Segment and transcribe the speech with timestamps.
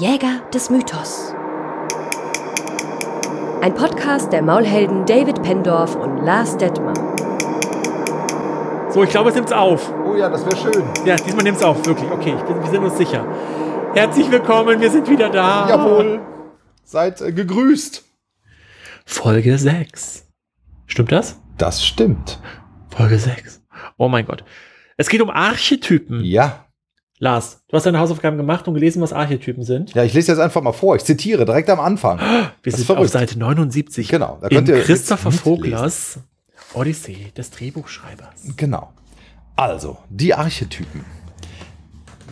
[0.00, 1.34] Jäger des Mythos.
[3.60, 6.94] Ein Podcast der Maulhelden David Pendorf und Lars Detmer.
[8.88, 9.92] So, ich glaube, es nimmt's auf.
[10.06, 10.84] Oh ja, das wäre schön.
[11.04, 12.10] Ja, diesmal nimmt's auf, wirklich.
[12.10, 13.26] Okay, ich bin, wir sind uns sicher.
[13.92, 15.68] Herzlich willkommen, wir sind wieder da.
[15.68, 16.22] Jawohl.
[16.82, 18.02] Seid äh, gegrüßt.
[19.04, 20.26] Folge 6.
[20.86, 21.38] Stimmt das?
[21.58, 22.38] Das stimmt.
[22.88, 23.60] Folge 6.
[23.98, 24.44] Oh mein Gott.
[24.96, 26.24] Es geht um Archetypen.
[26.24, 26.69] Ja.
[27.22, 29.92] Lars, du hast deine Hausaufgaben gemacht und gelesen, was Archetypen sind.
[29.92, 30.96] Ja, ich lese jetzt einfach mal vor.
[30.96, 32.18] Ich zitiere direkt am Anfang.
[32.62, 33.08] Wir Das sind auf.
[33.08, 34.08] Seite 79.
[34.08, 35.30] Genau, da In könnt ihr Christopher.
[35.30, 36.18] Voglers
[36.72, 38.56] Odyssee des Drehbuchschreibers.
[38.56, 38.92] Genau.
[39.54, 41.04] Also, die Archetypen.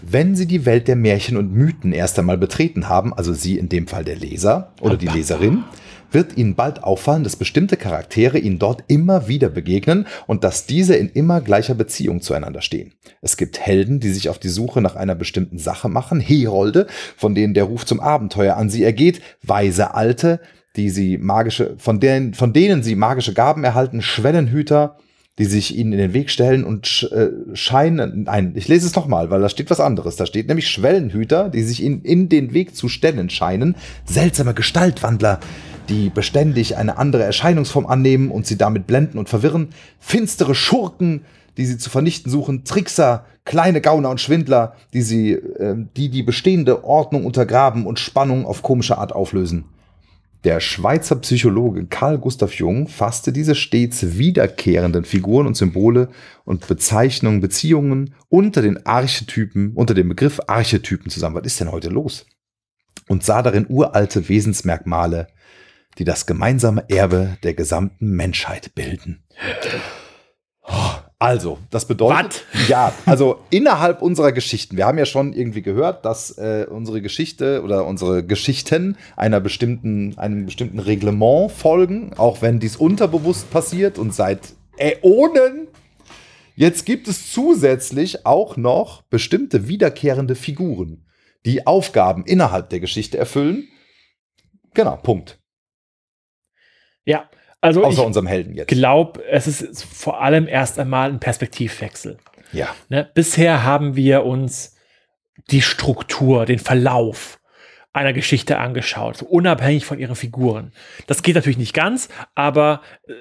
[0.00, 3.68] Wenn Sie die Welt der Märchen und Mythen erst einmal betreten haben, also Sie in
[3.68, 5.64] dem Fall der Leser oder die Leserin,
[6.10, 10.96] wird Ihnen bald auffallen, dass bestimmte Charaktere Ihnen dort immer wieder begegnen und dass diese
[10.96, 12.94] in immer gleicher Beziehung zueinander stehen.
[13.20, 16.86] Es gibt Helden, die sich auf die Suche nach einer bestimmten Sache machen, Herolde,
[17.16, 20.40] von denen der Ruf zum Abenteuer an sie ergeht, weise Alte,
[20.76, 24.96] die sie magische, von denen, von denen sie magische Gaben erhalten, Schwellenhüter,
[25.38, 29.30] die sich ihnen in den Weg stellen und äh, scheinen, nein, ich lese es nochmal,
[29.30, 30.16] weil da steht was anderes.
[30.16, 35.38] Da steht nämlich Schwellenhüter, die sich ihnen in den Weg zu stellen scheinen, seltsame Gestaltwandler,
[35.88, 41.22] die beständig eine andere Erscheinungsform annehmen und sie damit blenden und verwirren, finstere Schurken,
[41.56, 46.22] die sie zu vernichten suchen, Trickser, kleine Gauner und Schwindler, die sie, äh, die die
[46.22, 49.64] bestehende Ordnung untergraben und Spannung auf komische Art auflösen.
[50.44, 56.10] Der Schweizer Psychologe Carl Gustav Jung fasste diese stets wiederkehrenden Figuren und Symbole
[56.44, 61.34] und Bezeichnungen, Beziehungen unter den Archetypen, unter dem Begriff Archetypen zusammen.
[61.34, 62.24] Was ist denn heute los?
[63.08, 65.26] Und sah darin uralte Wesensmerkmale,
[65.98, 69.24] die das gemeinsame Erbe der gesamten Menschheit bilden.
[71.20, 76.38] Also, das bedeutet, ja, also innerhalb unserer Geschichten, wir haben ja schon irgendwie gehört, dass
[76.38, 82.76] äh, unsere Geschichte oder unsere Geschichten einer bestimmten, einem bestimmten Reglement folgen, auch wenn dies
[82.76, 85.66] unterbewusst passiert und seit Äonen.
[86.54, 91.04] Jetzt gibt es zusätzlich auch noch bestimmte wiederkehrende Figuren,
[91.46, 93.66] die Aufgaben innerhalb der Geschichte erfüllen.
[94.74, 95.37] Genau, Punkt.
[97.08, 97.28] Ja,
[97.60, 98.68] also Außer ich unserem Helden jetzt.
[98.68, 102.18] glaube, es ist vor allem erst einmal ein Perspektivwechsel.
[102.52, 102.68] Ja.
[102.88, 103.10] Ne?
[103.14, 104.76] Bisher haben wir uns
[105.50, 107.40] die Struktur, den Verlauf
[107.92, 110.72] einer Geschichte angeschaut, so unabhängig von ihren Figuren.
[111.06, 113.12] Das geht natürlich nicht ganz, aber äh,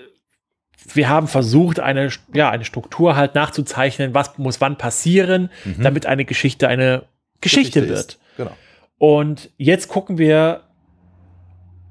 [0.93, 5.81] wir haben versucht, eine, ja, eine Struktur halt nachzuzeichnen, was muss wann passieren, Mhm.
[5.83, 7.03] damit eine Geschichte eine
[7.41, 7.89] Geschichte, ist.
[7.89, 8.19] wird.
[8.37, 8.51] Genau.
[8.97, 10.63] Und jetzt gucken wir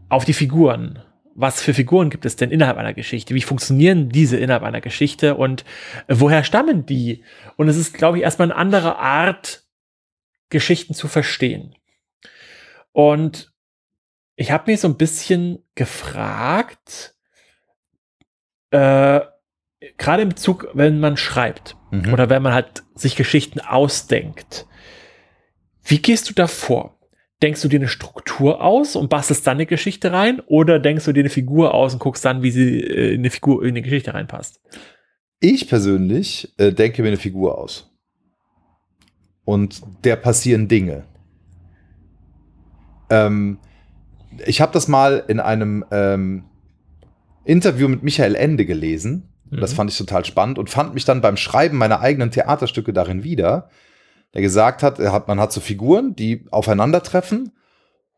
[0.08, 1.00] auf die Figuren.
[1.38, 3.34] Was für Figuren gibt es denn innerhalb einer Geschichte?
[3.34, 5.62] Wie funktionieren diese innerhalb einer Geschichte und
[6.08, 7.22] äh, woher stammen die?
[7.56, 9.64] Und es ist, glaube ich, erstmal eine andere Art,
[10.48, 11.74] Geschichten zu verstehen.
[12.92, 13.52] Und
[14.36, 17.14] ich habe mich so ein bisschen gefragt,
[18.70, 19.20] äh,
[19.98, 22.12] gerade im Bezug, wenn man schreibt Mhm.
[22.12, 24.66] oder wenn man halt sich Geschichten ausdenkt.
[25.84, 26.95] Wie gehst du da vor?
[27.42, 30.40] Denkst du dir eine Struktur aus und bastelst dann eine Geschichte rein?
[30.46, 33.30] Oder denkst du dir eine Figur aus und guckst dann, wie sie äh, in eine
[33.30, 34.60] Figur, in eine Geschichte reinpasst?
[35.40, 37.90] Ich persönlich äh, denke mir eine Figur aus.
[39.44, 41.04] Und der passieren Dinge.
[43.10, 43.58] Ähm,
[44.46, 46.44] ich habe das mal in einem ähm,
[47.44, 49.28] Interview mit Michael Ende gelesen.
[49.50, 49.76] Und Das Mhm.
[49.76, 53.70] fand ich total spannend und fand mich dann beim Schreiben meiner eigenen Theaterstücke darin wieder,
[54.36, 57.52] der gesagt hat, er hat, man hat so Figuren, die aufeinandertreffen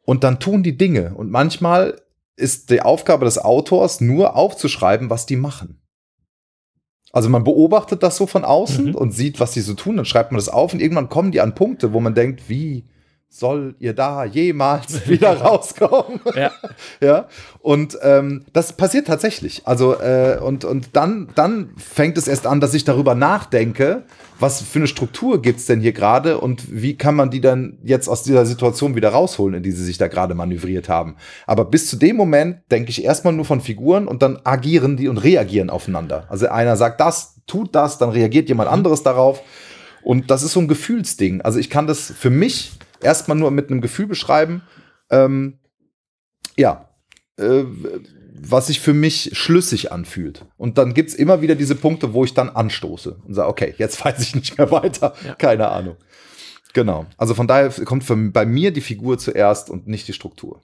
[0.03, 1.15] und dann tun die Dinge.
[1.15, 2.01] Und manchmal
[2.35, 5.81] ist die Aufgabe des Autors nur aufzuschreiben, was die machen.
[7.13, 8.95] Also man beobachtet das so von außen Mhm.
[8.97, 11.41] und sieht, was die so tun, dann schreibt man das auf und irgendwann kommen die
[11.41, 12.89] an Punkte, wo man denkt, wie
[13.31, 16.21] soll ihr da jemals wieder rauskommen?
[16.35, 16.51] Ja.
[17.01, 17.29] ja.
[17.61, 19.63] Und ähm, das passiert tatsächlich.
[19.67, 24.05] Also, äh, und, und dann, dann fängt es erst an, dass ich darüber nachdenke,
[24.41, 28.09] was für eine Struktur gibt's denn hier gerade und wie kann man die dann jetzt
[28.09, 31.17] aus dieser Situation wieder rausholen, in die sie sich da gerade manövriert haben.
[31.47, 35.09] Aber bis zu dem Moment denke ich erstmal nur von Figuren und dann agieren die
[35.09, 36.27] und reagieren aufeinander.
[36.29, 39.43] Also einer sagt das, tut das, dann reagiert jemand anderes darauf.
[40.03, 41.43] Und das ist so ein Gefühlsding.
[41.43, 44.63] Also ich kann das für mich erstmal nur mit einem Gefühl beschreiben.
[45.11, 45.59] Ähm,
[46.57, 46.89] ja,
[47.37, 47.65] äh,
[48.41, 50.45] was sich für mich schlüssig anfühlt.
[50.57, 54.05] Und dann gibt's immer wieder diese Punkte, wo ich dann anstoße und sage, okay, jetzt
[54.05, 55.15] weiß ich nicht mehr weiter.
[55.25, 55.35] Ja.
[55.35, 55.97] Keine Ahnung.
[56.75, 57.07] Genau.
[57.17, 60.63] Also von daher kommt für, bei mir die Figur zuerst und nicht die Struktur.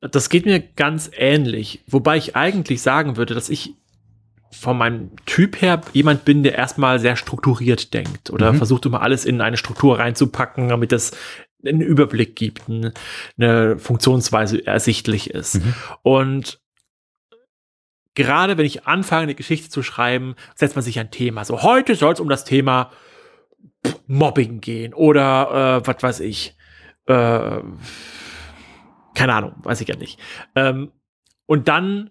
[0.00, 1.84] Das geht mir ganz ähnlich.
[1.86, 3.74] Wobei ich eigentlich sagen würde, dass ich
[4.50, 8.56] von meinem Typ her jemand bin, der erstmal sehr strukturiert denkt oder Mhm.
[8.58, 11.12] versucht immer alles in eine Struktur reinzupacken, damit das
[11.64, 15.56] einen Überblick gibt, eine, Funktionsweise ersichtlich ist.
[15.56, 15.74] Mhm.
[16.02, 16.60] Und
[18.14, 21.44] gerade wenn ich anfange, eine Geschichte zu schreiben, setzt man sich ein Thema.
[21.44, 22.90] So, heute soll es um das Thema
[24.06, 26.56] Mobbing gehen oder äh, was weiß ich.
[27.06, 27.60] Äh,
[29.14, 30.18] keine Ahnung, weiß ich ja nicht.
[30.54, 30.90] Ähm,
[31.46, 32.10] und dann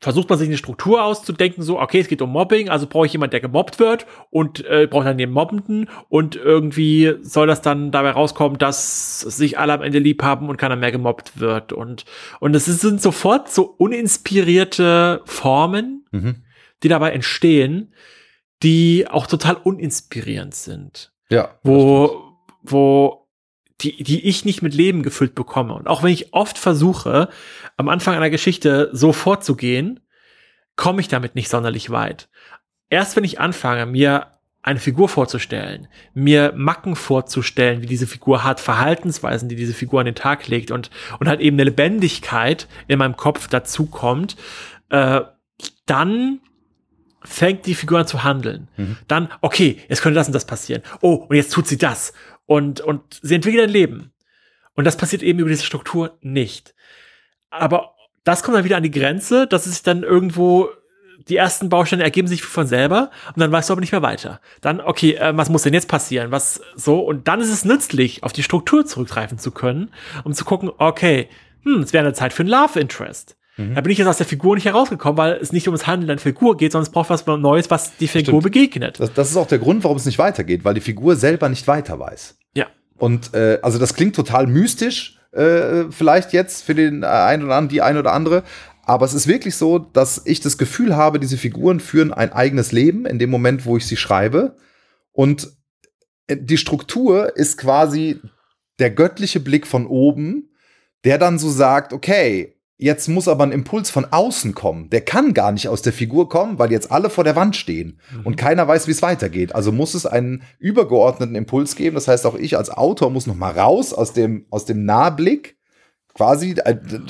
[0.00, 3.12] versucht man sich eine Struktur auszudenken, so, okay, es geht um Mobbing, also brauche ich
[3.12, 7.90] jemanden, der gemobbt wird und äh, brauche dann den Mobbenden und irgendwie soll das dann
[7.90, 12.04] dabei rauskommen, dass sich alle am Ende lieb haben und keiner mehr gemobbt wird und
[12.40, 16.44] und es sind sofort so uninspirierte Formen, mhm.
[16.82, 17.94] die dabei entstehen,
[18.62, 21.12] die auch total uninspirierend sind.
[21.30, 21.58] Ja.
[21.62, 22.22] Wo
[22.62, 23.25] wo
[23.80, 25.74] die, die ich nicht mit Leben gefüllt bekomme.
[25.74, 27.28] Und auch wenn ich oft versuche,
[27.76, 30.00] am Anfang einer Geschichte so vorzugehen,
[30.76, 32.28] komme ich damit nicht sonderlich weit.
[32.88, 34.28] Erst wenn ich anfange, mir
[34.62, 40.06] eine Figur vorzustellen, mir Macken vorzustellen, wie diese Figur hat, Verhaltensweisen, die diese Figur an
[40.06, 40.90] den Tag legt und,
[41.20, 44.36] und halt eben eine Lebendigkeit in meinem Kopf dazu kommt,
[44.88, 45.20] äh,
[45.86, 46.40] dann
[47.22, 48.68] fängt die Figur an zu handeln.
[48.76, 48.96] Mhm.
[49.06, 50.82] Dann, okay, jetzt könnte das und das passieren.
[51.00, 52.12] Oh, und jetzt tut sie das
[52.46, 54.12] und, und sie entwickeln ein Leben.
[54.74, 56.74] Und das passiert eben über diese Struktur nicht.
[57.50, 57.94] Aber
[58.24, 60.68] das kommt dann wieder an die Grenze, dass es sich dann irgendwo
[61.28, 64.40] die ersten Bausteine ergeben sich von selber und dann weißt du aber nicht mehr weiter.
[64.60, 66.30] Dann, okay, äh, was muss denn jetzt passieren?
[66.30, 67.00] Was so?
[67.00, 69.90] Und dann ist es nützlich, auf die Struktur zurückgreifen zu können,
[70.24, 71.28] um zu gucken, okay,
[71.62, 73.36] hm, es wäre eine Zeit für ein Love Interest.
[73.56, 73.74] Mhm.
[73.74, 76.08] Da bin ich jetzt aus der Figur nicht herausgekommen, weil es nicht um das Handeln
[76.08, 78.42] der Figur geht, sondern es braucht was Neues, was die Figur Stimmt.
[78.42, 79.00] begegnet.
[79.00, 81.66] Das, das, ist auch der Grund, warum es nicht weitergeht, weil die Figur selber nicht
[81.66, 82.36] weiter weiß.
[82.54, 82.66] Ja.
[82.98, 87.68] Und äh, also das klingt total mystisch, äh, vielleicht jetzt für den einen oder anderen,
[87.68, 88.42] die ein oder andere.
[88.82, 92.72] Aber es ist wirklich so, dass ich das Gefühl habe, diese Figuren führen ein eigenes
[92.72, 94.56] Leben in dem Moment, wo ich sie schreibe.
[95.12, 95.50] Und
[96.26, 98.20] äh, die Struktur ist quasi
[98.78, 100.50] der göttliche Blick von oben,
[101.04, 104.90] der dann so sagt, okay, Jetzt muss aber ein Impuls von außen kommen.
[104.90, 107.98] Der kann gar nicht aus der Figur kommen, weil jetzt alle vor der Wand stehen
[108.12, 108.26] mhm.
[108.26, 109.54] und keiner weiß, wie es weitergeht.
[109.54, 111.94] Also muss es einen übergeordneten Impuls geben.
[111.94, 115.56] Das heißt, auch ich als Autor muss noch mal raus aus dem, aus dem Nahblick,
[116.12, 116.56] quasi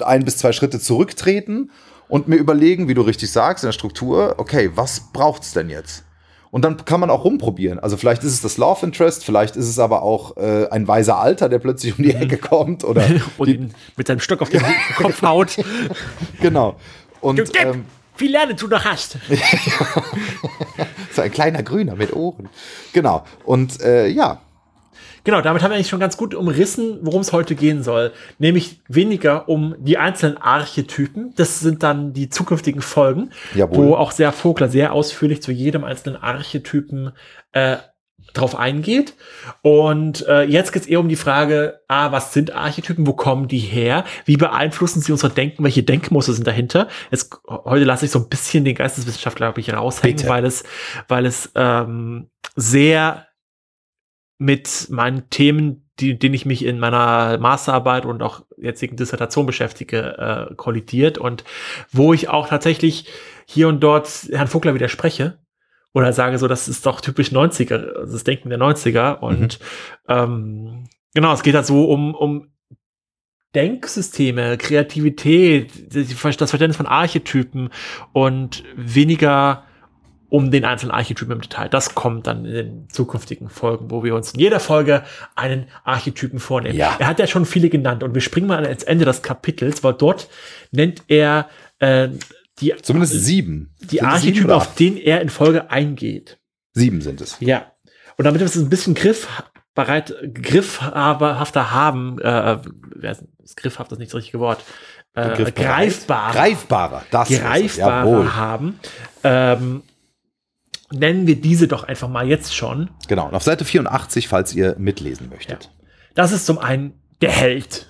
[0.05, 1.71] ein bis zwei Schritte zurücktreten
[2.09, 6.05] und mir überlegen, wie du richtig sagst, in der Struktur, okay, was braucht's denn jetzt?
[6.51, 7.79] Und dann kann man auch rumprobieren.
[7.79, 11.19] Also vielleicht ist es das Love Interest, vielleicht ist es aber auch äh, ein weiser
[11.19, 12.23] Alter, der plötzlich um die mhm.
[12.23, 13.05] Ecke kommt oder
[13.39, 14.63] und ihn mit seinem Stock auf den
[14.97, 15.57] Kopf haut.
[16.41, 16.77] genau.
[17.21, 17.85] Und du, ähm,
[18.19, 19.19] wie lernen du noch hast.
[21.13, 22.49] so ein kleiner Grüner mit Ohren.
[22.93, 23.25] Genau.
[23.45, 24.41] Und äh, ja,
[25.27, 28.13] Genau, damit haben wir eigentlich schon ganz gut umrissen, worum es heute gehen soll.
[28.39, 31.35] Nämlich weniger um die einzelnen Archetypen.
[31.35, 33.89] Das sind dann die zukünftigen Folgen, Jawohl.
[33.89, 37.11] wo auch sehr Vogler sehr ausführlich zu jedem einzelnen Archetypen
[37.51, 37.79] äh,
[38.35, 39.15] drauf eingeht.
[39.63, 43.49] Und äh, jetzt geht es eher um die Frage, ah, was sind Archetypen, wo kommen
[43.49, 44.05] die her?
[44.27, 45.65] Wie beeinflussen sie unser Denken?
[45.65, 46.87] Welche Denkmuster sind dahinter?
[47.11, 50.29] Jetzt, heute lasse ich so ein bisschen den Geisteswissenschaftler, glaube ich, raushängen, Bitte.
[50.29, 50.63] weil es,
[51.09, 53.27] weil es ähm, sehr
[54.39, 60.49] mit meinen Themen, die, denen ich mich in meiner Masterarbeit und auch jetzigen Dissertation beschäftige,
[60.51, 61.45] äh, kollidiert und
[61.91, 63.09] wo ich auch tatsächlich
[63.47, 65.39] hier und dort Herrn Vogler widerspreche
[65.95, 69.65] oder sage so, das ist doch typisch 90er, das Denken der 90er und mhm.
[70.09, 72.49] ähm, genau, es geht halt so um, um
[73.55, 77.71] Denksysteme, Kreativität, das Verständnis von Archetypen
[78.13, 79.65] und weniger
[80.29, 81.69] um den einzelnen Archetypen im Detail.
[81.69, 85.05] Das kommt dann in den zukünftigen Folgen, wo wir uns in jeder Folge
[85.35, 86.77] einen Archetypen vornehmen.
[86.77, 86.97] Ja.
[86.99, 89.95] Er hat ja schon viele genannt und wir springen mal ans Ende des Kapitels, weil
[89.95, 90.29] dort
[90.73, 92.09] nennt er äh,
[92.61, 96.39] die zumindest sieben die sind Archetypen, auf denen er in Folge eingeht.
[96.73, 97.37] Sieben sind es.
[97.41, 97.73] Ja.
[98.17, 99.29] Und damit wir es ein bisschen griff
[99.75, 102.59] bereit griffhafter haben, äh,
[103.43, 104.65] ist griffhaft das nicht das richtige Wort,
[105.15, 108.81] äh, greifbarer, greifbarer, das greifbarer haben.
[109.23, 109.83] Ähm,
[110.93, 112.91] nennen wir diese doch einfach mal jetzt schon.
[113.09, 115.65] Genau, und auf Seite 84, falls ihr mitlesen möchtet.
[115.65, 115.71] Ja.
[116.15, 117.87] Das ist zum einen der Held.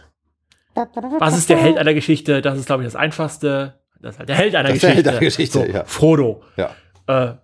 [1.18, 2.42] Was ist der Held einer Geschichte?
[2.42, 3.80] Das ist, glaube ich, das Einfachste.
[4.00, 5.02] Das ist halt der Held einer das Geschichte.
[5.02, 5.84] Der Held einer Geschichte, so, ja.
[5.84, 6.42] Frodo.
[6.56, 6.74] Ja.
[7.06, 7.36] Äh,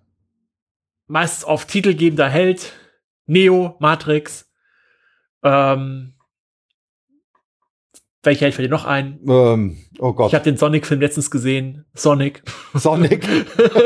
[1.07, 2.73] meistens auf titelgebender Held.
[3.27, 4.51] Neo, Matrix.
[5.43, 6.15] Ähm,
[8.23, 9.19] welcher Held fällt dir noch ein?
[9.29, 10.29] Ähm, oh Gott.
[10.29, 11.85] Ich habe den Sonic-Film letztens gesehen.
[11.95, 12.43] Sonic.
[12.75, 13.27] Sonic.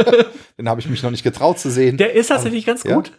[0.59, 1.97] den habe ich mich noch nicht getraut zu sehen.
[1.97, 3.09] Der ist tatsächlich ganz gut.
[3.09, 3.15] Ja?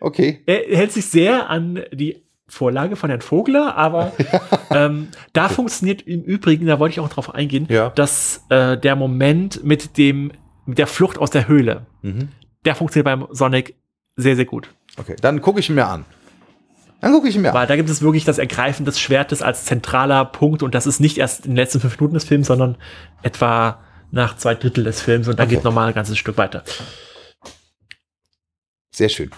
[0.00, 0.42] Okay.
[0.46, 4.12] Er hält sich sehr an die Vorlage von Herrn Vogler, aber
[4.70, 7.90] ähm, da funktioniert im Übrigen, da wollte ich auch drauf eingehen, ja.
[7.90, 10.32] dass äh, der Moment mit dem
[10.64, 12.28] mit der Flucht aus der Höhle, mhm.
[12.64, 13.76] der funktioniert beim Sonic
[14.16, 14.68] sehr sehr gut.
[14.96, 16.04] Okay, dann gucke ich ihn mir an.
[17.06, 20.24] Dann gucke ich mir Weil da gibt es wirklich das Ergreifen des Schwertes als zentraler
[20.24, 22.76] Punkt und das ist nicht erst in den letzten fünf Minuten des Films, sondern
[23.22, 23.78] etwa
[24.10, 25.54] nach zwei Drittel des Films und dann Okay.
[25.54, 26.64] geht nochmal ein ganzes Stück weiter.
[28.90, 29.30] Sehr schön.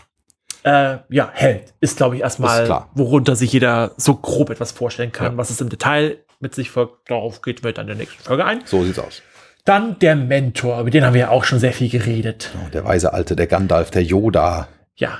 [0.63, 5.33] Äh, ja, Held ist, glaube ich, erstmal, worunter sich jeder so grob etwas vorstellen kann.
[5.33, 5.37] Ja.
[5.37, 8.47] Was es im Detail mit sich folgt, darauf geht wir dann in der nächsten Folge
[8.47, 8.63] ein.
[8.65, 9.21] So sieht's aus.
[9.67, 12.51] Dann der Mentor, über den haben wir ja auch schon sehr viel geredet.
[12.65, 14.69] Oh, der weise Alte, der Gandalf, der Yoda.
[14.97, 15.19] Ja.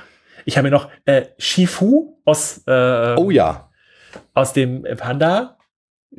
[0.49, 3.69] Ich habe mir noch äh, Shifu aus, äh, Oh ja.
[4.33, 5.57] aus dem Panda,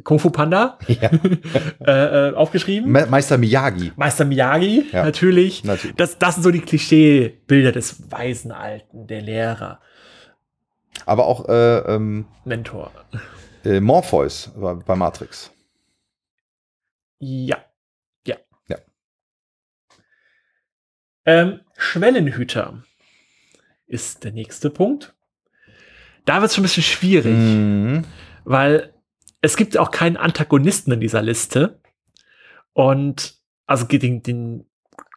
[0.05, 1.11] Kung Fu Panda, ja.
[1.85, 2.93] äh, äh, aufgeschrieben.
[2.93, 3.91] Me Meister Miyagi.
[3.97, 5.03] Meister Miyagi, Ja.
[5.05, 5.65] natürlich.
[5.65, 5.97] Natürlich.
[5.97, 9.81] Das, das sind so die Klischeebilder des weisen Alten, der Lehrer,
[11.07, 12.93] Aber auch äh, ähm, Mentor.
[13.65, 15.51] äh, Morpheus bei, bei Matrix.
[17.19, 17.59] Ja.
[18.25, 18.37] Ja.
[18.69, 18.77] Ja.
[21.25, 22.85] Ähm, Schwellenhüter
[23.91, 25.15] ist der nächste Punkt.
[26.25, 28.05] Da wird es schon ein bisschen schwierig, Mhm.
[28.45, 28.93] weil
[29.41, 31.81] es gibt auch keinen Antagonisten in dieser Liste.
[32.73, 33.35] Und
[33.67, 34.65] also den, den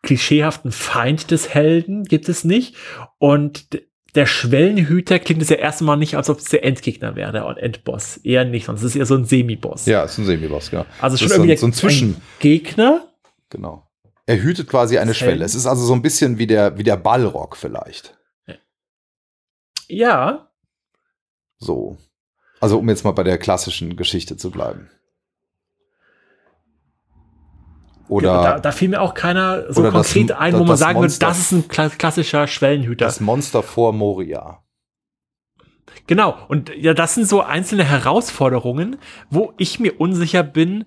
[0.02, 2.76] klischeehaften Feind des Helden gibt es nicht.
[3.20, 3.68] Und
[4.16, 8.18] der Schwellenhüter klingt es ja erstmal nicht, als ob es der Endgegner wäre, der Endboss.
[8.18, 9.86] Eher nicht, sonst ist es eher so ein Semi-Boss.
[9.88, 10.86] Ja, ist ein Semi-Boss, genau.
[11.02, 13.08] Also schon ist so ein- irgendwie so ein Gegner.
[13.50, 13.88] Genau.
[14.26, 15.44] Er hütet quasi eine Schwelle.
[15.44, 18.18] Es ist also so ein bisschen wie der, wie der Ballrock vielleicht.
[19.98, 20.48] Ja,
[21.60, 21.98] So.
[22.60, 24.90] Also, um jetzt mal bei der klassischen Geschichte zu bleiben.
[28.08, 30.78] Oder da, da fiel mir auch keiner so oder das- konkret ein, wo das man
[30.78, 33.06] sagen würde, Monster- das ist ein kla klassischer Schwellenhüter.
[33.06, 34.60] das Monster vor Moria.
[36.08, 36.36] Genau.
[36.50, 38.98] Und ja, das sind so einzelne Herausforderungen,
[39.30, 40.86] wo ich mir unsicher bin,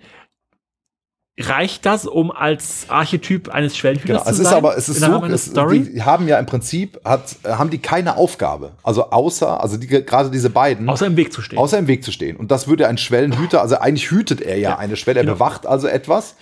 [1.38, 4.24] reicht das, um als Archetyp eines Schwellenhüters Genau.
[4.24, 4.46] zu Es sein?
[4.46, 5.80] ist aber, es ist so, es, Story?
[5.80, 8.72] die haben ja im Prinzip, hat, haben die keine Aufgabe.
[8.82, 11.58] Also außer, also die, gerade diese beiden, Außer im Weg zu stehen.
[11.58, 12.36] außer im Weg zu stehen.
[12.36, 15.34] Und das würde ein Schwellenhüter, also eigentlich hütet er ja, Ja, eine Schwelle, er genau.
[15.34, 16.36] bewacht also etwas.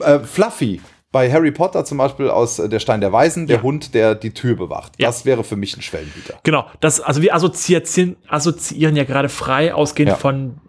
[0.00, 0.80] Äh, Fluffy,
[1.12, 3.62] bei Harry Potter zum Beispiel aus äh, Der Stein der Weisen, der Ja.
[3.62, 4.92] Hund, der die Tür bewacht.
[4.98, 5.08] Ja.
[5.08, 6.38] Das wäre für mich ein Schwellenhüter.
[6.44, 10.16] Genau, das, also wir assoziieren, assoziieren ja gerade frei, ausgehend Ja.
[10.16, 10.60] von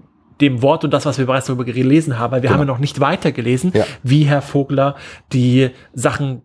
[0.41, 2.59] dem Wort und das, was wir bereits darüber gelesen haben, weil wir Genau.
[2.59, 3.85] haben ja noch nicht weitergelesen, Ja.
[4.03, 4.95] wie Herr Vogler
[5.31, 6.41] die Sachen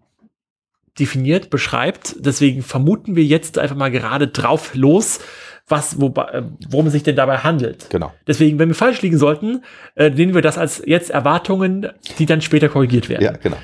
[0.99, 2.17] definiert, beschreibt.
[2.21, 5.21] Deswegen vermuten wir jetzt einfach mal gerade drauf los,
[5.69, 7.91] was, wobei, äh, worum es sich denn dabei handelt.
[7.91, 8.13] Genau.
[8.27, 9.63] Deswegen, wenn wir falsch liegen sollten,
[9.97, 11.89] äh, nehmen wir das als jetzt Erwartungen,
[12.19, 13.25] die dann später korrigiert werden.
[13.25, 13.57] Ja, genau.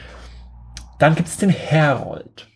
[0.98, 2.48] Dann gibt es den Herold.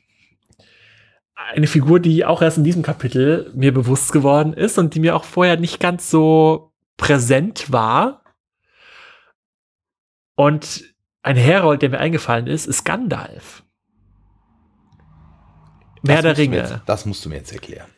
[1.54, 5.14] Eine Figur, die auch erst in diesem Kapitel mir bewusst geworden ist und die mir
[5.14, 8.22] auch vorher nicht ganz so präsent war.
[10.34, 10.84] Und
[11.22, 13.62] ein Herold, der mir eingefallen ist, ist Gandalf.
[16.02, 16.58] Mehr der Ringe.
[16.58, 17.88] Jetzt, das musst du mir jetzt erklären.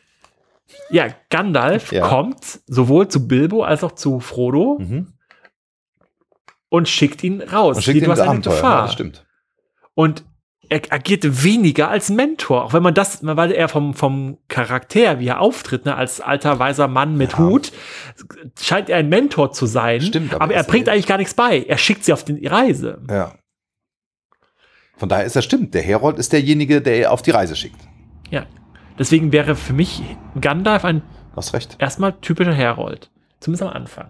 [0.91, 2.07] Ja, Gandalf Ja.
[2.09, 5.13] kommt sowohl zu Bilbo als auch zu Frodo Mhm.
[6.69, 7.77] und schickt ihn raus.
[7.77, 8.55] Und schickt Wie, ihn du hast eine Abenteuer.
[8.55, 8.77] Gefahr.
[8.77, 9.27] Ja, das stimmt.
[9.95, 10.25] Und
[10.69, 15.29] er agiert weniger als Mentor, auch wenn man das, weil er vom, vom Charakter, wie
[15.29, 17.39] er auftritt, ne, als alter weiser Mann mit Ja.
[17.39, 17.73] Hut,
[18.61, 20.01] scheint er ein Mentor zu sein.
[20.01, 21.63] Stimmt, aber aber, er bringt eigentlich gar nichts bei.
[21.63, 23.01] Er schickt sie auf die Reise.
[23.11, 23.35] Ja.
[24.97, 25.75] Von daher ist das stimmt.
[25.75, 27.81] Der Herold ist derjenige, der er auf die Reise schickt.
[28.31, 28.47] Ja.
[28.99, 30.03] Deswegen wäre für mich
[30.41, 31.03] Gandalf ein
[31.37, 31.77] hast recht.
[31.79, 33.11] erstmal typischer Herold.
[33.41, 34.09] Zumindest am Anfang.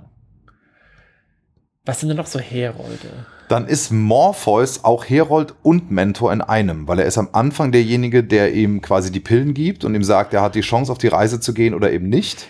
[1.84, 3.26] Was sind denn noch so Herolde?
[3.48, 8.22] Dann ist Morpheus auch Herold und Mentor in einem, weil er ist am Anfang derjenige,
[8.22, 11.08] der ihm quasi die Pillen gibt und ihm sagt, er hat die Chance, auf die
[11.08, 12.48] Reise zu gehen oder eben nicht.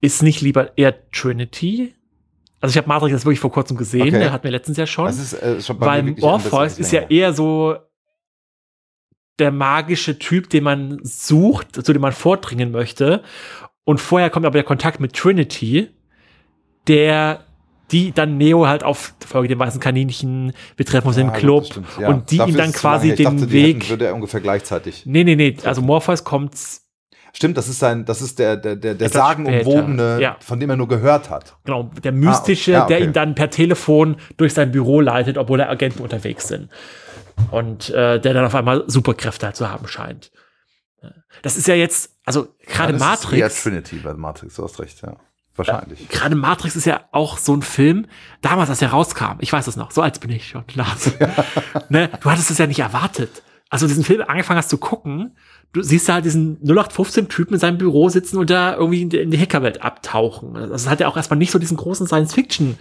[0.00, 1.94] Ist nicht lieber eher Trinity?
[2.60, 4.18] Also ich habe Matrix jetzt wirklich vor kurzem gesehen, Okay.
[4.18, 5.06] der hat mir letztens ja schon.
[5.06, 7.76] Das ist äh, schon bei Weil mir wirklich ein bisschen Orpheus ist ja eher so
[9.38, 13.22] der magische Typ, den man sucht, zu dem man vordringen möchte.
[13.84, 15.88] Und vorher kommt aber der Kontakt mit Trinity,
[16.86, 17.44] der
[17.92, 21.66] die dann Neo halt auf Folge dem weißen Kaninchen, wir treffen uns Ja, im Club
[21.66, 22.08] stimmt, ja.
[22.08, 23.10] und die Dafür ihm dann quasi.
[23.10, 23.76] Ich den dachte, die Weg.
[23.76, 25.04] hätten- würde er ungefähr gleichzeitig.
[25.06, 26.54] nee, nee, nee, also Morpheus kommt
[27.34, 30.36] Stimmt, das ist sein, das ist der, der, der, der sagenumwobene, ja.
[30.40, 31.56] von dem er nur gehört hat.
[31.64, 32.96] Genau, der mystische, Ah, ja, okay.
[32.98, 36.68] der ihn dann per Telefon durch sein Büro leitet, obwohl da Agenten unterwegs sind.
[37.50, 40.30] Und äh, der dann auf einmal Superkräfte halt zu haben scheint.
[41.40, 44.78] Das ist ja jetzt, also gerade Ja, das ist Matrix, Trinity bei Matrix, du hast
[44.78, 45.16] recht, ja.
[45.56, 46.08] Wahrscheinlich.
[46.08, 48.06] gerade Matrix ist ja auch so ein Film,
[48.40, 51.12] damals, als er rauskam, ich weiß es noch, so alt bin ich schon, Lars.
[51.88, 53.42] ne, du hattest es ja nicht erwartet.
[53.68, 55.36] Also diesen Film angefangen hast zu gucken,
[55.72, 59.38] du siehst da halt diesen 0815-Typen in seinem Büro sitzen und da irgendwie in die,
[59.38, 60.54] Hackerwelt abtauchen.
[60.54, 62.76] Das hat ja auch erstmal nicht so diesen großen Science-Fiction-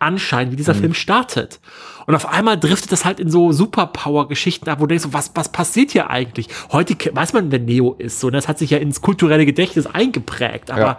[0.00, 1.58] Anschein, wie dieser Film startet.
[2.06, 5.50] Und auf einmal driftet das halt in so Superpower-Geschichten ab, wo du denkst, was, was
[5.50, 6.48] passiert hier eigentlich?
[6.70, 9.86] Heute weiß man, wer Neo ist, so, und das hat sich ja ins kulturelle Gedächtnis
[9.86, 10.98] eingeprägt, aber Ja.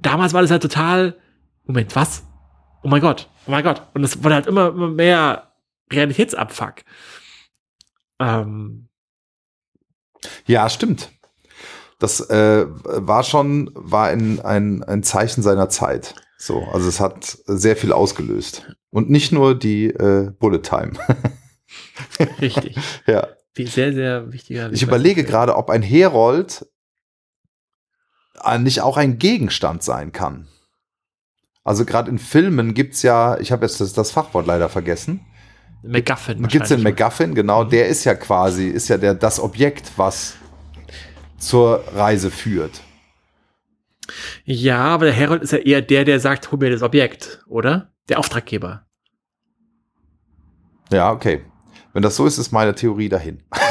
[0.00, 1.16] Damals war das halt total,
[1.64, 2.24] Moment, was?
[2.82, 3.82] Oh mein Gott, oh mein Gott.
[3.94, 5.52] Und es wurde halt immer, immer mehr
[5.92, 6.82] Realitätsabfuck.
[8.20, 8.88] Ähm,
[10.46, 11.10] Ja, stimmt.
[11.98, 16.14] Das äh, war schon war ein, ein, ein Zeichen seiner Zeit.
[16.36, 18.70] So, also es hat sehr viel ausgelöst.
[18.90, 20.92] Und nicht nur die äh, Bullet Time.
[22.40, 22.76] richtig.
[23.06, 23.26] ja.
[23.54, 24.72] Wie sehr, sehr wichtiger.
[24.72, 26.64] Ich überlege gerade, ob ein Herold
[28.58, 30.48] nicht auch ein Gegenstand sein kann.
[31.64, 35.20] Also gerade in Filmen gibt's ja, ich habe jetzt das, das Fachwort leider vergessen.
[35.82, 36.38] MacGuffin.
[36.48, 36.84] Gibt's den wahrscheinlich.
[36.84, 37.70] MacGuffin, genau, Mhm.
[37.70, 40.34] der ist ja quasi, ist ja der, das Objekt, was
[41.38, 42.80] zur Reise führt.
[44.44, 47.92] Ja, aber der Herold ist ja eher der, der sagt, hol mir das Objekt, oder?
[48.08, 48.86] Der Auftraggeber.
[50.90, 51.44] Ja, okay.
[51.92, 53.42] Wenn das so ist, ist meine Theorie dahin.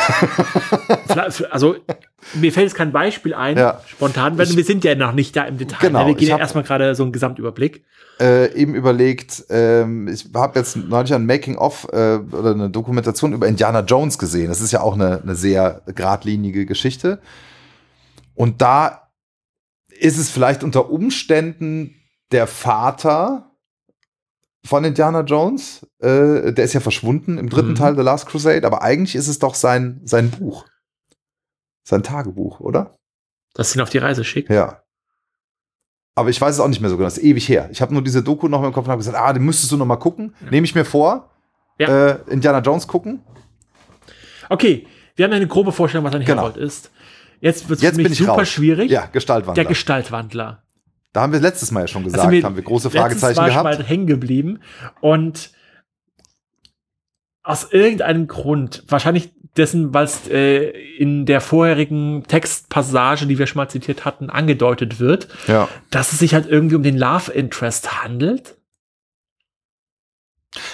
[1.49, 1.75] Also,
[2.35, 3.81] mir fällt jetzt kein Beispiel ein, Ja.
[3.87, 5.77] spontan, weil Ich- wir sind ja noch nicht da im Detail.
[5.87, 6.07] Genau, ne?
[6.07, 7.83] Wir gehen ja erstmal gerade so einen Gesamtüberblick.
[8.19, 13.47] Äh, eben überlegt, ähm, ich habe jetzt neulich ein Making-of äh, oder eine Dokumentation über
[13.47, 14.47] Indiana Jones gesehen.
[14.47, 17.19] Das ist ja auch eine, eine sehr geradlinige Geschichte.
[18.33, 19.09] Und da
[19.99, 21.95] ist es vielleicht unter Umständen
[22.31, 23.46] der Vater
[24.67, 25.85] von Indiana Jones.
[25.99, 27.75] Äh, der ist ja verschwunden im dritten Mhm.
[27.75, 30.65] Teil The Last Crusade, aber eigentlich ist es doch sein, sein Buch.
[31.83, 32.95] Sein Tagebuch, oder?
[33.53, 34.49] Dass sie ihn auf die Reise schickt.
[34.49, 34.81] Ja.
[36.15, 37.05] Aber ich weiß es auch nicht mehr so genau.
[37.07, 37.69] Das ist ewig her.
[37.71, 39.77] Ich habe nur diese Doku noch im Kopf und habe gesagt, ah, den müsstest du
[39.77, 40.35] noch mal gucken.
[40.49, 41.29] Nehme ich mir vor.
[41.79, 42.07] Ja.
[42.09, 43.21] Äh, Indiana Jones gucken.
[44.49, 46.41] Okay, wir haben ja eine grobe Vorstellung, was ein Genau.
[46.43, 46.91] Herold ist.
[47.39, 48.49] Jetzt wird es für mich bin ich super raus.
[48.49, 48.89] schwierig.
[48.89, 49.63] Ja, Gestaltwandler.
[49.63, 50.63] Der Gestaltwandler.
[51.17, 53.45] Da haben wir letztes Mal ja schon Da gesagt, wir haben wir große Fragezeichen schon
[53.47, 53.63] gehabt.
[53.63, 54.59] mal hängen geblieben.
[55.01, 55.49] Und
[57.41, 60.69] aus irgendeinem Grund, wahrscheinlich dessen, weil es äh,
[60.99, 65.67] in der vorherigen Textpassage, die wir schon mal zitiert hatten, angedeutet wird, Ja.
[65.89, 68.55] dass es sich halt irgendwie um den Love Interest handelt.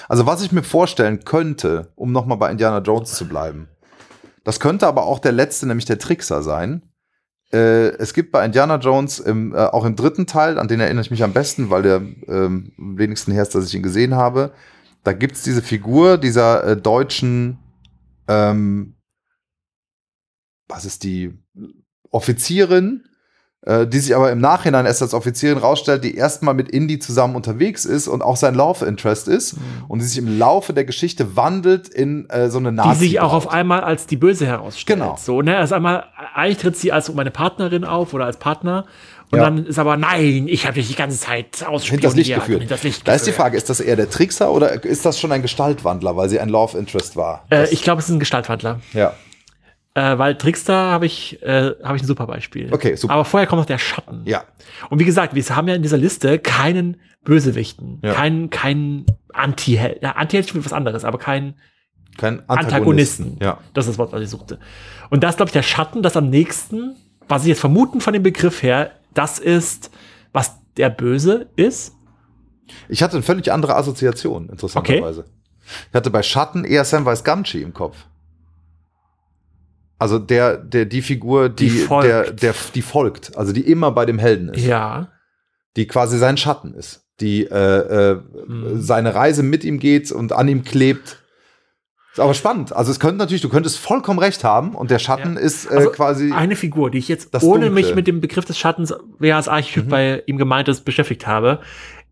[0.10, 3.70] Also was ich mir vorstellen könnte, um noch mal bei Indiana Jones zu bleiben,
[4.44, 6.82] das könnte aber auch der letzte, nämlich der Trickser sein.
[7.54, 11.04] Äh, es gibt bei Indiana Jones im, äh, auch im dritten Teil, an den erinnere
[11.04, 14.16] ich mich am besten, weil der ähm, am wenigsten her ist, dass ich ihn gesehen
[14.16, 14.54] habe.
[15.04, 17.60] Da gibt es diese Figur dieser äh, deutschen,
[18.28, 18.96] ähm,
[20.68, 21.38] was ist die
[22.10, 23.06] Offizierin,
[23.88, 27.86] die sich aber im Nachhinein erst als Offizierin rausstellt, die erstmal mit Indy zusammen unterwegs
[27.86, 29.56] ist und auch sein Love Interest ist
[29.88, 33.00] und die sich im Laufe der Geschichte wandelt in äh, so eine Die Nazi.
[33.00, 35.00] sich auch auf einmal als die Böse herausstellt.
[35.00, 35.18] Genau.
[35.22, 35.58] So, ne?
[35.58, 36.04] Also einmal,
[36.36, 38.86] eigentlich tritt sie als meine Partnerin auf oder als Partner.
[39.32, 39.46] Und Ja.
[39.46, 41.90] dann ist aber, nein, ich habe dich die ganze Zeit ausspioniert.
[42.04, 42.60] hinters Licht geführt.
[42.60, 43.36] hinters Licht Da ist die geführt.
[43.44, 46.50] Frage, ist das eher der Trickser oder ist das schon ein Gestaltwandler, weil sie ein
[46.50, 47.44] Love Interest war?
[47.50, 48.80] Äh, Das- ich glaube, es ist ein Gestaltwandler.
[48.94, 49.14] ja.
[49.96, 52.74] Äh, weil Trickster habe ich, äh, habe ich ein super Beispiel.
[52.74, 53.14] Okay, super.
[53.14, 54.24] Aber vorher kommt noch der Schatten.
[54.26, 54.44] Ja.
[54.90, 58.14] Und wie gesagt, wir haben ja in dieser Liste keinen Bösewichten, Ja.
[58.14, 60.02] keinen, keinen Anti-Held.
[60.02, 61.56] Ja, Anti-Held spielt was anderes, aber keinen
[62.18, 63.38] Kein Antagonisten.
[63.42, 63.60] Ja.
[63.74, 64.60] Das ist das Wort, was ich suchte.
[65.12, 66.96] Und das glaube ich der Schatten, das am nächsten,
[67.28, 69.92] was ich jetzt vermuten von dem Begriff her, das ist,
[70.32, 71.94] was der Böse ist.
[72.90, 75.26] Ich hatte eine völlig andere Assoziation, interessanterweise.
[75.90, 77.98] Ich hatte bei Schatten eher Samwise Gamgee im Kopf.
[80.04, 82.10] Also der, der, die Figur, die, Die folgt.
[82.10, 84.66] Der, der, die folgt, also die immer bei dem Helden ist.
[84.66, 85.08] Ja.
[85.78, 87.06] Die quasi sein Schatten ist.
[87.22, 88.82] Die äh, äh, Mhm.
[88.82, 91.20] seine Reise mit ihm geht und an ihm klebt.
[92.12, 92.76] Ist aber spannend.
[92.76, 95.40] Also es könnte natürlich, du könntest vollkommen recht haben und der Schatten Ja.
[95.40, 96.32] ist äh, Also quasi.
[96.34, 97.70] Eine Figur, die ich jetzt, ohne Dunkle.
[97.72, 99.90] mich mit dem Begriff des Schattens, wer als Archetyp Mhm.
[99.90, 101.62] bei ihm gemeint ist, beschäftigt habe,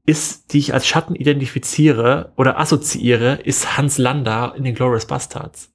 [0.06, 5.70] ist, die ich als Schatten identifiziere oder assoziiere, ist Hans Landa in den Glorious Bastards.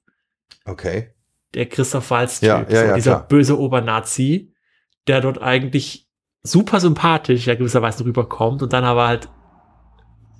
[0.65, 1.11] Okay.
[1.53, 3.27] Der Christoph Waltz-Typ, Ja, ja, so ja, dieser klar.
[3.27, 4.53] böse Obernazi,
[5.07, 6.07] der dort eigentlich
[6.43, 9.29] super sympathisch ja gewisserweise rüberkommt und dann aber halt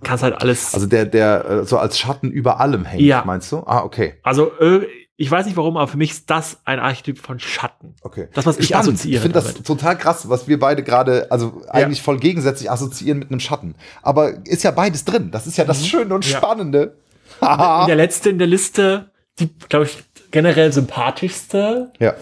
[0.03, 0.73] kannst halt alles.
[0.73, 3.23] Also der, der äh, so als Schatten über allem hängt, Ja.
[3.25, 3.57] meinst du?
[3.65, 4.15] Ah, okay.
[4.23, 4.85] Also, äh,
[5.19, 7.95] ich weiß nicht warum, aber für mich ist das ein Archetyp von Schatten.
[8.03, 8.27] Okay.
[8.33, 8.89] Das, was ich Spannend.
[8.89, 13.17] assoziiere Ich finde das total krass, was wir beide gerade, also eigentlich voll gegensätzlich assoziieren
[13.17, 13.73] mit einem Schatten.
[14.03, 15.31] Aber ist ja beides drin.
[15.31, 16.31] Das ist ja das Schöne und Mhm.
[16.31, 16.37] Ja.
[16.37, 16.97] Spannende.
[17.41, 22.15] Und der letzte in der Liste, die, glaube ich, generell sympathischste ja.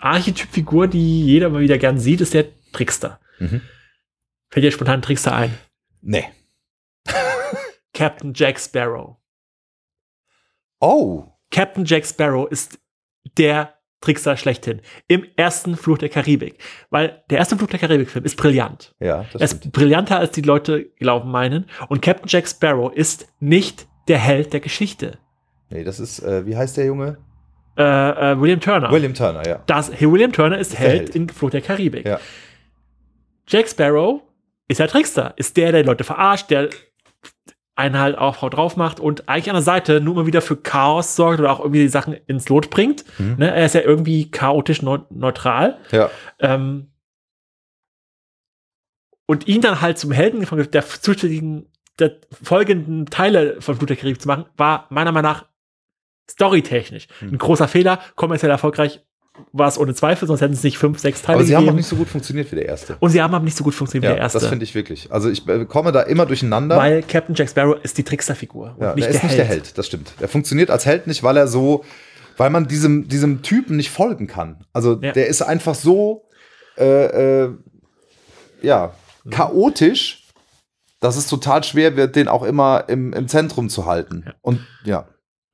[0.00, 3.20] Archetypfigur, die jeder mal wieder gern sieht, ist der Trickster.
[3.38, 3.62] Mhm.
[4.50, 5.54] Fällt dir spontan Trickster ein?
[6.00, 6.24] Nee.
[7.94, 9.16] Captain Jack Sparrow.
[10.80, 11.24] Oh.
[11.50, 12.78] Captain Jack Sparrow ist
[13.36, 14.80] der Trickster schlechthin.
[15.08, 16.58] Im ersten Fluch der Karibik.
[16.90, 18.94] Weil der erste Fluch der Karibik-Film ist brillant.
[19.00, 21.68] Ja, Er ist brillanter, als die Leute glauben meinen.
[21.88, 25.18] Und Captain Jack Sparrow ist nicht der Held der Geschichte.
[25.70, 27.18] Nee, das ist, äh, wie heißt der Junge?
[27.76, 27.82] Äh,
[28.32, 28.90] äh, William Turner.
[28.90, 29.62] William Turner, ja.
[29.66, 31.16] das, William Turner ist, der Held, Held.
[31.16, 32.06] in Fluch der Karibik.
[32.06, 32.18] Ja.
[33.46, 34.22] Jack Sparrow
[34.66, 35.32] ist der Trickster.
[35.36, 36.70] Ist der, der Leute verarscht, der
[37.76, 40.56] einen halt auch Frau drauf macht und eigentlich an der Seite nur immer wieder für
[40.56, 43.04] Chaos sorgt oder auch irgendwie die Sachen ins Lot bringt.
[43.18, 43.36] Mhm.
[43.38, 43.54] Ne?
[43.54, 45.78] Er ist ja irgendwie chaotisch neu neutral.
[45.92, 46.10] Ja.
[46.40, 46.90] Ähm,
[49.26, 53.96] und ihn dann halt zum Helden von der zuständigen, der folgenden Teile von Flut der
[53.96, 55.46] Karibik zu machen, war meiner Meinung nach
[56.30, 57.30] storytechnisch Hm.
[57.34, 58.00] ein großer Fehler.
[58.16, 59.00] Kommerziell erfolgreich
[59.52, 61.66] war es ohne Zweifel, sonst hätten es nicht fünf, sechs Teile Aber sie haben auch
[61.66, 61.76] gegeben.
[61.76, 62.96] nicht so gut funktioniert wie der erste.
[62.98, 64.40] und sie haben aber nicht so gut funktioniert wie Ja, der erste.
[64.40, 65.12] das finde ich wirklich.
[65.12, 66.76] Also ich äh, komme da immer durcheinander.
[66.76, 69.38] weil Captain Jack Sparrow ist die Tricksterfigur und ja, nicht der der, ist nicht Held.
[69.38, 70.12] der Held, das stimmt.
[70.20, 71.84] Der funktioniert als Held nicht, weil er so,
[72.36, 74.64] weil man diesem, diesem Typen nicht folgen kann.
[74.72, 75.12] Also Ja.
[75.12, 76.24] der ist einfach so,
[76.76, 77.50] äh, äh,
[78.60, 78.92] ja,
[79.30, 80.24] chaotisch,
[81.00, 84.24] dass es total schwer wird, den auch immer im, im Zentrum zu halten.
[84.26, 84.34] Ja.
[84.42, 85.08] Und ja.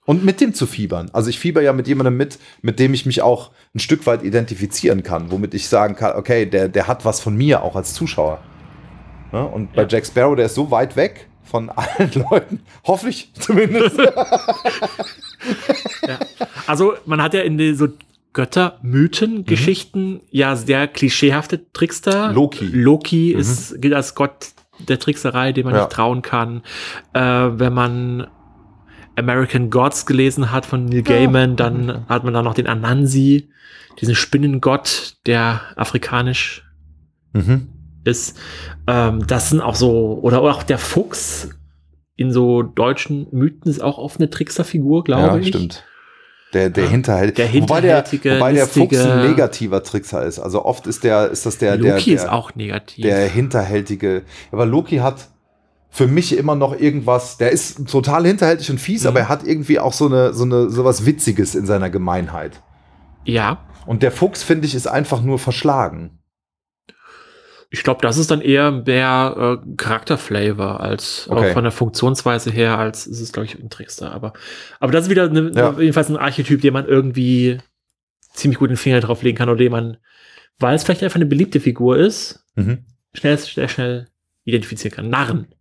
[0.07, 1.09] Und mit dem zu fiebern.
[1.13, 4.23] Also ich fieber ja mit jemandem mit, mit dem ich mich auch ein Stück weit
[4.23, 7.95] identifizieren kann, womit ich sagen kann, okay, der, der hat was von mir auch als
[7.95, 8.41] Zuschauer.
[9.33, 9.89] Ja, und bei Ja.
[9.89, 13.99] Jack Sparrow, der ist so weit weg von allen Leuten, hoffe ich zumindest.
[16.07, 16.19] Ja.
[16.67, 17.89] Also man hat ja in den so
[18.33, 22.29] Götter-Mythen-Geschichten ja sehr klischeehafte Trickster.
[22.31, 22.35] Mhm.
[22.35, 22.65] Loki.
[22.67, 24.49] Loki ist, gilt als Gott
[24.89, 26.63] der Trickserei, dem man nicht trauen kann.
[27.13, 28.27] Äh, wenn man
[29.17, 33.51] American Gods gelesen hat von Neil Gaiman, dann hat man da noch den Anansi,
[34.01, 36.65] diesen Spinnengott, der afrikanisch
[37.33, 37.69] mhm.
[38.05, 38.39] ist.
[38.87, 41.51] Ähm, das sind auch so, oder auch der Fuchs
[42.17, 45.49] in so deutschen Mythen ist auch oft eine Trickserfigur, glaube Ja, ich.
[45.49, 45.85] stimmt.
[46.53, 46.91] Der, der Ja.
[46.91, 47.37] Hinterhalt.
[47.37, 50.39] Der wobei der, hinterhältige, wobei der Fuchs ein negativer Trickser ist.
[50.39, 53.03] Also oft ist der, ist das der, der, Loki der, ist auch negativ.
[53.05, 54.23] der hinterhältige.
[54.53, 55.29] Aber Loki hat
[55.95, 59.09] für mich immer noch irgendwas, der ist total hinterhältig und fies, Mhm.
[59.09, 62.61] aber er hat irgendwie auch so eine, so eine, so was Witziges in seiner Gemeinheit.
[63.25, 66.19] ja, Und der Fuchs, finde ich, ist einfach nur verschlagen.
[67.71, 71.51] ich glaube, das ist dann eher mehr äh, Charakterflavor als Okay.
[71.51, 74.13] auch von der Funktionsweise her, als ist es, glaube ich, ein Trickster.
[74.13, 74.33] Aber,
[74.81, 75.75] aber das ist wieder eine, Ja.
[75.79, 77.59] jedenfalls ein Archetyp, den man irgendwie
[78.33, 79.97] ziemlich gut den Finger drauf legen kann oder den man,
[80.59, 82.85] weil es vielleicht einfach eine beliebte Figur ist, Mhm.
[83.13, 84.09] schnell, sehr schnell
[84.45, 85.09] identifizieren kann.
[85.11, 85.54] Narren.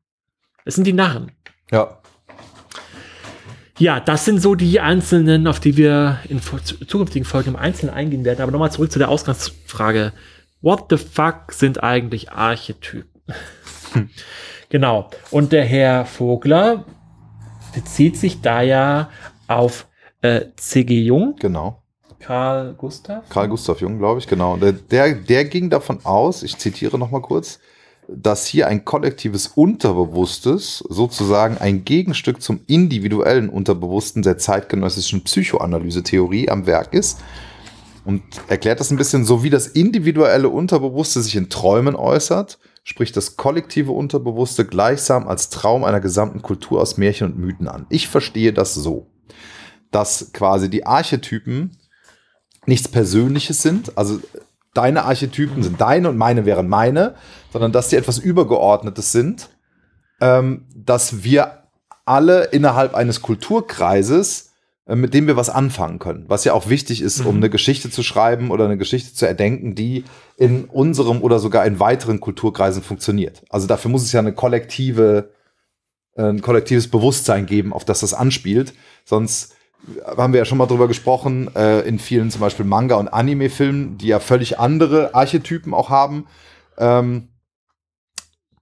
[0.66, 1.32] Es sind die Narren.
[1.72, 2.00] Ja.
[3.80, 8.24] Ja, das sind so die einzelnen, auf die wir in zukünftigen Folgen im Einzelnen eingehen
[8.24, 8.42] werden.
[8.42, 10.14] Aber nochmal zurück zu der Ausgangsfrage.
[10.62, 13.10] What the fuck sind eigentlich Archetypen?
[14.70, 15.10] genau.
[15.32, 16.86] Und der Herr Vogler
[17.74, 19.10] bezieht sich da ja
[19.48, 19.88] auf
[20.22, 21.02] äh, C.G.
[21.02, 21.84] Jung, Genau.
[22.20, 23.28] Karl Gustav.
[23.28, 24.56] Karl Gustav Jung, glaube ich, genau.
[24.56, 27.60] Der, der, der ging davon aus, ich zitiere noch mal kurz,
[28.08, 36.66] dass hier ein kollektives Unterbewusstes, sozusagen ein Gegenstück zum individuellen Unterbewussten der zeitgenössischen Psychoanalyse-Theorie am
[36.66, 37.20] Werk ist.
[38.06, 43.16] Und erklärt das ein bisschen so, wie das individuelle Unterbewusste sich in Träumen äußert, spricht
[43.16, 47.86] das kollektive Unterbewusste gleichsam als Traum einer gesamten Kultur aus Märchen und Mythen an.
[47.90, 49.08] Ich verstehe das so,
[49.92, 51.78] dass quasi die Archetypen
[52.66, 54.20] nichts Persönliches sind, also
[54.74, 57.16] deine Archetypen sind deine und meine wären meine,
[57.52, 59.50] sondern dass sie etwas Übergeordnetes sind,
[60.22, 61.64] ähm, dass wir
[62.06, 64.52] alle innerhalb eines Kulturkreises,
[64.88, 67.38] äh, mit dem wir was anfangen können, was ja auch wichtig ist, um Mhm.
[67.38, 70.04] eine Geschichte zu schreiben oder eine Geschichte zu erdenken, die
[70.38, 73.44] in unserem oder sogar in weiteren Kulturkreisen funktioniert.
[73.50, 75.30] Also dafür muss es ja eine kollektive,
[76.16, 78.74] äh, ein kollektives Bewusstsein geben, auf das das anspielt,
[79.06, 79.56] sonst
[80.06, 83.98] haben wir ja schon mal drüber gesprochen, äh, in vielen zum Beispiel Manga- und Anime-Filmen,
[83.98, 86.28] die ja völlig andere Archetypen auch haben,
[86.78, 87.30] ähm,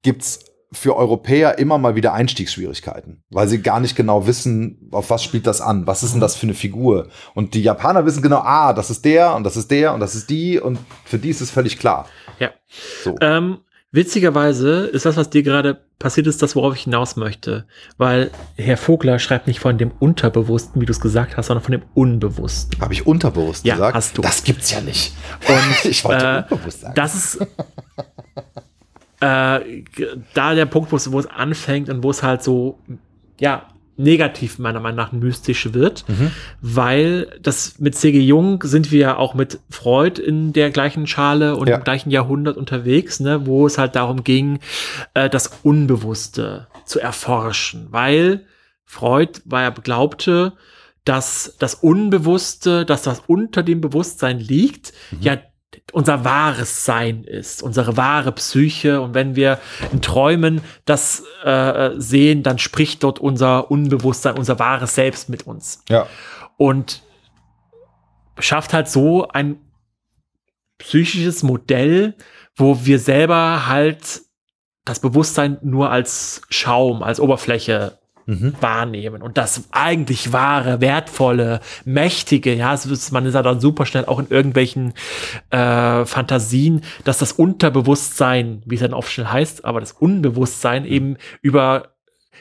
[0.02, 0.40] gibt's
[0.74, 5.46] für Europäer immer mal wieder Einstiegsschwierigkeiten, weil sie gar nicht genau wissen, auf was spielt
[5.46, 7.10] das an, was ist denn das für eine Figur.
[7.34, 10.16] Und die Japaner wissen genau, ah, das ist der und das ist der und das
[10.16, 12.08] ist die und für die ist es völlig klar.
[12.40, 12.52] Ja.
[13.04, 13.16] So.
[13.20, 13.58] Ähm,
[13.92, 17.66] witzigerweise ist das, was dir gerade passiert ist, das, worauf ich hinaus möchte.
[17.98, 21.74] Weil Herr Vogler schreibt nicht von dem Unterbewussten, wie du es gesagt hast, sondern von
[21.74, 22.80] dem Unbewussten.
[22.82, 23.96] Habe ich unterbewusst Ja, gesagt?
[23.96, 24.22] hast du.
[24.22, 25.14] Das gibt's ja nicht.
[25.48, 26.94] Und ich wollte äh, unbewusst sagen.
[26.96, 27.42] das ist
[29.20, 29.84] äh,
[30.34, 32.80] da der Punkt, wo es, wo es anfängt und wo es halt so,
[33.40, 36.32] ja, negativ meiner Meinung nach mystisch wird, Mhm.
[36.62, 38.20] weil das mit C.G.
[38.20, 41.78] Jung sind wir ja auch mit Freud in der gleichen Schale und Ja.
[41.78, 44.60] im gleichen Jahrhundert unterwegs, ne, wo es halt darum ging,
[45.14, 48.46] äh, das Unbewusste zu erforschen, weil
[48.86, 50.54] Freud war ja glaubte,
[51.06, 55.18] dass das Unbewusste, dass das unter dem Bewusstsein liegt, mhm.
[55.22, 55.38] ja
[55.94, 59.02] unser wahres Sein ist, unsere wahre Psyche.
[59.02, 59.60] Und wenn wir
[59.92, 65.84] in Träumen das äh, sehen, dann spricht dort unser Unbewusstsein, unser wahres Selbst mit uns.
[65.90, 66.08] Ja.
[66.58, 67.04] Und
[68.40, 69.60] schafft halt so ein
[70.78, 72.16] psychisches Modell,
[72.56, 74.22] wo wir selber halt
[74.84, 78.00] das Bewusstsein nur als Schaum, als Oberfläche
[78.32, 78.56] mhm.
[78.62, 79.22] wahrnehmen.
[79.22, 84.20] Und das eigentlich wahre, wertvolle, mächtige, ja, ist, man ist ja dann super schnell auch
[84.20, 84.94] in irgendwelchen
[85.50, 91.18] äh, Fantasien, dass das Unterbewusstsein, wie es dann oft schnell heißt, aber das Unbewusstsein eben
[91.42, 91.90] über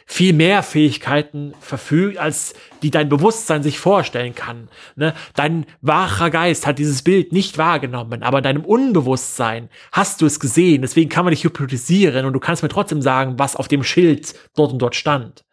[0.06, 4.68] viel mehr Fähigkeiten verfügt, als die dein Bewusstsein sich vorstellen kann.
[4.96, 5.14] Ne?
[5.34, 10.40] Dein wacher Geist hat dieses Bild nicht wahrgenommen, aber in deinem Unbewusstsein hast du es
[10.40, 10.82] gesehen.
[10.82, 14.34] Deswegen kann man dich hypnotisieren und du kannst mir trotzdem sagen, was auf dem Schild
[14.56, 15.44] dort und dort stand.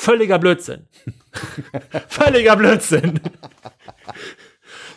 [0.00, 0.86] Völliger Blödsinn.
[2.08, 3.20] Völliger Blödsinn.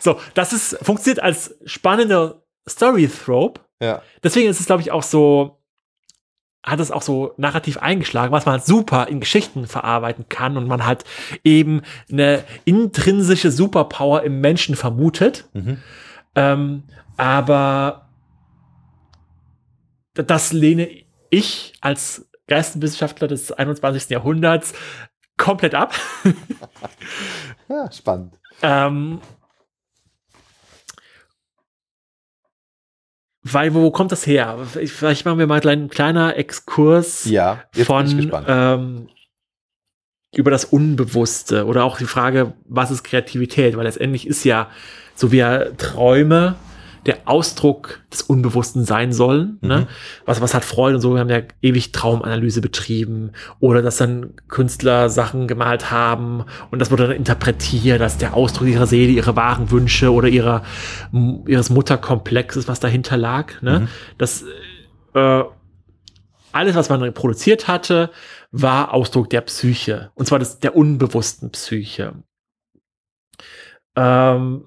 [0.00, 3.60] so, das ist, funktioniert als spannender Story-Trope.
[3.82, 4.00] Ja.
[4.22, 5.60] Deswegen ist es, glaube ich, auch so,
[6.62, 10.66] hat es auch so narrativ eingeschlagen, was man halt super in Geschichten verarbeiten kann und
[10.66, 11.04] man halt
[11.44, 15.50] eben eine intrinsische Superpower im Menschen vermutet.
[15.52, 15.82] Mhm.
[16.34, 16.84] Ähm,
[17.18, 18.08] aber
[20.14, 20.88] das lehne
[21.28, 24.10] ich als Geisteswissenschaftler des 21.
[24.10, 24.74] Jahrhunderts
[25.36, 25.94] komplett ab.
[27.68, 28.38] ja, spannend.
[28.62, 29.20] Ähm,
[33.42, 34.58] weil, wo kommt das her?
[34.64, 39.08] Vielleicht machen wir mal ein kleiner Exkurs ja, von ähm,
[40.34, 43.76] über das Unbewusste oder auch die Frage, was ist Kreativität?
[43.76, 44.70] Weil letztendlich ist ja,
[45.14, 45.42] so wie
[45.76, 46.56] Träume
[47.06, 49.58] der Ausdruck des Unbewussten sein sollen.
[49.60, 49.76] Ne?
[49.76, 49.82] Mhm.
[49.82, 49.86] Ne?
[50.24, 54.34] Was, was hat Freud und so, wir haben ja ewig Traumanalyse betrieben oder dass dann
[54.48, 59.36] Künstler Sachen gemalt haben und das wurde dann interpretiert, dass der Ausdruck ihrer Seele, ihre
[59.36, 60.62] wahren Wünsche oder ihrer,
[61.46, 63.60] ihres Mutterkomplexes, was dahinter lag.
[63.62, 63.80] Ne?
[63.80, 63.88] Mhm.
[64.18, 64.44] Das
[65.14, 65.42] äh,
[66.52, 68.10] alles, was man produziert hatte,
[68.52, 70.12] war Ausdruck der Psyche.
[70.14, 72.14] Und zwar des, der unbewussten Psyche.
[73.96, 74.64] Ähm,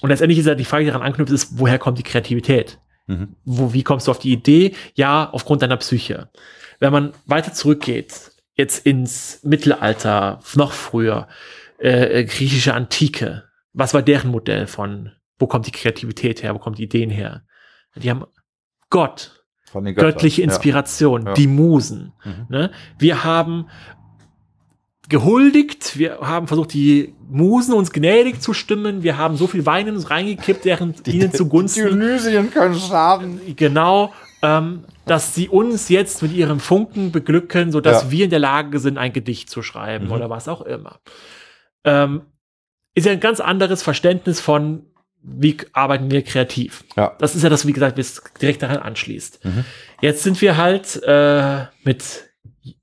[0.00, 2.78] und letztendlich ist ja die Frage, die daran anknüpft, ist, woher kommt die Kreativität?
[3.06, 3.36] Mhm.
[3.44, 4.74] Wo, wie kommst du auf die Idee?
[4.94, 6.30] Ja, aufgrund deiner Psyche.
[6.78, 11.28] Wenn man weiter zurückgeht, jetzt ins Mittelalter, noch früher,
[11.78, 16.76] äh, griechische Antike, was war deren Modell von, wo kommt die Kreativität her, wo kommen
[16.76, 17.44] die Ideen her?
[17.94, 18.24] Die haben
[18.90, 21.28] Gott, göttliche Inspiration, ja.
[21.28, 21.34] Ja.
[21.34, 22.12] die Musen.
[22.24, 22.46] Mhm.
[22.48, 22.70] Ne?
[22.98, 23.68] Wir haben
[25.08, 29.86] gehuldigt, wir haben versucht, die Musen uns gnädig zu stimmen, wir haben so viel Wein
[29.86, 31.86] in uns reingekippt, während die, ihnen zugunsten.
[31.86, 33.40] Dionysien können schaden.
[33.56, 38.10] Genau, ähm, dass sie uns jetzt mit ihrem Funken beglücken, sodass ja.
[38.10, 40.12] wir in der Lage sind, ein Gedicht zu schreiben mhm.
[40.12, 41.00] oder was auch immer.
[41.84, 42.22] Ähm,
[42.94, 44.86] ist ja ein ganz anderes Verständnis von,
[45.22, 46.84] wie arbeiten wir kreativ.
[46.96, 47.16] Ja.
[47.18, 49.44] Das ist ja das, wie gesagt, was direkt daran anschließt.
[49.44, 49.64] Mhm.
[50.02, 52.28] Jetzt sind wir halt äh, mit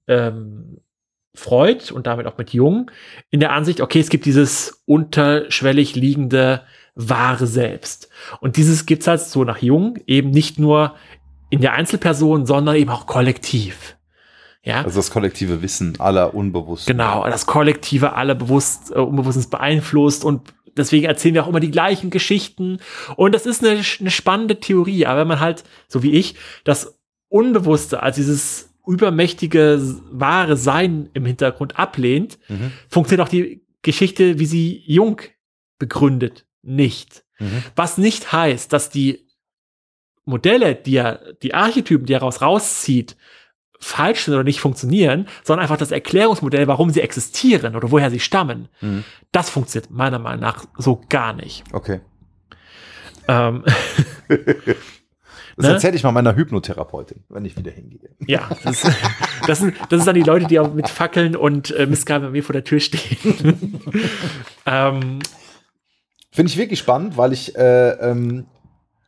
[0.08, 0.80] ähm,
[1.36, 2.91] Freud und damit auch mit Jung
[3.30, 6.62] in der Ansicht, okay, es gibt dieses unterschwellig liegende
[6.95, 8.10] wahre Selbst.
[8.39, 10.95] Und dieses gibt's halt so nach Jung eben nicht nur
[11.50, 13.98] in der Einzelperson, sondern eben auch kollektiv.
[14.63, 14.82] Ja.
[14.84, 16.88] Also das kollektive Wissen aller unbewusst.
[16.88, 21.71] Genau, das kollektive aller bewusst, äh, Unbewusstes beeinflusst und deswegen erzählen wir auch immer die
[21.71, 22.80] gleichen Geschichten.
[23.15, 26.98] Und das ist eine, eine spannende Theorie, aber wenn man halt, so wie ich, das
[27.30, 32.71] Unbewusste als dieses übermächtige wahre Sein im Hintergrund ablehnt, mhm.
[32.89, 35.21] funktioniert auch die Geschichte, wie sie Jung
[35.78, 37.24] begründet, nicht.
[37.39, 37.63] Mhm.
[37.76, 39.28] Was nicht heißt, dass die
[40.26, 43.15] Modelle, die er, die Archetypen, die er raus rauszieht,
[43.80, 48.19] falsch sind oder nicht funktionieren, sondern einfach das Erklärungsmodell, warum sie existieren oder woher sie
[48.19, 49.04] stammen, mhm.
[49.32, 51.63] das funktioniert meiner Meinung nach so gar nicht.
[51.71, 52.02] Okay.
[53.28, 53.63] Ähm,
[55.58, 55.74] Das ne?
[55.74, 58.10] erzähle ich mal meiner Hypnotherapeutin, wenn ich wieder hingehe.
[58.28, 58.82] Ja, das,
[59.48, 62.32] das, sind, das sind dann die Leute, die auch mit Fackeln und äh, Missgaben bei
[62.32, 63.80] mir vor der Tür stehen.
[64.65, 65.20] ähm,
[66.32, 68.48] Finde ich wirklich spannend, weil ich, äh, ähm,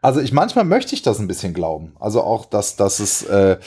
[0.01, 1.93] also ich manchmal möchte ich das ein bisschen glauben.
[1.99, 3.57] Also auch, dass, dass es, äh,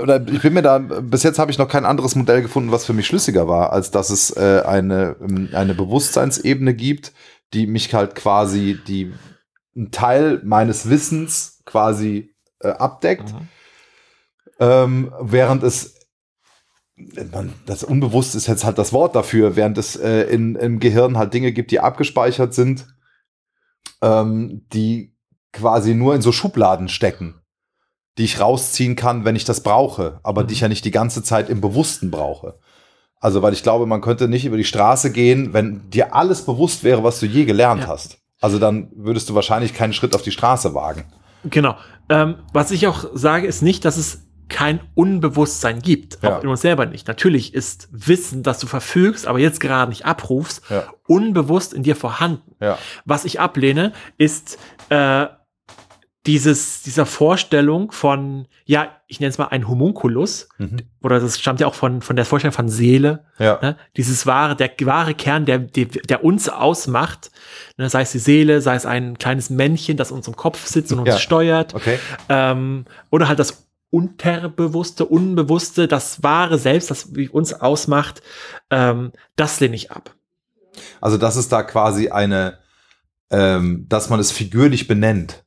[0.00, 2.84] oder ich bin mir da, bis jetzt habe ich noch kein anderes Modell gefunden, was
[2.84, 7.12] für mich schlüssiger war, als dass es äh, eine, ähm, eine Bewusstseinsebene gibt,
[7.54, 9.12] die mich halt quasi, die
[9.76, 13.32] ein Teil meines Wissens quasi äh, abdeckt.
[13.32, 13.48] Mhm.
[14.58, 16.00] Ähm, während es
[17.32, 21.16] man, das unbewusst ist jetzt halt das Wort dafür, während es äh, in, im Gehirn
[21.16, 22.86] halt Dinge gibt, die abgespeichert sind,
[24.02, 25.16] ähm, die
[25.52, 27.40] quasi nur in so Schubladen stecken,
[28.18, 30.48] die ich rausziehen kann, wenn ich das brauche, aber mhm.
[30.48, 32.58] die ich ja nicht die ganze Zeit im Bewussten brauche.
[33.22, 36.84] Also, weil ich glaube, man könnte nicht über die Straße gehen, wenn dir alles bewusst
[36.84, 37.88] wäre, was du je gelernt Ja.
[37.88, 38.18] hast.
[38.40, 41.04] Also dann würdest du wahrscheinlich keinen Schritt auf die Straße wagen.
[41.44, 41.76] Genau.
[42.08, 46.18] Ähm, was ich auch sage, ist nicht, dass es kein Unbewusstsein gibt.
[46.22, 46.36] Ja.
[46.38, 47.06] Auch in uns selber nicht.
[47.06, 50.84] Natürlich ist Wissen, das du verfügst, aber jetzt gerade nicht abrufst, Ja.
[51.06, 52.56] unbewusst in dir vorhanden.
[52.60, 52.76] Ja.
[53.04, 55.26] Was ich ablehne, ist äh,
[56.26, 60.76] dieses, dieser Vorstellung von, ja, ich nenne es mal ein Homunculus, Mhm.
[61.02, 63.58] oder das stammt ja auch von, von der Vorstellung von Seele, Ja.
[63.62, 63.76] ne?
[63.96, 67.30] dieses wahre, der wahre Kern, der, der, der uns ausmacht,
[67.78, 67.88] ne?
[67.88, 70.98] sei es die Seele, sei es ein kleines Männchen, das uns im Kopf sitzt und
[70.98, 71.18] uns Ja.
[71.18, 71.98] steuert, Okay.
[72.28, 78.22] ähm, oder halt das Unterbewusste, Unbewusste, das wahre Selbst, das uns ausmacht,
[78.70, 80.14] ähm, das lehne ich ab.
[81.00, 82.58] Also, dass es da quasi eine,
[83.30, 85.42] ähm, dass man es figürlich benennt.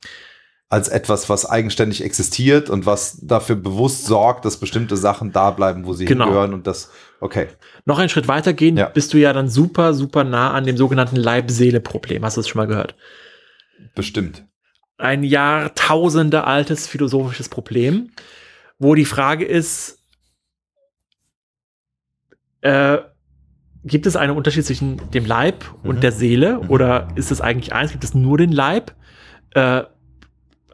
[0.70, 5.84] Als etwas, was eigenständig existiert und was dafür bewusst sorgt, dass bestimmte Sachen da bleiben,
[5.84, 6.24] wo sie Genau.
[6.24, 7.48] hingehören und das, okay.
[7.84, 8.88] Noch einen Schritt weiter gehen, Ja.
[8.88, 12.24] bist du ja dann super, super nah an dem sogenannten Leib-Seele-Problem.
[12.24, 12.96] Hast du das schon mal gehört?
[13.94, 14.44] Bestimmt.
[14.96, 18.10] Ein Jahrtausende altes philosophisches Problem,
[18.78, 19.98] wo die Frage ist,
[22.62, 22.98] äh,
[23.84, 26.00] gibt es einen Unterschied zwischen dem Leib und Mhm.
[26.00, 26.70] der Seele Mhm.
[26.70, 27.92] oder ist es eigentlich eins?
[27.92, 28.94] Gibt es nur den Leib?
[29.50, 29.82] Äh,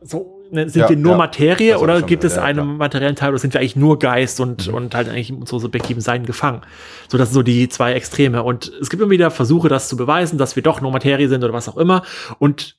[0.03, 1.19] so ne, sind Ja, wir nur ja.
[1.19, 3.99] Materie Das ich oder gibt es ja, einen materiellen Teil oder sind wir eigentlich nur
[3.99, 4.75] Geist und, Mhm.
[4.75, 6.63] und halt eigentlich in unsere subjektiven Seiten gefangen?
[7.09, 8.43] So, das sind so die zwei Extreme.
[8.43, 11.45] Und es gibt immer wieder Versuche, das zu beweisen, dass wir doch nur Materie sind
[11.45, 12.03] oder was auch immer.
[12.39, 12.79] Und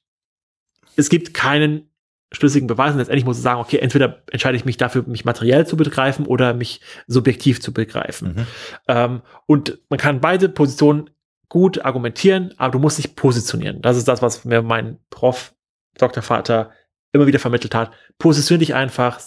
[0.95, 1.89] es gibt keinen
[2.33, 2.93] schlüssigen Beweis.
[2.93, 6.25] Und letztendlich muss ich sagen, okay, entweder entscheide ich mich dafür, mich materiell zu begreifen
[6.25, 8.35] oder mich subjektiv zu begreifen.
[8.35, 8.47] Mhm.
[8.87, 11.09] Ähm, und man kann beide Positionen
[11.49, 13.81] gut argumentieren, aber du musst dich positionieren.
[13.81, 15.53] Das ist das, was mir mein Prof,
[15.97, 16.71] Doktorvater
[17.11, 17.91] immer wieder vermittelt hat.
[18.17, 19.19] Positionier dich einfach.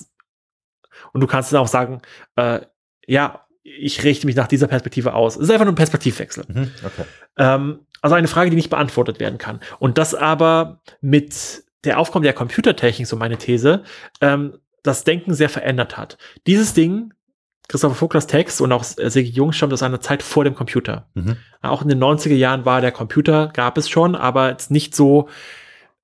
[1.12, 2.00] Und du kannst dann auch sagen,
[2.36, 2.60] äh,
[3.06, 5.36] ja, ich richte mich nach dieser Perspektive aus.
[5.36, 6.44] Es ist einfach nur ein Perspektivwechsel.
[6.46, 6.70] Mhm.
[6.84, 7.04] Okay.
[7.38, 9.60] Ähm, also eine Frage, die nicht beantwortet werden kann.
[9.78, 13.82] Und das aber mit der Aufkommen der Computertechnik, so meine These,
[14.20, 16.18] ähm, das Denken sehr verändert hat.
[16.46, 17.14] Dieses Ding,
[17.68, 21.08] Christopher Voglers Text und auch Sigi Jung stammt aus einer Zeit vor dem Computer.
[21.14, 21.38] Mhm.
[21.62, 25.28] Auch in den 90er Jahren war der Computer, gab es schon, aber jetzt nicht so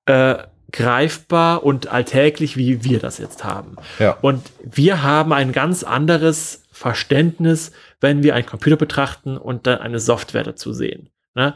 [0.05, 0.37] äh,
[0.71, 3.75] greifbar und alltäglich, wie wir das jetzt haben.
[3.99, 4.17] Ja.
[4.21, 9.99] Und wir haben ein ganz anderes Verständnis, wenn wir einen Computer betrachten und dann eine
[9.99, 11.09] Software dazu sehen.
[11.35, 11.53] Ne?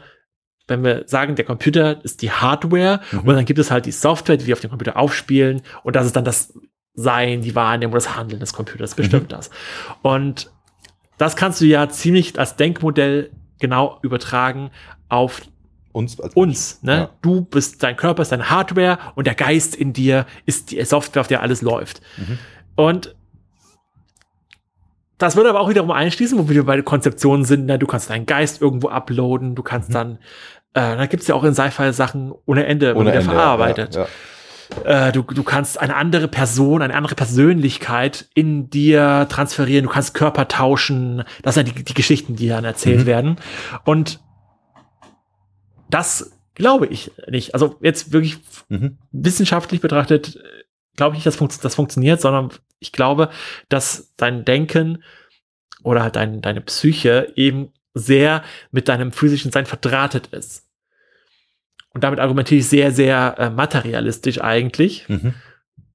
[0.68, 3.18] Wenn wir sagen, der Computer ist die Hardware Mhm.
[3.20, 6.06] und dann gibt es halt die Software, die wir auf dem Computer aufspielen und das
[6.06, 6.52] ist dann das
[6.94, 9.50] Sein, die Wahrnehmung, das Handeln des Computers, bestimmt das.
[10.02, 10.50] Und
[11.18, 14.70] das kannst du ja ziemlich als Denkmodell genau übertragen
[15.08, 15.42] auf
[15.96, 16.82] Uns als uns.
[16.82, 16.92] Ne?
[16.92, 17.10] Ja.
[17.22, 21.20] Du bist, dein Körper ist deine Hardware und der Geist in dir ist die Software,
[21.22, 22.02] auf der alles läuft.
[22.18, 22.38] Mhm.
[22.74, 23.16] Und
[25.18, 27.78] das würde aber auch wiederum einschließen, wo wir bei der Konzeption sind, ne?
[27.78, 29.94] du kannst deinen Geist irgendwo uploaden, du kannst Mhm.
[29.94, 30.12] dann,
[30.74, 33.94] äh, da gibt's ja auch in Sci-Fi Sachen ohne Ende, ohne Ende, verarbeitet.
[33.94, 34.02] Ja,
[34.84, 35.08] ja.
[35.08, 40.12] Äh, du, du kannst eine andere Person, eine andere Persönlichkeit in dir transferieren, du kannst
[40.12, 41.22] Körper tauschen.
[41.42, 43.06] Das sind die, die Geschichten, die dann erzählt Mhm.
[43.06, 43.36] werden.
[43.84, 44.20] Und
[45.90, 47.54] das glaube ich nicht.
[47.54, 48.98] Also jetzt wirklich Mhm.
[49.12, 50.40] wissenschaftlich betrachtet, äh,
[50.96, 53.30] glaube ich nicht, dass funkt- das funktioniert, sondern ich glaube,
[53.68, 55.02] dass dein Denken
[55.82, 60.66] oder halt dein, deine Psyche eben sehr mit deinem physischen Sein verdrahtet ist.
[61.90, 65.08] Und damit argumentiere ich sehr, sehr äh, materialistisch eigentlich.
[65.08, 65.34] Mhm.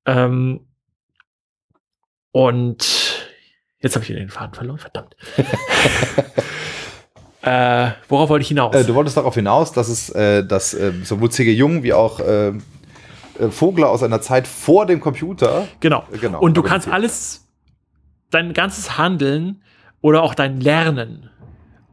[0.06, 0.68] Ähm,
[2.32, 3.28] und
[3.80, 5.16] jetzt habe ich den Faden verloren, verdammt.
[7.44, 8.76] äh, worauf wollte ich hinaus?
[8.76, 11.52] Äh, du wolltest darauf hinaus, dass es, äh, dass äh, sowohl C.G.
[11.54, 12.54] Jung wie auch äh, äh,
[13.50, 15.68] Vogler aus einer Zeit vor dem Computer.
[15.80, 16.04] Genau.
[16.20, 17.48] Genau Und du kannst alles,
[18.30, 19.62] dein ganzes Handeln
[20.02, 21.30] oder auch dein Lernen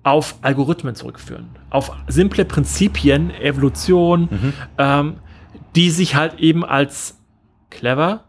[0.02, 1.48] auf Algorithmen zurückführen.
[1.70, 4.52] Auf simple Prinzipien, Evolution, Mhm.
[4.78, 5.14] ähm,
[5.76, 7.16] die sich halt eben als
[7.70, 8.24] clever,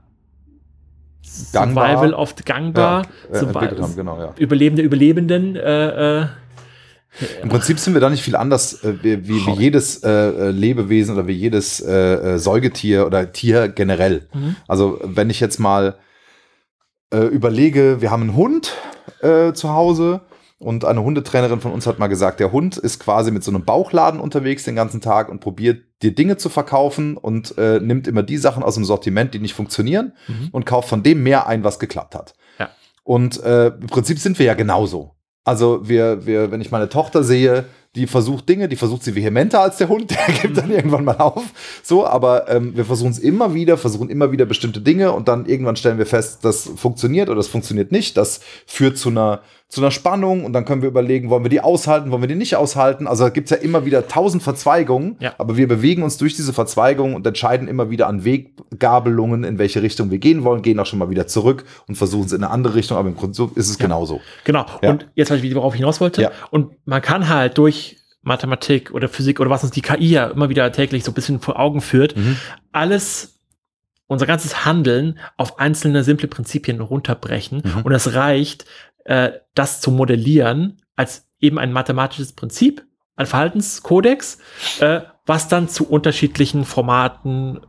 [1.54, 1.88] Gangbar.
[1.90, 4.34] Survival of the gangbar, Ja, äh, Survival- haben, genau, ja.
[4.38, 6.28] Überlebende Überlebenden, äh, äh,
[7.42, 11.16] Im Prinzip sind wir da nicht viel anders äh, wie, wie, jedes äh, äh, Lebewesen
[11.16, 14.28] oder wie jedes äh, äh, Säugetier oder Tier generell.
[14.34, 14.56] Mhm.
[14.68, 15.98] Also wenn ich jetzt mal
[17.12, 18.74] äh, überlege, wir haben einen Hund
[19.22, 20.22] zu Hause
[20.60, 23.65] und eine Hundetrainerin von uns hat mal gesagt, der Hund ist quasi mit so einem
[23.65, 28.38] Bauchladen unterwegs den ganzen Tag und probiert dir Dinge zu verkaufen und nimmt immer die
[28.38, 30.50] Sachen aus dem Sortiment, die nicht funktionieren Mhm.
[30.52, 32.36] und kauft von dem mehr ein, was geklappt hat.
[32.60, 32.70] Ja.
[33.04, 35.15] Und im Prinzip sind wir ja genauso.
[35.44, 37.65] Also wir, wir, wenn ich meine Tochter sehe,
[37.96, 41.17] die versucht Dinge, die versucht sie vehementer als der Hund, der gibt dann irgendwann mal
[41.17, 41.44] auf.
[41.83, 45.46] So, aber ähm, wir versuchen es immer wieder, versuchen immer wieder bestimmte Dinge und dann
[45.46, 48.15] irgendwann stellen wir fest, das funktioniert oder das funktioniert nicht.
[48.15, 51.62] Das führt zu einer, zu einer Spannung und dann können wir überlegen, wollen wir die
[51.62, 53.06] aushalten, wollen wir die nicht aushalten.
[53.06, 55.36] Also da gibt es ja immer wieder tausend Verzweigungen, Ja.
[55.38, 59.82] aber wir bewegen uns durch diese Verzweigungen und entscheiden immer wieder an Weggabelungen, in welche
[59.84, 62.52] Richtung wir gehen wollen, gehen auch schon mal wieder zurück und versuchen es in eine
[62.52, 64.22] andere Richtung, aber im Prinzip ist es genauso.
[64.44, 64.65] Genau.
[64.82, 64.90] Ja.
[64.90, 66.22] Und jetzt weiß ich, worauf ich hinaus wollte.
[66.24, 66.32] Ja.
[66.50, 70.50] Und man kann halt durch Mathematik oder Physik oder was uns die KI ja immer
[70.50, 72.38] wieder täglich so ein bisschen vor Augen führt, Mhm.
[72.72, 73.36] alles,
[74.08, 77.62] unser ganzes Handeln auf einzelne simple Prinzipien runterbrechen.
[77.63, 77.82] Mhm.
[77.84, 78.65] Und es reicht,
[79.10, 82.86] äh, das zu modellieren als eben ein mathematisches Prinzip,
[83.16, 84.38] ein Verhaltenskodex,
[84.80, 87.60] äh, was dann zu unterschiedlichen Formaten,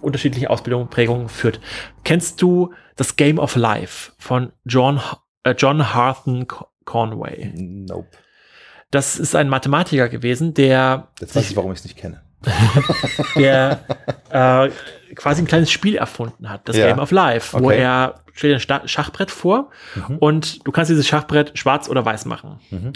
[0.00, 1.60] unterschiedlichen Ausbildungen, Prägungen führt.
[2.04, 5.00] Kennst du das Game of Life von John,
[5.42, 7.52] äh, John Harthen Co- Conway?
[7.56, 8.08] Nope.
[8.90, 12.22] Das ist ein Mathematiker gewesen, der, Jetzt weiß ich, warum ich es nicht kenne.
[13.36, 13.80] Der
[14.30, 14.70] äh,
[15.14, 16.86] quasi ein kleines Spiel erfunden hat, das Ja.
[16.88, 17.78] Game of Life, wo Okay.
[17.80, 19.70] er stellt ein Sta- Schachbrett vor
[20.20, 22.60] und du kannst dieses Schachbrett schwarz oder weiß machen.
[22.70, 22.92] Mhm.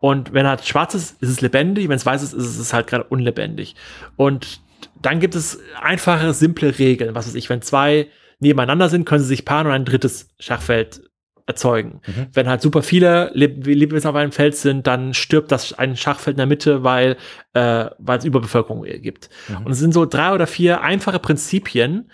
[0.00, 2.86] Und wenn er schwarz ist, ist es lebendig, wenn es weiß ist, ist es halt
[2.86, 3.74] gerade unlebendig.
[4.16, 4.60] Und
[5.02, 7.14] dann gibt es einfache, simple Regeln.
[7.14, 8.08] Was weiß ich, wenn zwei
[8.38, 11.02] nebeneinander sind, können sie sich paaren und ein drittes Schachfeld
[11.48, 12.00] erzeugen.
[12.06, 12.26] Mhm.
[12.32, 16.34] Wenn halt super viele Leb- Lebewesen auf einem Feld sind, dann stirbt das ein Schachfeld
[16.34, 17.16] in der Mitte, weil,
[17.54, 19.30] äh, weil es Überbevölkerung gibt.
[19.48, 19.66] Mhm.
[19.66, 22.10] Und es sind so drei oder vier einfache Prinzipien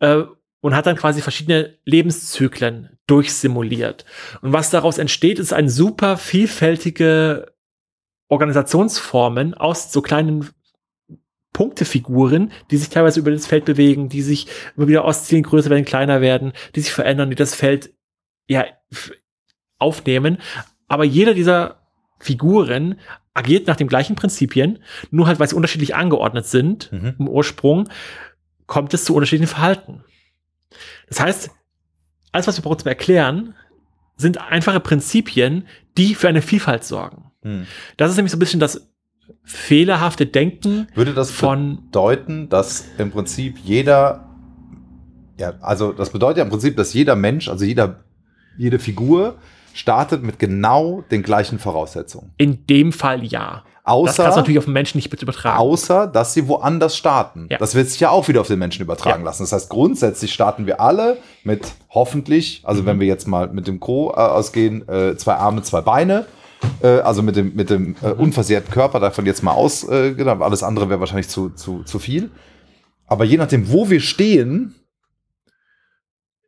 [0.00, 0.22] äh,
[0.60, 4.04] und hat dann quasi verschiedene Lebenszyklen durchsimuliert.
[4.40, 7.52] Und was daraus entsteht, ist ein super vielfältige
[8.28, 10.48] Organisationsformen aus so kleinen
[11.52, 15.86] Punktefiguren, die sich teilweise über das Feld bewegen, die sich immer wieder ausziehen, größer werden,
[15.86, 17.94] kleiner werden, die sich verändern, die das Feld
[18.48, 18.64] ja
[19.78, 20.38] aufnehmen.
[20.88, 21.82] Aber jeder dieser
[22.18, 22.98] Figuren
[23.34, 24.78] agiert nach den gleichen Prinzipien,
[25.10, 27.14] nur halt, weil sie unterschiedlich angeordnet sind Mhm.
[27.18, 27.88] im Ursprung,
[28.66, 30.02] kommt es zu unterschiedlichen Verhalten.
[31.08, 31.50] Das heißt,
[32.32, 33.54] alles, was wir brauchen zum Erklären,
[34.16, 35.66] sind einfache Prinzipien,
[35.98, 37.30] die für eine Vielfalt sorgen.
[37.42, 37.66] Hm.
[37.96, 38.88] Das ist nämlich so ein bisschen das
[39.42, 44.28] fehlerhafte Denken Würde das von bedeuten, dass im Prinzip jeder,
[45.38, 48.04] ja, also das bedeutet ja im Prinzip, dass jeder Mensch, also jeder,
[48.58, 49.36] jede Figur
[49.74, 52.32] startet mit genau den gleichen Voraussetzungen.
[52.38, 53.62] in dem Fall ja.
[53.84, 55.58] Das Außer, kannst du natürlich auf den Menschen nicht übertragen.
[55.60, 57.46] außer, dass sie woanders starten.
[57.50, 57.58] Ja.
[57.58, 59.26] Das wird sich ja auch wieder auf den Menschen übertragen Ja.
[59.26, 59.44] lassen.
[59.44, 62.86] Das heißt, grundsätzlich starten wir alle mit hoffentlich, also Mhm.
[62.86, 66.26] wenn wir jetzt mal mit dem Gro äh, ausgehen, äh, zwei Arme, zwei Beine.
[66.82, 68.20] Äh, also mit dem, mit dem äh, Mhm.
[68.20, 72.30] unversehrten Körper, davon jetzt mal aus, genau, alles andere wäre wahrscheinlich zu, zu, zu viel.
[73.06, 74.74] Aber je nachdem, wo wir stehen,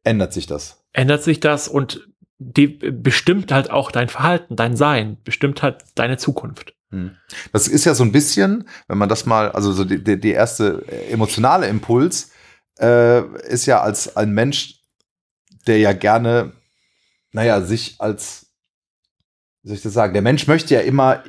[0.03, 0.78] ändert sich das.
[0.99, 6.17] Ändert sich das und die bestimmt halt auch dein Verhalten, dein Sein, bestimmt halt deine
[6.17, 6.75] Zukunft.
[6.91, 7.15] Hm.
[7.53, 10.85] Das ist ja so ein bisschen, wenn man das mal, also so die, die, erste
[11.09, 12.33] emotionale Impuls
[12.81, 14.81] äh, ist ja als ein Mensch,
[15.69, 16.51] der ja gerne,
[17.31, 18.47] naja, sich als,
[19.63, 21.23] wie soll ich das sagen, der Mensch möchte ja immer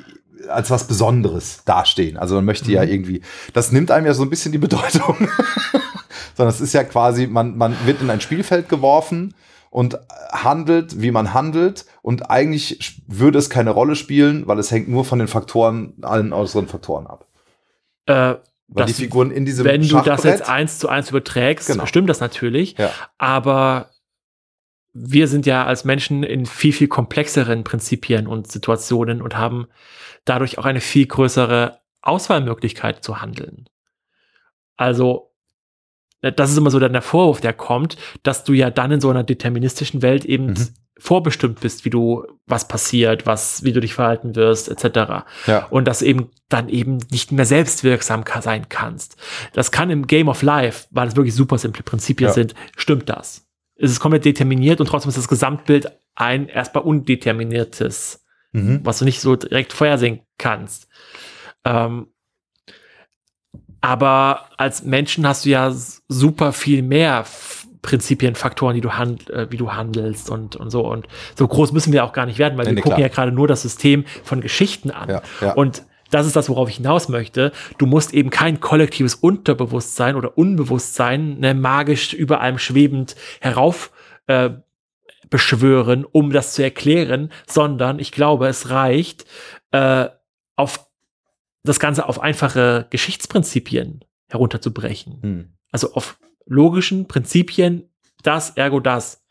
[0.48, 2.16] als was Besonderes dastehen.
[2.16, 2.90] Also man möchte ja Mhm.
[2.90, 5.28] irgendwie, das nimmt einem ja so ein bisschen die Bedeutung.
[6.36, 9.34] Sondern es ist ja quasi, man, man wird in ein Spielfeld geworfen
[9.70, 9.98] und
[10.32, 11.86] handelt, wie man handelt.
[12.02, 16.32] Und eigentlich würde es keine Rolle spielen, weil es hängt nur von den Faktoren, allen
[16.32, 17.26] äußeren Faktoren ab.
[18.06, 18.34] Äh,
[18.72, 21.86] Weil Das- die Figuren in diesem wenn du das jetzt eins zu eins überträgst, Genau.
[21.86, 22.76] stimmt das natürlich.
[22.78, 22.90] Ja.
[23.18, 23.90] Aber
[24.92, 29.66] wir sind ja als Menschen in viel, viel komplexeren Prinzipien und Situationen und haben
[30.24, 33.68] dadurch auch eine viel größere Auswahlmöglichkeit zu handeln.
[34.76, 35.29] Also,
[36.22, 39.08] das ist immer so dann der Vorwurf, der kommt, dass du ja dann in so
[39.10, 40.68] einer deterministischen Welt eben Mhm.
[40.98, 45.66] vorbestimmt bist, wie du, was passiert, was, wie du dich verhalten wirst, etc ja.
[45.70, 49.16] und dass eben dann eben nicht mehr selbstwirksam sein kannst.
[49.54, 52.34] Das kann im Game of Life, weil es wirklich super simple Prinzipien Ja.
[52.34, 53.46] sind, stimmt das.
[53.76, 58.80] Es ist komplett determiniert und trotzdem ist das Gesamtbild ein erstmal undeterminiertes, Mhm.
[58.82, 60.86] was du nicht so direkt vorhersehen kannst.
[61.64, 62.08] Ähm,
[63.80, 65.72] aber als Menschen hast du ja
[66.08, 67.24] super viel mehr
[67.82, 70.86] Prinzipien, Faktoren, die du hand, äh, wie du handelst und, und so.
[70.86, 73.08] Und so groß müssen wir auch gar nicht werden, weil Nee, wir nee, gucken klar.
[73.08, 75.08] ja gerade nur das System von Geschichten an.
[75.08, 75.52] Ja, ja.
[75.54, 77.52] Und das ist das, worauf ich hinaus möchte.
[77.78, 83.92] Du musst eben kein kollektives Unterbewusstsein oder Unbewusstsein ne, magisch über allem schwebend herauf
[84.26, 84.50] äh,
[85.30, 89.24] beschwören, um das zu erklären, sondern ich glaube, es reicht,
[89.70, 90.08] äh,
[90.56, 90.89] auf
[91.62, 95.22] das Ganze auf einfache Geschichtsprinzipien herunterzubrechen.
[95.22, 95.52] Hm.
[95.70, 97.88] Also auf logischen Prinzipien,
[98.22, 99.22] das, ergo das.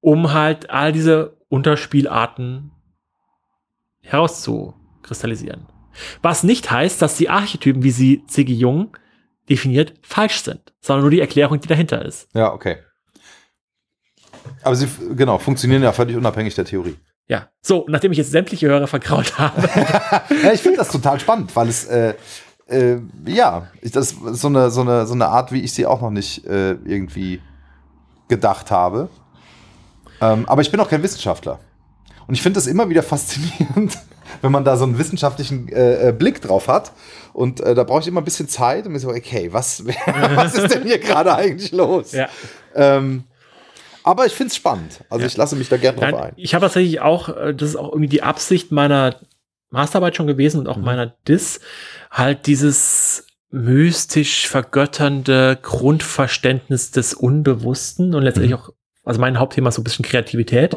[0.00, 2.72] Um halt all diese Unterspielarten
[4.00, 5.66] herauszukristallisieren.
[6.22, 8.52] Was nicht heißt, dass die Archetypen, wie sie C.G.
[8.52, 8.96] Jung
[9.48, 12.28] definiert, falsch sind, sondern nur die Erklärung, die dahinter ist.
[12.34, 12.78] Ja, okay.
[14.62, 16.96] Aber sie, genau, funktionieren ja völlig unabhängig der Theorie.
[17.28, 17.48] Ja.
[17.62, 19.68] So, nachdem ich jetzt sämtliche Hörer verkraut habe.
[20.42, 22.14] ja, ich finde das total spannend, weil es, äh,
[22.68, 26.00] äh, ja, das ist so eine, so, eine, so eine Art, wie ich sie auch
[26.00, 27.40] noch nicht äh, irgendwie
[28.28, 29.08] gedacht habe.
[30.20, 31.58] Ähm, aber ich bin auch kein Wissenschaftler.
[32.26, 33.98] Und ich finde das immer wieder faszinierend,
[34.40, 36.92] wenn man da so einen wissenschaftlichen äh, äh Blick drauf hat.
[37.32, 39.84] Und äh, da brauche ich immer ein bisschen Zeit und mir so, okay, was,
[40.34, 42.12] was ist denn hier gerade eigentlich los?
[42.12, 42.28] Ja.
[42.74, 43.24] Ähm,
[44.04, 45.00] aber ich finde es spannend.
[45.10, 45.26] Also Ja.
[45.26, 46.32] ich lasse mich da gerne drauf ein.
[46.36, 49.16] ich habe tatsächlich auch, äh, das ist auch irgendwie die Absicht meiner
[49.70, 50.84] Masterarbeit schon gewesen und auch Mhm.
[50.84, 51.60] meiner Dis,
[52.10, 58.58] halt dieses mystisch vergötternde Grundverständnis des Unbewussten und letztendlich Mhm.
[58.58, 58.70] auch,
[59.04, 60.76] also mein Hauptthema ist so ein bisschen Kreativität.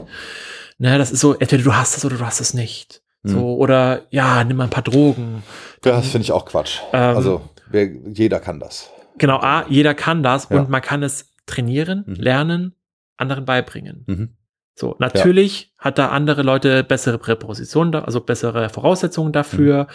[0.78, 3.02] Ne, das ist so, entweder du hast es oder du hast es nicht.
[3.24, 3.30] Mhm.
[3.30, 5.42] So, oder ja, nimm mal ein paar Drogen.
[5.86, 6.80] Ja, das finde ich auch Quatsch.
[6.92, 8.90] Ähm, also wer, jeder kann das.
[9.18, 10.60] Genau, A, jeder kann das Ja.
[10.60, 12.16] und man kann es trainieren, Mhm.
[12.16, 12.76] lernen,
[13.18, 14.04] anderen beibringen.
[14.08, 14.38] Mhm.
[14.78, 19.88] So, natürlich hat da andere Leute bessere Präpositionen, also bessere Voraussetzungen dafür,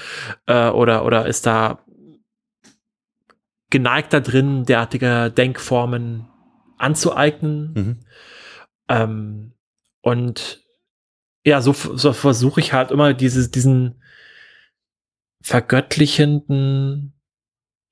[0.47, 1.85] äh, oder, oder ist da
[3.69, 6.27] geneigt da drin, derartige Denkformen
[6.79, 7.73] anzueignen.
[7.75, 8.01] Mhm.
[8.89, 9.53] Ähm,
[10.01, 10.65] und
[11.45, 14.03] ja, so, so versuche ich halt immer dieses, diesen
[15.43, 17.15] vergöttlichenden,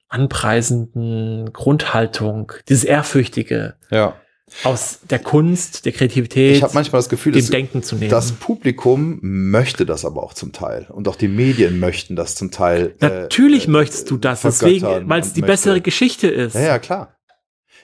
[0.09, 4.16] anpreisenden Grundhaltung, dieses Ehrfürchtige Ja.
[4.65, 8.11] Aus der Kunst, der Kreativität, Ich habe manchmal das Gefühl, dem dass Denken zu nehmen.
[8.11, 10.87] das Publikum möchte das aber auch zum Teil.
[10.91, 12.95] Und auch die Medien möchten das zum Teil.
[13.01, 16.55] äh, Natürlich äh, möchtest du das, deswegen, weil es die möchte- bessere Geschichte ist.
[16.55, 17.15] Ja, ja, klar.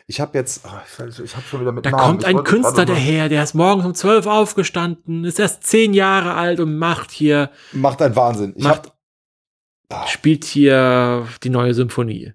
[0.07, 2.03] Ich habe jetzt, oh, ich, ich habe schon wieder mit Da Namen.
[2.03, 6.61] kommt ein Künstler daher, der ist morgens um zwölf aufgestanden, ist erst zehn Jahre alt
[6.61, 8.53] und macht hier, Macht einen Wahnsinn.
[8.55, 12.35] Ich, Macht- hab, ah, spielt hier die neue Symphonie.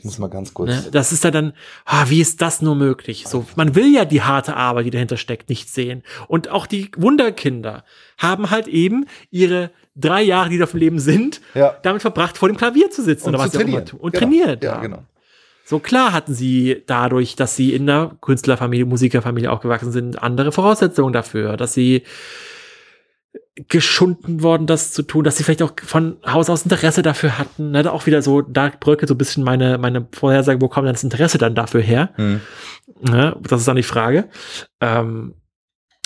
[0.00, 0.70] Ich muss mal ganz kurz.
[0.70, 0.84] Ne?
[0.90, 1.52] Das ist ja dann,
[1.84, 3.24] ah, wie ist das nur möglich?
[3.28, 6.02] So, man will ja die harte Arbeit, die dahinter steckt, nicht sehen.
[6.26, 7.84] Und auch die Wunderkinder
[8.16, 11.76] haben halt eben ihre drei Jahre, die da auf dem Leben sind, Ja.
[11.82, 13.76] damit verbracht, vor dem Klavier zu sitzen Und oder was auch immer.
[13.78, 14.10] Und Genau.
[14.10, 14.64] trainiert.
[14.64, 15.04] Ja, genau.
[15.66, 21.12] So klar hatten sie dadurch, dass sie in einer Künstlerfamilie, Musikerfamilie aufgewachsen sind, andere Voraussetzungen
[21.12, 22.02] dafür, dass sie
[23.68, 27.70] geschunden worden, das zu tun, dass sie vielleicht auch von Haus aus Interesse dafür hatten.
[27.70, 30.94] Ne, auch wieder so, da bröckelt so ein bisschen meine, meine Vorhersage, wo kommt denn
[30.94, 32.10] das Interesse dann dafür her?
[32.16, 32.40] Hm.
[33.02, 34.28] Ne, das ist dann die Frage.
[34.80, 35.34] Ähm,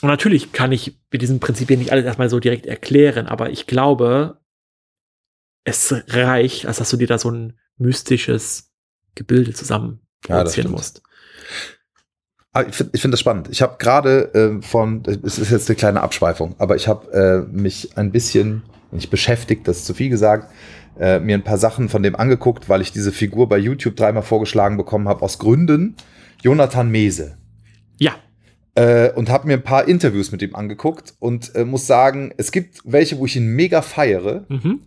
[0.03, 3.67] und natürlich kann ich mit diesen Prinzipien nicht alles erstmal so direkt erklären, aber ich
[3.67, 4.39] glaube,
[5.65, 8.75] es reicht, als dass du dir da so ein mystisches
[9.15, 10.77] Gebilde zusammen Ja, produzieren stimmt.
[10.77, 11.03] musst.
[12.55, 13.49] Aber ich finde ich find das spannend.
[13.51, 17.55] Ich habe gerade äh, von, es ist jetzt eine kleine Abschweifung, aber ich habe äh,
[17.55, 20.51] mich ein bisschen, nicht beschäftigt, das ist zu viel gesagt,
[20.99, 24.23] äh, mir ein paar Sachen von dem angeguckt, weil ich diese Figur bei YouTube dreimal
[24.23, 25.97] vorgeschlagen bekommen habe, aus Gründen.
[26.43, 27.37] Jonathan Mese.
[27.99, 28.13] Ja,
[28.77, 32.51] Äh, und habe mir ein paar Interviews mit ihm angeguckt und äh, muss sagen, es
[32.51, 34.47] gibt welche, wo ich ihn mega feiere.
[34.49, 34.81] mhm.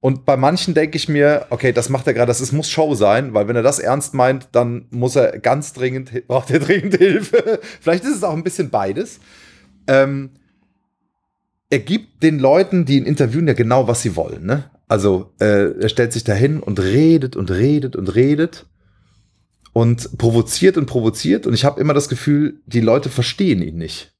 [0.00, 2.94] Und bei manchen denke ich mir, okay, das macht er gerade, das ist, muss Show
[2.94, 6.96] sein, weil wenn er das ernst meint, dann muss er ganz dringend, braucht er dringend
[6.96, 7.60] Hilfe.
[7.80, 9.18] Vielleicht ist es auch ein bisschen beides.
[9.88, 10.30] Ähm,
[11.70, 14.46] er gibt den Leuten, die ihn interviewen, ja genau, was sie wollen.
[14.46, 14.70] Ne?
[14.86, 18.66] Also äh, er stellt sich dahin und redet und redet und redet
[19.72, 21.46] und provoziert und provoziert.
[21.46, 24.14] Und ich habe immer das Gefühl, die Leute verstehen ihn nicht,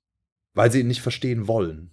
[0.54, 1.90] weil sie ihn nicht verstehen wollen.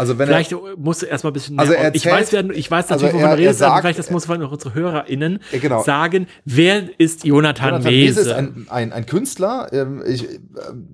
[0.00, 2.32] Also wenn vielleicht er, musst du erstmal ein bisschen Also mehr- er ich erzählt- weiß,
[2.32, 4.42] wer, ich weiß also natürlich, wovon er- du er redest, aber vielleicht das muss man
[4.42, 5.82] unsere HörerInnen Ja, genau.
[5.82, 8.20] sagen, wer ist Jonathan, Jonathan Mese?
[8.20, 10.38] Ist ein, ein, ein Künstler, ähm, ich, äh,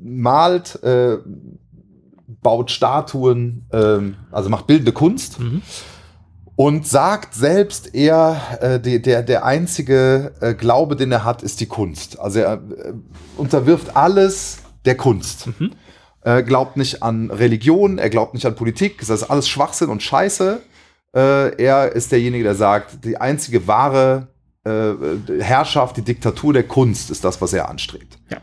[0.04, 1.18] malt, äh,
[2.42, 5.62] baut Statuen, ähm, also macht bildende Kunst Mhm.
[6.56, 11.60] und sagt selbst, er, äh, die, der, der einzige äh, Glaube, den er hat, ist
[11.60, 12.18] die Kunst.
[12.18, 12.92] Also er äh,
[13.36, 15.46] unterwirft alles der Kunst.
[15.58, 15.72] Mhm.
[16.26, 20.02] Er glaubt nicht an Religion, er glaubt nicht an Politik, das ist alles Schwachsinn und
[20.02, 20.60] Scheiße.
[21.14, 24.26] Äh, er ist derjenige, der sagt, die einzige wahre
[24.64, 24.94] äh,
[25.38, 28.18] Herrschaft, die Diktatur der Kunst ist das, was er anstrebt.
[28.28, 28.38] Ja.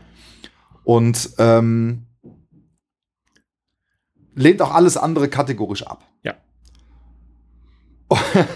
[0.84, 2.06] Und ähm,
[4.34, 6.08] lehnt auch alles andere kategorisch ab.
[6.22, 6.36] Ja.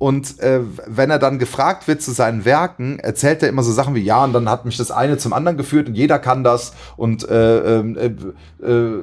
[0.00, 3.94] Und äh, wenn er dann gefragt wird zu seinen Werken, erzählt er immer so Sachen
[3.94, 6.72] wie, ja, und dann hat mich das eine zum anderen geführt und jeder kann das
[6.96, 9.02] und äh, ähm, äh, äh,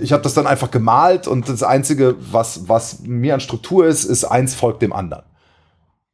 [0.00, 4.04] ich habe das dann einfach gemalt und das Einzige, was, was mir an Struktur ist,
[4.04, 5.24] ist eins folgt dem anderen.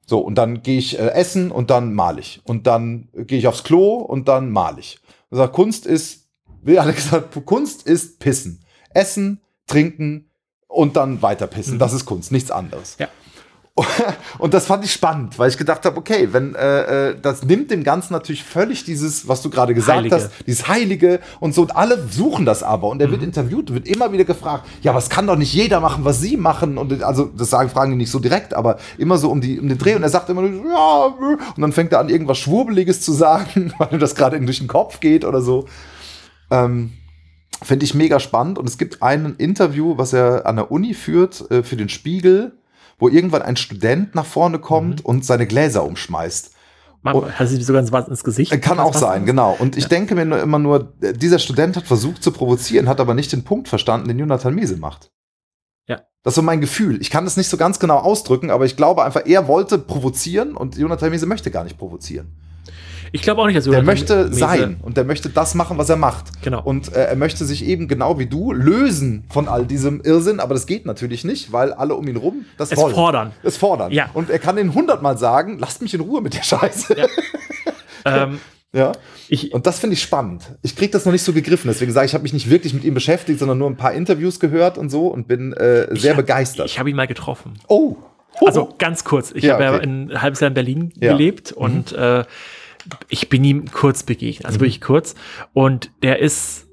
[0.06, 2.40] So, und dann gehe ich äh, essen und dann male ich.
[2.44, 5.00] Und dann gehe ich aufs Klo und dann male ich.
[5.30, 6.30] Sagt, Kunst ist,
[6.62, 8.64] wie er gesagt, Kunst ist Pissen.
[8.94, 10.30] Essen, trinken
[10.66, 11.74] und dann weiter pissen.
[11.74, 11.78] Mhm.
[11.78, 12.96] Das ist Kunst, nichts anderes.
[12.98, 13.08] Ja.
[14.38, 17.70] Und das fand ich spannend, weil ich gedacht habe, okay, wenn äh, äh, das nimmt
[17.70, 20.14] dem Ganzen natürlich völlig dieses, was du gerade gesagt Heilige.
[20.16, 21.60] hast, dieses Heilige und so.
[21.62, 22.88] Und alle suchen das aber.
[22.88, 23.12] Und er Mhm.
[23.12, 26.38] wird interviewt, wird immer wieder gefragt, ja, was kann doch nicht jeder machen, was sie
[26.38, 26.78] machen.
[26.78, 29.68] Und also das sagen, fragen die nicht so direkt, aber immer so um, die, um
[29.68, 29.94] den Dreh.
[29.94, 31.14] Und er sagt immer ja,
[31.54, 34.68] und dann fängt er an, irgendwas Schwurbeliges zu sagen, weil ihm das gerade durch den
[34.68, 35.66] Kopf geht oder so.
[36.50, 36.92] Ähm,
[37.62, 38.58] Finde ich mega spannend.
[38.58, 42.52] Und es gibt ein Interview, was er an der Uni führt, äh, für den Spiegel,
[42.98, 46.52] wo irgendwann ein Student nach vorne kommt und seine Gläser umschmeißt.
[47.02, 48.52] Man, hat sie sogar was ins Gesicht?
[48.52, 49.56] Äh, Kann auch sein, genau.
[49.58, 53.00] Und ich denke mir nur immer nur, äh, dieser Student hat versucht zu provozieren, hat
[53.00, 55.12] aber nicht den Punkt verstanden, den Jonathan Mese macht.
[55.86, 56.00] Ja.
[56.24, 57.00] Das ist so mein Gefühl.
[57.00, 60.56] Ich kann das nicht so ganz genau ausdrücken, aber ich glaube einfach, er wollte provozieren
[60.56, 62.34] und Jonathan Mese möchte gar nicht provozieren.
[63.12, 65.88] Ich glaube auch nicht, dass Der möchte Mese- sein und der möchte das machen, was
[65.88, 66.42] er macht.
[66.42, 66.62] Genau.
[66.62, 70.54] Und äh, er möchte sich eben genau wie du lösen von all diesem Irrsinn, aber
[70.54, 72.94] das geht natürlich nicht, weil alle um ihn rum das Es wollen.
[72.94, 73.32] fordern.
[73.42, 73.92] Es fordern.
[73.92, 74.10] Ja.
[74.14, 76.96] Und er kann den hundertmal sagen, lasst mich in Ruhe mit der Scheiße.
[76.98, 77.06] Ja.
[78.24, 78.40] ähm,
[78.72, 78.92] ja.
[79.28, 80.42] ich, Und das finde ich spannend.
[80.62, 82.74] Ich kriege das noch nicht so gegriffen, deswegen sage ich, ich habe mich nicht wirklich
[82.74, 86.10] mit ihm beschäftigt, sondern nur ein paar Interviews gehört und so und bin äh, sehr
[86.12, 86.66] hab- begeistert.
[86.66, 87.54] Ich habe ihn mal getroffen.
[87.68, 87.96] oh.
[88.44, 89.32] Also ganz kurz.
[89.34, 89.86] Ich Ja, habe ja okay.
[89.86, 91.14] ein halbes Jahr in Berlin Ja.
[91.14, 91.16] Mhm.
[91.16, 92.22] gelebt und äh,
[93.08, 95.14] ich bin ihm kurz begegnet, also wirklich kurz.
[95.52, 96.64] Und der ist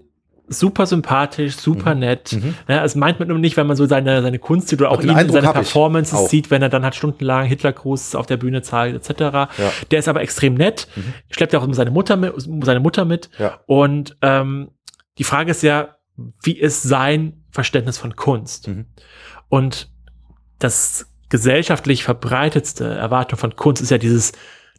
[0.49, 1.59] super sympathisch, Mhm.
[1.59, 2.37] super nett.
[2.67, 4.99] Ja, es meint man nur nicht, wenn man so seine, seine Kunst sieht oder auch
[4.99, 6.29] Den ihn, Eindruck seine Performances auch.
[6.29, 9.49] sieht, wenn er dann halt stundenlang Hitlergruß auf der Bühne zeigt, etc.
[9.89, 10.87] Der ist aber extrem nett,
[11.29, 12.33] schleppt ja auch seine Mutter mit,
[12.63, 13.29] seine Mutter mit.
[13.39, 13.43] Mhm.
[13.43, 13.59] Ja.
[13.65, 14.71] Und ähm,
[15.17, 15.95] die Frage ist ja,
[16.43, 18.67] wie ist sein Verständnis von Kunst?
[18.67, 18.85] Mhm.
[19.49, 19.89] Und
[20.59, 24.33] das gesellschaftlich verbreitetste Erwartung von Kunst ist ja dieses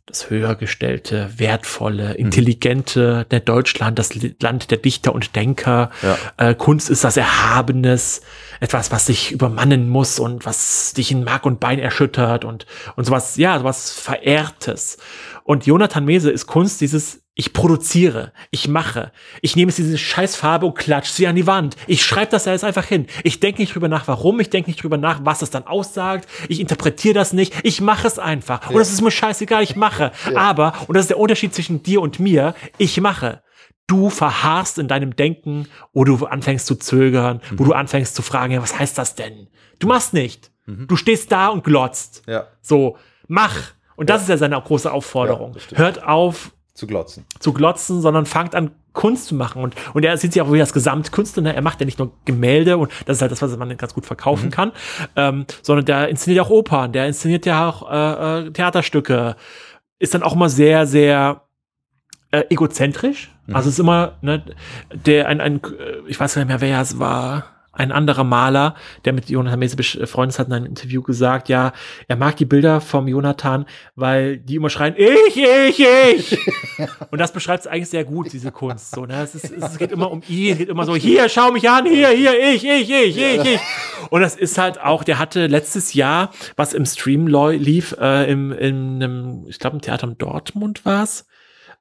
[0.07, 5.91] das höhergestellte, wertvolle, intelligente, der Deutschland, das Land der Dichter und Denker.
[6.03, 6.19] Ja.
[6.37, 8.21] Äh, Kunst ist das Erhabenes,
[8.61, 13.05] etwas, was dich übermannen muss und was dich in Mark und Bein erschüttert und, und
[13.05, 14.99] sowas, ja, sowas Verehrtes.
[15.43, 19.11] Und Jonathan Mese ist Kunst, dieses ich produziere, ich mache,
[19.43, 21.77] ich nehme jetzt diese Scheißfarbe und klatsch sie an die Wand.
[21.89, 23.09] Ich schreibe das da jetzt einfach hin.
[23.25, 26.29] Ich denke nicht drüber nach, warum, ich denke nicht drüber nach, was es dann aussagt.
[26.49, 28.71] Ich interpretiere das nicht, ich mache es einfach.
[28.71, 30.13] Und es ist mir scheißegal, ich mache.
[30.37, 33.43] Aber, und das ist der Unterschied zwischen dir und mir, ich mache.
[33.89, 38.53] Du verharrst in deinem Denken, wo du anfängst zu zögern, wo du anfängst zu fragen,
[38.55, 39.49] ja, was heißt das denn?
[39.81, 40.53] Du machst nicht.
[40.67, 42.23] Du stehst da und glotzt.
[42.27, 43.55] Ja, So, mach.
[43.97, 45.57] Und das ist ja seine große Aufforderung.
[45.71, 45.79] Ja.
[45.79, 47.25] Hört auf zu glotzen.
[47.39, 49.63] zu glotzen, sondern fangt an, Kunst zu machen.
[49.63, 51.43] Und, und er sieht sich auch wie das Gesamtkünstler.
[51.43, 51.55] ne?
[51.55, 54.05] Er macht ja nicht nur Gemälde und das ist halt das, was man ganz gut
[54.05, 54.09] Mhm.
[54.09, 54.73] verkaufen kann,
[55.17, 59.37] ähm, sondern der inszeniert ja auch Opern, der inszeniert ja auch äh, äh, Theaterstücke.
[59.99, 61.43] Ist dann auch immer sehr, sehr
[62.31, 63.31] äh, egozentrisch.
[63.47, 63.57] Mhm.
[63.57, 64.45] Also es ist immer, ne,
[64.93, 68.75] der ein, ein, äh, ich weiß gar nicht mehr, wer es war, ein anderer Maler,
[69.05, 71.73] der mit Jonathan Mese befreundet ist, hat in einem Interview gesagt, ja,
[72.09, 76.39] er mag die Bilder vom Jonathan, weil die immer schreien, ich, ich, ich.
[77.11, 78.93] Und das beschreibt es eigentlich sehr gut, diese Kunst.
[78.93, 79.23] So, ne?
[79.23, 81.87] es, ist, es geht immer um ihn, es geht immer so, hier, schau mich an,
[81.87, 83.61] hier, hier, ich, ich, ich, ich, ich.
[84.11, 88.53] Und das ist halt auch, der hatte letztes Jahr, was im Stream lief, äh, im,
[88.53, 91.27] in einem, ich glaube, im Theater in Dortmund war es,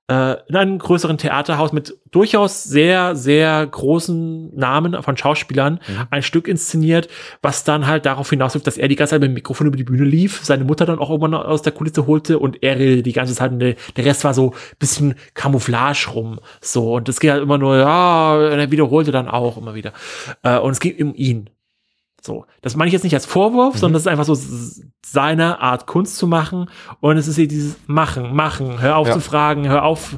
[0.08, 5.80] äh, in einem größeren Theaterhaus mit durchaus sehr, sehr großen Namen von Schauspielern
[6.10, 7.08] ein Stück inszeniert,
[7.42, 9.84] was dann halt darauf hinausläuft, dass er die ganze Zeit mit dem Mikrofon über die
[9.84, 13.14] Bühne lief, seine Mutter dann auch irgendwann aus der Kulisse holte und er redete die
[13.14, 16.96] ganze Zeit und der, Rest war so bisschen Camouflage rum, so.
[16.96, 19.94] Und es geht halt immer nur, ja, und er wiederholte dann auch immer wieder.
[20.44, 21.50] Äh, und es geht um ihn.
[22.26, 24.38] So, das meine ich jetzt nicht als Vorwurf, sondern das ist einfach so
[25.06, 26.70] seine Art Kunst zu machen
[27.02, 29.14] und es ist hier dieses Machen, Machen, hör auf Ja.
[29.14, 30.18] zu fragen, hör auf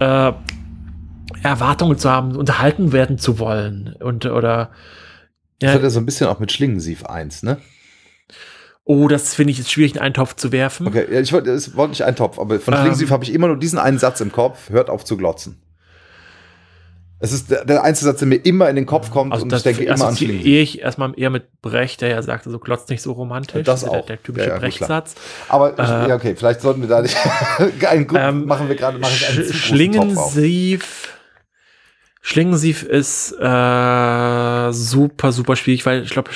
[0.00, 0.32] äh,
[1.44, 4.70] Erwartungen zu haben, unterhalten werden zu wollen und oder
[5.60, 7.58] Das ja, hat er so ein bisschen auch mit Schlingensief 1, ne?
[8.86, 10.86] oh, das finde ich jetzt schwierig in einen Topf zu werfen.
[10.86, 12.80] Okay, ja, ich wollte, es war nicht ein Topf, aber von Ähm.
[12.80, 15.60] Schlingensief habe ich immer nur diesen einen Satz im Kopf, hört auf zu glotzen.
[17.20, 19.52] Es ist der, der einzige Satz, der mir immer in den Kopf kommt Also und
[19.52, 20.28] ich denke immer an Schlingensief.
[20.40, 23.64] assoziiere ich erstmal eher mit Brecht, der ja sagte, so glotzt nicht so romantisch.
[23.64, 24.04] Das der, auch.
[24.06, 24.58] Der typische Ja, ja.
[24.58, 25.14] Brechtsatz.
[25.48, 27.16] Aber Äh, ja, okay, vielleicht sollten wir da nicht
[27.88, 29.52] einen gut, Ähm, machen wir gerade mache ich einen.
[29.52, 31.08] Schlingensief.
[32.20, 36.30] Schlingensief ist äh, super, super schwierig, weil ich glaube,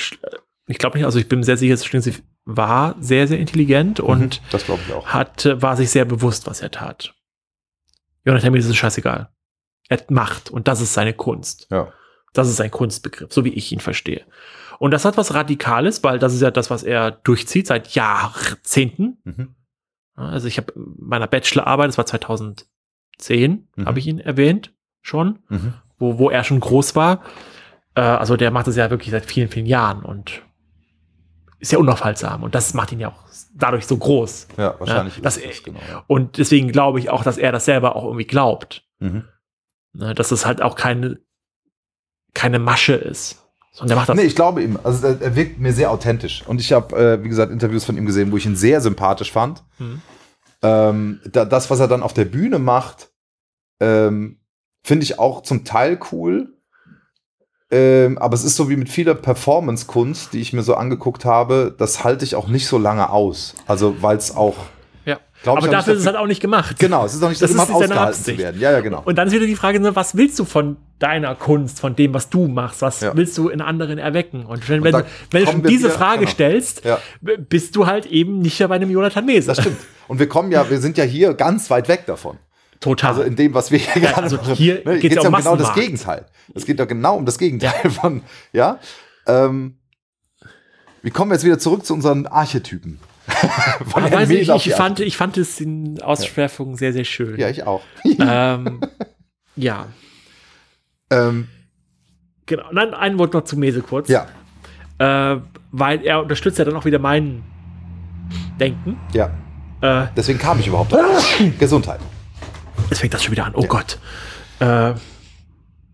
[0.67, 4.41] ich glaube nicht, also ich bin sehr sicher, dass Schlingensief war sehr, sehr intelligent und
[4.51, 5.07] Das ich auch.
[5.07, 7.13] hat, war sich sehr bewusst, was er tat.
[8.25, 9.29] Jonathan Mese ist es scheißegal.
[9.89, 11.67] Er macht und das ist seine Kunst.
[11.69, 11.91] Ja.
[12.33, 14.23] Das ist sein Kunstbegriff, so wie ich ihn verstehe.
[14.77, 19.17] Und das hat was Radikales, weil das ist ja das, was er durchzieht seit Jahrzehnten.
[19.25, 19.55] Mhm.
[20.15, 23.85] Also ich habe meiner Bachelorarbeit, das war 2010, Mhm.
[23.85, 25.73] habe ich ihn erwähnt schon, Mhm.
[25.97, 27.23] wo, wo er schon groß war.
[27.95, 30.41] Äh, also der macht das ja wirklich seit vielen, vielen Jahren und
[31.59, 33.23] ist ja unaufhaltsam und das macht ihn ja auch
[33.53, 34.47] dadurch so groß.
[34.57, 35.17] Ja, wahrscheinlich.
[35.17, 35.79] Ja, dass ist er, genau.
[36.07, 38.83] Und deswegen glaube ich auch, dass er das selber auch irgendwie glaubt.
[38.99, 39.23] Mhm.
[39.93, 41.19] Ne, dass es halt auch keine,
[42.33, 43.43] keine Masche ist.
[43.79, 44.15] Und der macht das.
[44.15, 44.77] Nee, ich glaube ihm.
[44.83, 46.43] Also er, er wirkt mir sehr authentisch.
[46.45, 49.31] Und ich habe, äh, wie gesagt, Interviews von ihm gesehen, wo ich ihn sehr sympathisch
[49.31, 49.63] fand.
[49.77, 50.01] Mhm.
[50.61, 53.11] Ähm, da, das, was er dann auf der Bühne macht,
[53.79, 54.39] ähm,
[54.83, 56.53] finde ich auch zum Teil cool.
[57.71, 61.73] Ähm, aber es ist so wie mit vieler Performance-Kunst, die ich mir so angeguckt habe,
[61.77, 63.55] das halte ich auch nicht so lange aus.
[63.67, 64.55] Also, weil es auch.
[65.43, 66.77] Glaub Aber dafür ist es halt auch nicht gemacht.
[66.79, 68.37] Genau, es ist auch nicht Das seine ausgehalten zu Absicht.
[68.39, 68.59] werden.
[68.59, 69.01] Ja, ja, genau.
[69.05, 72.13] Und dann ist wieder die Frage, ne, was willst du von deiner Kunst, von dem,
[72.13, 72.81] was du machst?
[72.81, 73.15] Was Ja.
[73.15, 74.45] willst du in anderen erwecken?
[74.45, 76.31] Und wenn, du, wenn du schon wir diese wieder- Frage genau.
[76.31, 76.99] stellst, Ja.
[77.21, 79.47] bist du halt eben nicht mehr bei einem Jonathan Mese.
[79.47, 79.77] Das stimmt.
[80.09, 82.37] Und wir kommen ja, wir sind ja hier ganz weit weg davon.
[82.81, 83.11] Total.
[83.11, 84.55] Also in dem, was wir hier Ja, gerade also machen.
[84.55, 85.75] hier ne, geht's ja um um genau das Massenmarkt.
[85.75, 86.25] Gegenteil.
[86.53, 88.79] Es geht doch genau um das Gegenteil von, ja.
[89.25, 89.77] Ähm,
[91.01, 92.99] wie kommen wir jetzt wieder zurück zu unseren Archetypen?
[93.87, 97.37] von Herrn weiß ich, ich, fand, ich fand es in Ausschweifungen sehr, sehr schön.
[97.39, 97.81] Ja, ich auch.
[98.19, 98.81] ähm,
[99.55, 99.87] ja,
[101.11, 101.47] ähm,
[102.45, 102.63] genau.
[102.73, 104.09] Dann ein Wort noch zu Mese kurz.
[104.09, 104.27] ja,
[104.99, 105.39] Äh,
[105.71, 107.43] weil er unterstützt ja dann auch wieder mein
[108.59, 108.97] Denken.
[109.13, 109.29] ja.
[109.81, 110.93] Äh, Deswegen kam ich überhaupt.
[111.57, 112.01] Gesundheit.
[112.89, 113.53] Jetzt fängt das schon wieder an.
[113.55, 113.97] Oh Gott.
[114.59, 114.93] Äh,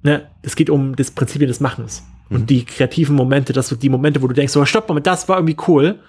[0.01, 2.03] ne, es geht um das Prinzipien des Machens.
[2.29, 2.35] Mhm.
[2.35, 5.29] Und die kreativen Momente, dass du die Momente, wo du denkst, so, stopp, Moment, das
[5.29, 5.99] war irgendwie cool.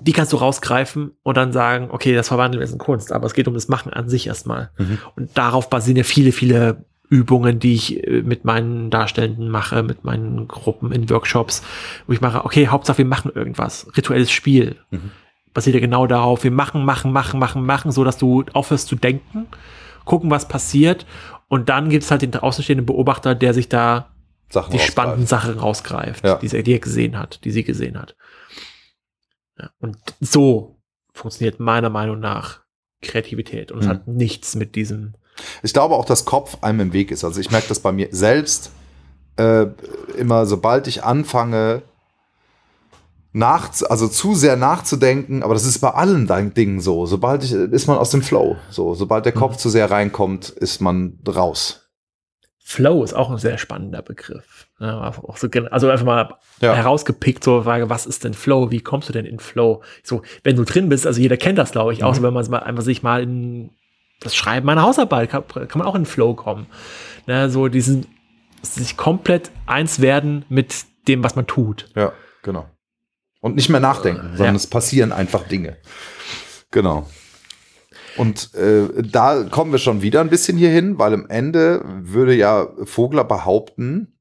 [0.00, 3.12] Die kannst du rausgreifen und dann sagen, okay, das verwandeln wir jetzt in Kunst.
[3.12, 4.70] Aber es geht um das Machen an sich erstmal.
[4.78, 4.98] Mhm.
[5.16, 10.04] Und darauf basieren ja viele, viele Übungen, die ich äh, mit meinen Darstellenden mache, mit
[10.04, 11.62] meinen Gruppen in Workshops,
[12.06, 13.86] wo ich mache, okay, Hauptsache wir machen irgendwas.
[13.96, 14.76] Rituelles Spiel.
[14.90, 15.10] Mhm.
[15.52, 18.96] Basiert ja genau darauf, wir machen, machen, machen, machen, machen, so dass du aufhörst zu
[18.96, 19.46] denken,
[20.04, 21.06] gucken, was passiert.
[21.48, 24.08] Und dann gibt es halt den außenstehenden Beobachter, der sich da
[24.48, 24.92] Sachen die rausgreifen.
[24.92, 26.36] spannenden Sachen rausgreift, Ja.
[26.36, 28.16] die, sie, die er gesehen hat, die sie gesehen hat.
[29.58, 30.76] Ja, und so
[31.12, 32.60] funktioniert meiner Meinung nach
[33.02, 33.70] Kreativität.
[33.70, 33.90] Und es Mhm.
[33.90, 35.14] hat nichts mit diesem
[35.62, 37.24] Ich glaube auch, dass Kopf einem im Weg ist.
[37.24, 38.70] Also ich merke das bei mir selbst
[39.36, 39.66] äh,
[40.16, 41.82] immer, sobald ich anfange,
[43.32, 47.04] nach, also zu sehr nachzudenken, aber das ist bei allen deinen Dingen so.
[47.04, 48.56] Sobald ich, ist man aus dem Flow.
[48.70, 51.90] So, sobald der Kopf zu sehr reinkommt, ist man raus.
[52.60, 54.63] Flow ist auch ein sehr spannender Begriff.
[54.80, 56.74] Ja, auch so, also einfach mal Ja.
[56.74, 58.70] herausgepickt, so Frage, was ist denn Flow?
[58.72, 59.82] Wie kommst du denn in Flow?
[60.02, 62.16] So, wenn du drin bist, also jeder kennt das, glaube ich, auch Mhm.
[62.16, 63.70] so, wenn man mal einfach sich mal in
[64.20, 66.66] das Schreiben einer Hausarbeit kann, kann man auch in Flow kommen.
[67.26, 68.06] Ne, so diesen
[68.62, 70.74] sich komplett eins werden mit
[71.06, 71.88] dem, was man tut.
[71.94, 72.12] Ja,
[72.42, 72.66] genau.
[73.40, 74.56] Und nicht mehr nachdenken, sondern ja.
[74.56, 75.76] es passieren einfach Dinge.
[76.70, 77.06] Genau.
[78.16, 82.34] Und äh, da kommen wir schon wieder ein bisschen hier hin, weil am Ende würde
[82.34, 84.13] ja Vogler behaupten,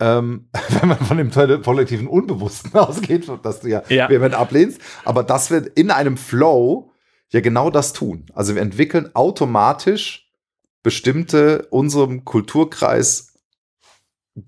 [0.00, 0.48] ähm,
[0.80, 1.30] wenn man von dem
[1.62, 4.08] kollektiven Unbewussten ausgeht, dass du ja, Ja.
[4.08, 6.92] vehement ablehnst, aber dass wir in einem Flow
[7.28, 8.26] ja genau das tun.
[8.34, 10.32] Also wir entwickeln automatisch
[10.82, 13.28] bestimmte unserem Kulturkreis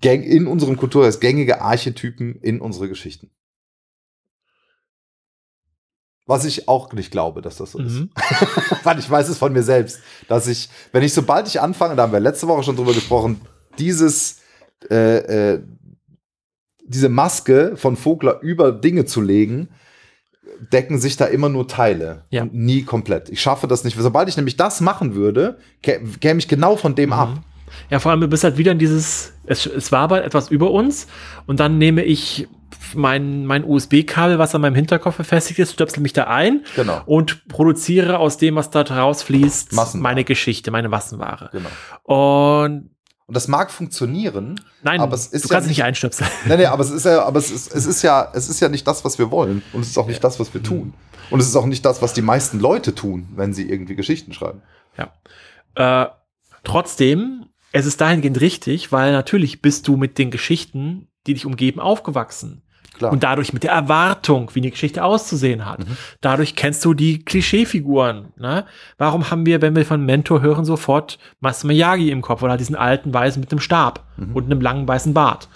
[0.01, 3.29] in unserem Kulturkreis gängige Archetypen in unsere Geschichten.
[6.25, 7.93] Was ich auch nicht glaube, dass das so ist.
[7.93, 8.09] Mhm.
[8.83, 9.99] Weil ich weiß es von mir selbst,
[10.29, 13.41] dass ich, wenn ich, sobald ich anfange, da haben wir letzte Woche schon drüber gesprochen,
[13.77, 14.39] dieses,
[14.89, 15.63] äh, äh,
[16.85, 19.69] diese Maske von Vogler über Dinge zu legen,
[20.71, 22.25] decken sich da immer nur Teile.
[22.29, 22.45] Ja.
[22.51, 23.29] Nie komplett.
[23.29, 23.97] Ich schaffe das nicht.
[23.97, 27.39] Sobald ich nämlich das machen würde, kä- käme ich genau von dem ab.
[27.89, 30.69] Ja, vor allem, du bist halt wieder in dieses, es, es war aber etwas über
[30.71, 31.07] uns
[31.47, 32.47] und dann nehme ich
[32.93, 37.01] mein, mein USB-Kabel, was an meinem Hinterkopf befestigt ist, stöpsel mich da ein Genau.
[37.07, 41.49] und produziere aus dem, was da rausfließt, meine Geschichte, meine Massenware.
[41.51, 41.69] Genau.
[42.03, 42.91] Und
[43.25, 44.59] Und das mag funktionieren.
[44.81, 46.29] nein, Aber es ist du ja kannst nicht- nicht einstöpseln.
[46.45, 48.67] Nee, nee, aber es ist ja, aber es ist, es ist ja, es ist ja
[48.69, 49.61] nicht das, was wir wollen.
[49.71, 50.93] Und es ist auch nicht das, was wir tun.
[51.29, 54.33] Und es ist auch nicht das, was die meisten Leute tun, wenn sie irgendwie Geschichten
[54.33, 54.61] schreiben.
[54.97, 55.13] Ja.
[56.03, 56.09] Äh,
[56.63, 61.79] trotzdem, es ist dahingehend richtig, weil natürlich bist du mit den Geschichten, die dich umgeben,
[61.79, 62.62] aufgewachsen.
[62.97, 63.11] Klar.
[63.11, 65.79] Und dadurch mit der Erwartung, wie eine Geschichte auszusehen hat.
[65.79, 65.97] Mhm.
[66.21, 68.33] Dadurch kennst du die Klischeefiguren.
[68.37, 68.65] Ne?
[68.97, 72.75] Warum haben wir, wenn wir von Mentor hören, sofort Master Miyagi im Kopf oder diesen
[72.75, 74.35] alten Weißen mit einem Stab Mhm.
[74.35, 75.49] und einem langen weißen Bart?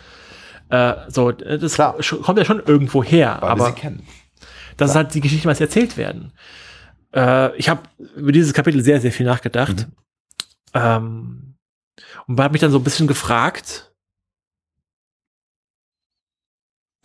[0.69, 1.95] Äh, so, das Klar.
[2.23, 3.37] kommt ja schon irgendwo her.
[3.41, 3.75] weil aber
[4.77, 6.33] das ist halt die Geschichte, was erzählt werden.
[7.15, 7.81] Äh, ich habe
[8.15, 9.87] über dieses Kapitel sehr, sehr viel nachgedacht.
[9.87, 9.93] Mhm.
[10.73, 11.43] Ähm,
[12.27, 13.86] und habe mich dann so ein bisschen gefragt,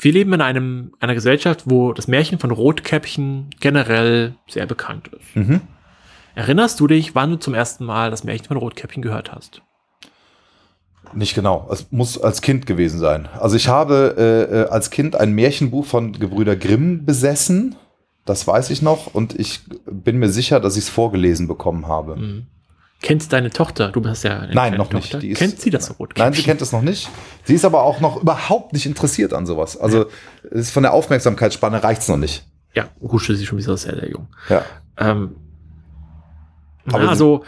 [0.03, 5.37] wir leben in einem, einer Gesellschaft, wo das Märchen von Rotkäppchen generell sehr bekannt ist.
[5.37, 5.61] Mhm.
[6.35, 9.63] Erinnerst du dich, wann du zum ersten Mal das Märchen von Rotkäppchen gehört hast?
[11.15, 11.69] Nicht genau.
[11.71, 13.29] Es muss als Kind gewesen sein.
[13.39, 17.77] Also ich habe äh, äh, als Kind ein Märchenbuch von Gebrüder Grimm besessen.
[18.25, 19.15] Das weiß ich noch.
[19.15, 22.17] Und ich bin mir sicher, dass ich es vorgelesen bekommen habe.
[22.17, 22.47] Mhm.
[23.03, 25.19] Kennt deine Tochter, du hast ja eine Nein, noch Tochter.
[25.19, 25.23] nicht.
[25.23, 26.25] Die ist- kennt sie das Rotkäppchen?
[26.25, 27.09] Nein, sie kennt es noch nicht.
[27.45, 29.77] Sie ist aber auch noch überhaupt nicht interessiert an sowas.
[29.77, 30.07] Also
[30.45, 32.47] es ist von der Aufmerksamkeitsspanne reicht es noch nicht.
[32.75, 34.29] Ja, gut, sie ist schon wieder sehr, sehr jung.
[34.49, 34.65] Ja.
[34.99, 35.35] Ähm,
[36.85, 37.45] na, also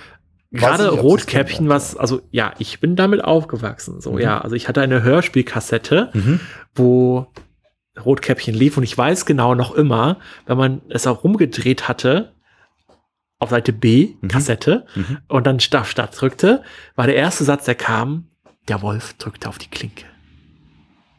[0.52, 4.00] gerade nicht, Rotkäppchen, was, also ja, ich bin damit aufgewachsen.
[4.00, 4.18] So, Mhm.
[4.18, 6.40] ja, also ich hatte eine Hörspielkassette, Mhm.
[6.74, 7.26] wo
[8.04, 12.32] Rotkäppchen lief und ich weiß genau noch immer, wenn man es auch rumgedreht hatte,
[13.44, 14.28] auf Seite B, Mhm.
[14.28, 15.18] Kassette, Mhm.
[15.28, 16.62] und dann Stadt, Stadt drückte,
[16.96, 18.28] war der erste Satz, der kam,
[18.68, 20.04] der Wolf drückte auf die Klinke.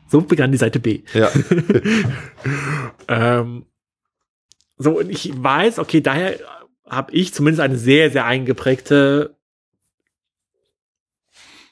[0.07, 1.03] So begann die Seite B.
[1.13, 1.30] Ja.
[3.07, 3.65] Ähm,
[4.78, 6.38] so, und ich weiß, okay, daher
[6.86, 9.36] habe ich zumindest eine sehr, sehr eingeprägte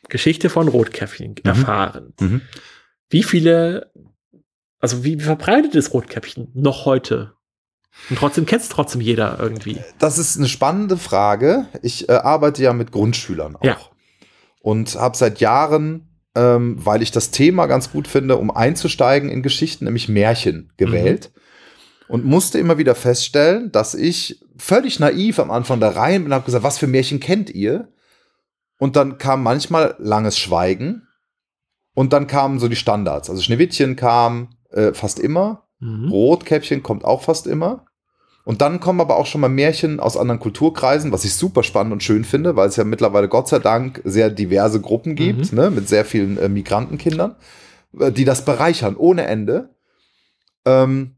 [0.09, 2.13] Geschichte von Rotkäppchen erfahren.
[2.19, 2.41] Mhm.
[3.09, 3.91] Wie viele,
[4.79, 7.33] also wie, wie verbreitet ist Rotkäppchen noch heute?
[8.09, 9.79] Und trotzdem kennt es trotzdem jeder irgendwie.
[9.99, 11.67] Das ist eine spannende Frage.
[11.81, 13.63] Ich äh, arbeite ja mit Grundschülern auch.
[13.63, 13.77] Ja.
[14.61, 19.43] Und habe seit Jahren, ähm, weil ich das Thema ganz gut finde, um einzusteigen in
[19.43, 21.31] Geschichten, nämlich Märchen gewählt.
[22.09, 26.35] Und musste immer wieder feststellen, dass ich völlig naiv am Anfang da rein bin und
[26.35, 27.89] habe gesagt, was für Märchen kennt ihr?
[28.77, 31.07] Und dann kam manchmal langes Schweigen.
[31.93, 33.29] Und dann kamen so die Standards.
[33.29, 35.62] Also Schneewittchen kam äh, fast immer.
[35.84, 36.09] Mhm.
[36.09, 37.86] Rotkäppchen kommt auch fast immer.
[38.45, 41.93] Und dann kommen aber auch schon mal Märchen aus anderen Kulturkreisen, was ich super spannend
[41.93, 45.69] und schön finde, weil es ja mittlerweile Gott sei Dank sehr diverse Gruppen gibt, ne,
[45.69, 47.36] mit sehr vielen äh, Migrantenkindern,
[47.97, 49.69] äh, die das bereichern ohne Ende.
[50.65, 51.15] Ähm,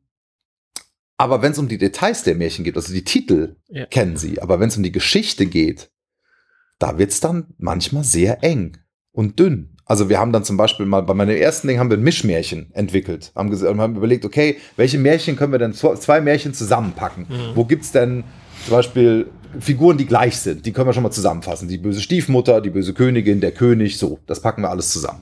[1.17, 3.85] aber wenn es um die Details der Märchen geht, also die Titel Ja.
[3.85, 5.89] kennen sie, aber wenn es um die Geschichte geht,
[6.77, 8.77] da wird es dann manchmal sehr eng
[9.11, 9.74] und dünn.
[9.85, 12.67] Also wir haben dann zum Beispiel mal bei meinem ersten Ding haben wir ein Mischmärchen
[12.73, 13.31] entwickelt.
[13.35, 17.27] Haben, haben überlegt, okay, welche Märchen können wir denn zw- zwei Märchen zusammenpacken?
[17.53, 18.23] Wo gibt's denn
[18.65, 19.27] zum Beispiel
[19.59, 20.65] Figuren, die gleich sind?
[20.65, 21.67] Die können wir schon mal zusammenfassen.
[21.67, 24.19] Die böse Stiefmutter, die böse Königin, der König, so.
[24.25, 25.21] Das packen wir alles zusammen.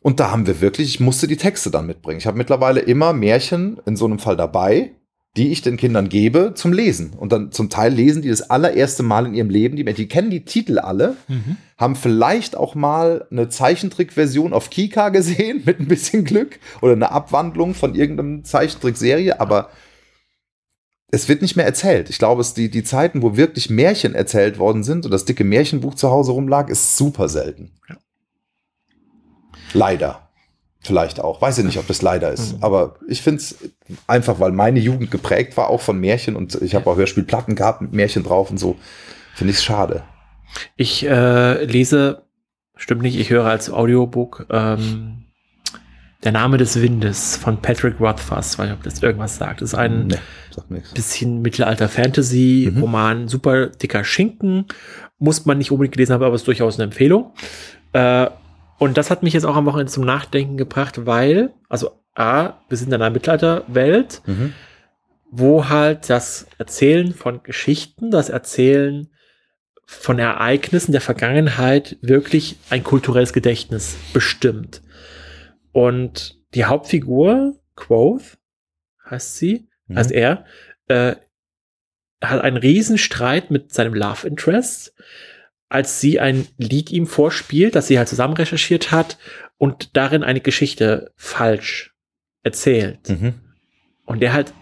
[0.00, 2.18] Und da haben wir wirklich, ich musste die Texte dann mitbringen.
[2.18, 4.92] Ich habe mittlerweile immer Märchen in so einem Fall dabei,
[5.36, 7.14] die ich den Kindern gebe zum Lesen.
[7.16, 10.30] Und dann zum Teil lesen die das allererste Mal in ihrem Leben, die, die kennen
[10.30, 11.16] die Titel alle,
[11.78, 17.10] haben vielleicht auch mal eine Zeichentrickversion auf Kika gesehen, mit ein bisschen Glück, oder eine
[17.10, 19.70] Abwandlung von irgendeiner Zeichentrickserie, aber
[21.10, 22.10] es wird nicht mehr erzählt.
[22.10, 25.44] Ich glaube, es die, die Zeiten, wo wirklich Märchen erzählt worden sind und das dicke
[25.44, 27.70] Märchenbuch zu Hause rumlag, ist super selten.
[29.74, 30.31] Leider.
[30.84, 31.40] Vielleicht auch.
[31.40, 32.56] Weiß ich nicht, ob das leider ist.
[32.58, 32.64] Mhm.
[32.64, 33.56] Aber ich finde es
[34.08, 37.80] einfach, weil meine Jugend geprägt war, auch von Märchen und ich habe auch Hörspielplatten gehabt
[37.82, 38.76] mit Märchen drauf und so.
[39.34, 40.02] Finde ich es schade.
[40.76, 42.22] Ich äh, lese,
[42.76, 45.22] stimmt nicht, ich höre als Audiobook ähm,
[46.24, 49.60] Der Name des Windes von Patrick Rothfuss, weil ich ob das irgendwas sagt.
[49.62, 50.16] Das ist ein Nee,
[50.68, 50.92] nichts.
[50.92, 54.66] bisschen Mittelalter-Fantasy-Roman, super dicker Schinken.
[55.18, 57.32] Muss man nicht unbedingt gelesen haben, aber ist durchaus eine Empfehlung.
[57.92, 58.26] Äh,
[58.82, 62.76] und das hat mich jetzt auch am Wochenende zum Nachdenken gebracht, weil, also A, wir
[62.76, 64.52] sind in einer Mittelalterwelt, Mhm.
[65.30, 69.08] wo halt das Erzählen von Geschichten, das Erzählen
[69.86, 74.82] von Ereignissen der Vergangenheit wirklich ein kulturelles Gedächtnis bestimmt.
[75.72, 78.36] Und die Hauptfigur, Quoth,
[79.08, 79.96] heißt sie, Mhm.
[79.98, 80.44] heißt er,
[80.88, 81.14] äh,
[82.22, 84.94] hat einen Riesenstreit mit seinem Love Interest,
[85.72, 89.16] als sie ein Lied ihm vorspielt, das sie halt zusammen recherchiert hat
[89.56, 91.94] und darin eine Geschichte falsch
[92.42, 93.08] erzählt.
[93.08, 93.34] Mhm.
[94.04, 94.52] Und der halt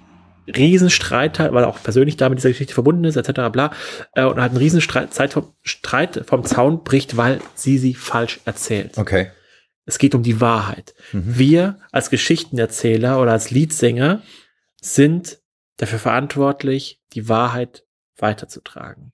[0.46, 3.50] Riesenstreit hat, weil er auch persönlich da mit dieser Geschichte verbunden ist, etc.
[3.50, 3.72] bla,
[4.14, 8.40] äh, und hat einen Riesenstreit Zeit vom, Streit vom Zaun bricht, weil sie sie falsch
[8.44, 8.96] erzählt.
[8.96, 9.30] Okay.
[9.86, 10.94] Es geht um die Wahrheit.
[11.12, 11.38] Mhm.
[11.38, 14.22] Wir als Geschichtenerzähler oder als Liedsänger
[14.80, 15.38] sind
[15.76, 17.84] dafür verantwortlich, die Wahrheit
[18.16, 19.12] weiterzutragen.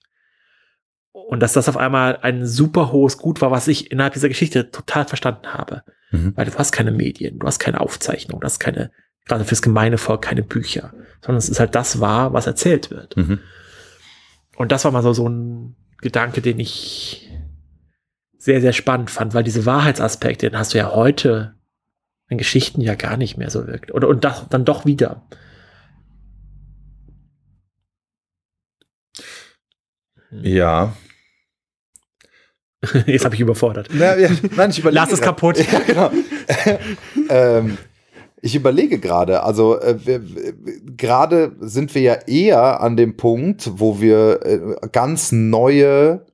[1.25, 4.71] Und dass das auf einmal ein super hohes Gut war, was ich innerhalb dieser Geschichte
[4.71, 5.83] total verstanden habe.
[6.11, 6.37] Mhm.
[6.37, 8.91] Weil du hast keine Medien, du hast keine Aufzeichnung, du hast keine,
[9.25, 10.93] gerade fürs gemeine Volk keine Bücher,
[11.23, 13.17] sondern es ist halt das wahr, was erzählt wird.
[13.17, 13.41] Mhm.
[14.57, 17.33] Und das war mal so, so ein Gedanke, den ich
[18.39, 21.55] sehr, sehr spannend fand, weil diese Wahrheitsaspekte, den hast du ja heute
[22.29, 23.93] in Geschichten ja gar nicht mehr so wirkt.
[23.93, 25.27] Oder und das, dann doch wieder.
[30.31, 30.95] Ja.
[33.07, 33.89] Jetzt habe ich überfordert.
[33.93, 35.59] Na, ja, nein, ich Lass es grad- kaputt.
[35.72, 36.11] Ja, genau.
[37.31, 37.79] ähm,
[38.43, 39.99] ich überlege gerade, also äh,
[40.97, 46.27] gerade sind wir ja eher an dem Punkt, wo wir äh, ganz neue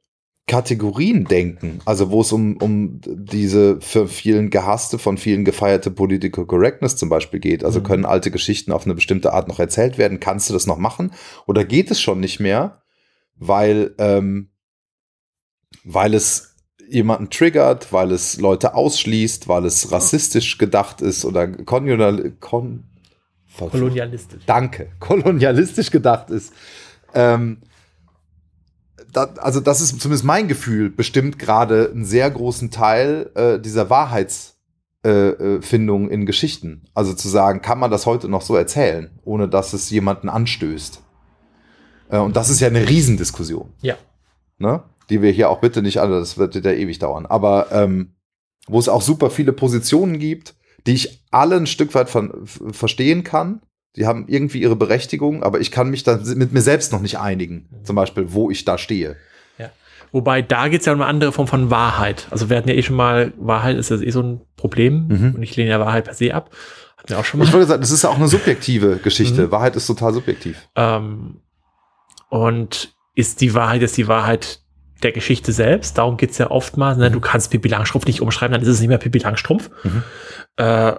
[0.48, 6.44] Kategorien denken, also wo es um, um diese für vielen gehasste, von vielen gefeierte Political
[6.46, 7.64] Correctness zum Beispiel geht.
[7.64, 7.84] Also Mhm.
[7.84, 10.18] können alte Geschichten auf eine bestimmte Art noch erzählt werden?
[10.20, 11.12] Kannst du das noch machen?
[11.46, 12.82] Oder geht es schon nicht mehr,
[13.36, 14.48] weil, ähm,
[15.84, 16.56] weil es
[16.88, 22.84] jemanden triggert, weil es Leute ausschließt, weil es rassistisch gedacht ist oder kolonial, kon,
[23.58, 24.44] Kolonialistisch.
[24.46, 26.52] Danke, kolonialistisch gedacht ist.
[27.14, 27.58] Ähm,
[29.12, 33.90] da, also das ist zumindest mein Gefühl, bestimmt gerade einen sehr großen Teil äh, dieser
[33.90, 36.84] Wahrheitsfindung äh, äh, in Geschichten.
[36.94, 41.02] Also zu sagen, kann man das heute noch so erzählen, ohne dass es jemanden anstößt.
[42.10, 43.96] Äh, und das ist ja eine Riesendiskussion, Ja.
[44.58, 44.82] ne?
[45.10, 48.14] Die wir hier auch bitte nicht alle, das wird ja ewig dauern, aber ähm,
[48.66, 50.54] wo es auch super viele Positionen gibt,
[50.86, 53.60] die ich alle ein Stück weit von, verstehen kann.
[53.96, 57.18] Die haben irgendwie ihre Berechtigung, aber ich kann mich da mit mir selbst noch nicht
[57.18, 57.68] einigen.
[57.84, 59.16] Zum Beispiel, wo ich da stehe.
[59.58, 59.70] Ja.
[60.12, 62.26] Wobei da geht es ja um eine andere Form von Wahrheit.
[62.30, 65.34] Also wir hatten ja eh schon mal, Wahrheit ist ja eh so ein Problem Mhm.
[65.36, 66.50] und ich lehne ja Wahrheit per se ab.
[66.96, 67.44] Hatten wir auch schon mal.
[67.44, 69.50] Ich wollte sagen, das ist ja auch eine subjektive Geschichte.
[69.50, 70.68] Wahrheit ist total subjektiv.
[70.74, 71.40] Ähm,
[72.30, 74.61] und ist die Wahrheit jetzt die Wahrheit
[75.02, 75.98] der Geschichte selbst?
[75.98, 76.98] Darum geht's ja oftmals.
[76.98, 77.10] Ne?
[77.10, 79.70] Du kannst Pippi Langstrumpf nicht umschreiben, dann ist es nicht mehr Pippi Langstrumpf.
[79.84, 80.02] Mhm.
[80.56, 80.92] Äh,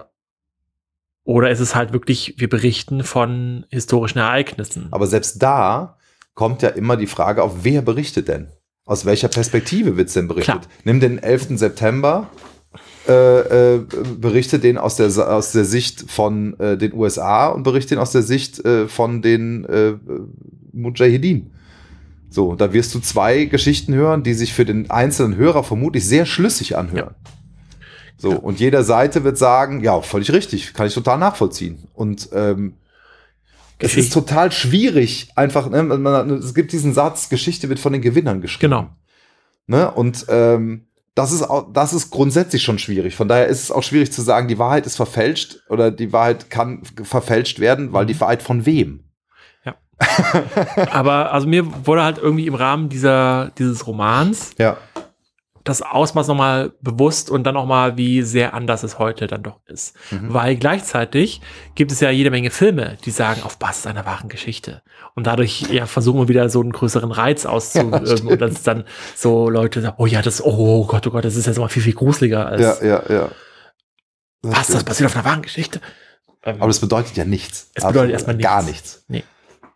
[1.24, 4.88] oder ist es halt wirklich, wir berichten von historischen Ereignissen.
[4.90, 5.96] Aber selbst da
[6.34, 8.48] kommt ja immer die Frage auf, wer berichtet denn?
[8.84, 10.62] Aus welcher Perspektive wird es denn berichtet?
[10.62, 10.72] Klar.
[10.84, 11.58] Nimm den 11.
[11.58, 12.28] September,
[13.08, 13.86] äh, äh,
[14.18, 18.12] berichte den aus der, aus der Sicht von äh, den USA und berichte den aus
[18.12, 19.94] der Sicht äh, von den äh,
[20.72, 21.52] Mujahideen.
[22.34, 26.26] So, da wirst du zwei Geschichten hören, die sich für den einzelnen Hörer vermutlich sehr
[26.26, 27.14] schlüssig anhören.
[28.16, 31.86] So, und jeder Seite wird sagen, ja, völlig richtig, kann ich total nachvollziehen.
[31.94, 32.74] Und ähm,
[33.78, 37.92] es ist total schwierig, einfach, ne, man, man, es gibt diesen Satz, Geschichte wird von
[37.92, 38.72] den Gewinnern geschrieben.
[38.72, 38.88] Genau.
[39.68, 39.92] Ne?
[39.92, 43.14] Und ähm, das ist auch, das ist grundsätzlich schon schwierig.
[43.14, 46.50] Von daher ist es auch schwierig zu sagen, die Wahrheit ist verfälscht oder die Wahrheit
[46.50, 49.04] kann verfälscht werden, weil die Wahrheit von wem?
[50.90, 54.76] Aber also mir wurde halt irgendwie im Rahmen dieser, dieses Romans Ja.
[55.64, 59.94] das Ausmaß nochmal bewusst und dann nochmal, wie sehr anders es heute dann doch ist.
[60.10, 60.32] Mhm.
[60.34, 61.40] Weil gleichzeitig
[61.74, 64.82] gibt es ja jede Menge Filme, die sagen, auf Basis einer wahren Geschichte.
[65.14, 68.04] Und dadurch ja, versuchen wir wieder so einen größeren Reiz auszuüben.
[68.06, 68.30] stimmt.
[68.32, 68.84] und dass dann
[69.16, 71.82] so Leute sagen, oh ja, das, oh Gott, oh Gott, das ist jetzt mal viel,
[71.82, 73.28] viel gruseliger als, Ja, ja, ja.
[74.42, 74.84] Das was, das stimmt.
[74.86, 75.80] basiert auf einer wahren Geschichte?
[76.42, 77.70] Aber das bedeutet ja nichts.
[77.72, 78.72] Es bedeutet erstmal Gar nichts.
[78.72, 79.04] nichts.
[79.08, 79.24] Nee.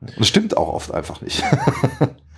[0.01, 1.43] Das stimmt auch oft einfach nicht.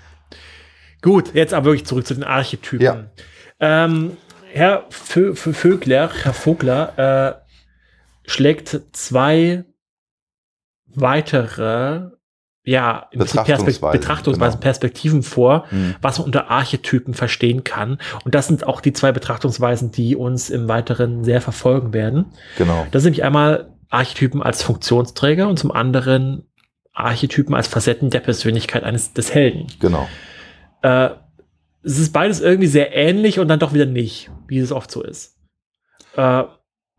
[1.02, 2.84] Gut, jetzt aber wirklich zurück zu den Archetypen.
[2.84, 3.04] Ja.
[3.58, 4.16] Ähm,
[4.52, 6.98] Herr Vö Vö Vögler, Herr Vogler,
[8.26, 9.64] äh, schlägt zwei
[10.86, 12.10] weitere,
[12.64, 14.62] ja, Betrachtungsweisen, Betrachtungsweisen, genau.
[14.62, 15.94] Perspektiven vor, Hm.
[16.02, 17.98] was man unter Archetypen verstehen kann.
[18.24, 22.26] Und das sind auch die zwei Betrachtungsweisen, die uns im Weiteren sehr verfolgen werden.
[22.58, 22.86] Genau.
[22.90, 26.49] Das sind nämlich einmal Archetypen als Funktionsträger und zum anderen
[26.92, 29.66] Archetypen als Facetten der Persönlichkeit eines des Helden.
[29.80, 30.08] Genau.
[30.82, 31.10] Äh,
[31.82, 35.02] es ist beides irgendwie sehr ähnlich und dann doch wieder nicht, wie es oft so
[35.02, 35.36] ist.
[36.16, 36.44] Äh,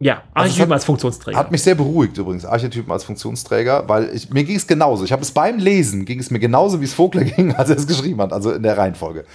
[0.04, 1.38] ja, Also Archetypen hat- als Funktionsträger.
[1.38, 5.04] Hat mich sehr beruhigt übrigens, Archetypen als Funktionsträger, weil ich, mir ging es genauso.
[5.04, 7.78] Ich habe es beim Lesen, ging es mir genauso, wie es Vogler ging, als er
[7.78, 9.26] es geschrieben hat, also in der Reihenfolge.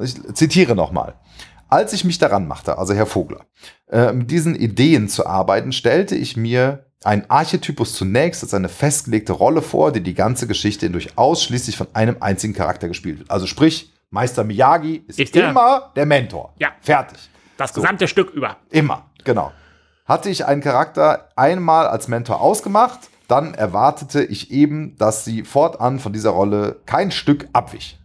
[0.00, 1.14] Ich zitiere nochmal.
[1.68, 3.44] Als ich mich daran machte, also Herr Vogler,
[3.90, 9.32] äh, mit diesen Ideen zu arbeiten, stellte ich mir einen Archetypus zunächst als eine festgelegte
[9.32, 13.30] Rolle vor, die die ganze Geschichte hindurch ausschließlich von einem einzigen Charakter gespielt wird.
[13.30, 16.54] Also sprich, Meister Miyagi ist, Ist der- immer der Mentor.
[16.58, 16.70] Ja.
[16.80, 17.18] Fertig.
[17.56, 18.56] das gesamte Stück über.
[18.70, 19.52] Immer, genau.
[20.06, 25.98] Hatte ich einen Charakter einmal als Mentor ausgemacht, dann erwartete ich eben, dass sie fortan
[25.98, 27.98] von dieser Rolle kein Stück abwich.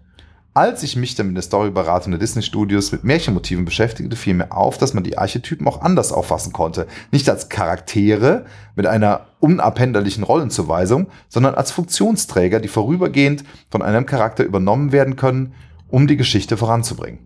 [0.56, 4.52] Als ich mich dann mit der Storyberatung der Disney Studios mit Märchenmotiven beschäftigte, fiel mir
[4.52, 6.86] auf, dass man die Archetypen auch anders auffassen konnte.
[7.12, 8.46] Nicht als Charaktere
[8.76, 15.56] mit einer unabänderlichen Rollenzuweisung, sondern als Funktionsträger, die vorübergehend von einem Charakter übernommen werden können,
[15.88, 17.20] um die Geschichte voranzubringen.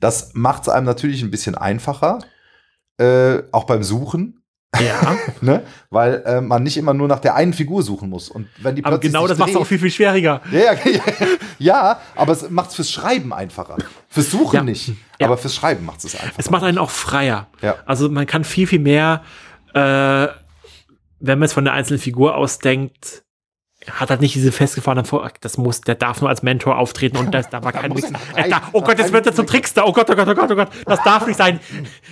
[0.00, 2.18] Das macht es einem natürlich ein bisschen einfacher,
[2.98, 4.43] äh, auch beim Suchen,
[4.80, 5.62] Ja, ne?
[5.90, 8.28] weil äh, man nicht immer nur nach der einen Figur suchen muss.
[8.28, 10.40] Und wenn die aber genau das macht es auch viel, viel schwieriger.
[10.52, 11.02] ja, ja,
[11.58, 13.76] ja, aber es macht es fürs Schreiben einfacher.
[14.08, 14.62] Fürs Suchen Ja.
[14.62, 16.34] nicht, aber fürs Schreiben macht es einfacher.
[16.38, 17.48] Es macht einen auch freier.
[17.62, 17.76] Ja.
[17.86, 19.22] Also man kann viel, viel mehr,
[19.74, 20.28] äh,
[21.20, 23.23] wenn man es von der einzelnen Figur ausdenkt,
[23.90, 27.32] hat halt nicht diese festgefahrenen Vor das muss, der darf nur als Mentor auftreten und
[27.34, 28.14] das, da war kein muss Wichsen.
[28.14, 29.46] er nach Er drei- da, oh Gott, jetzt wird er zum.
[29.46, 29.86] Trickster.
[29.86, 30.68] Oh Gott, oh Gott, oh Gott, oh Gott.
[30.86, 31.60] Das darf nicht sein.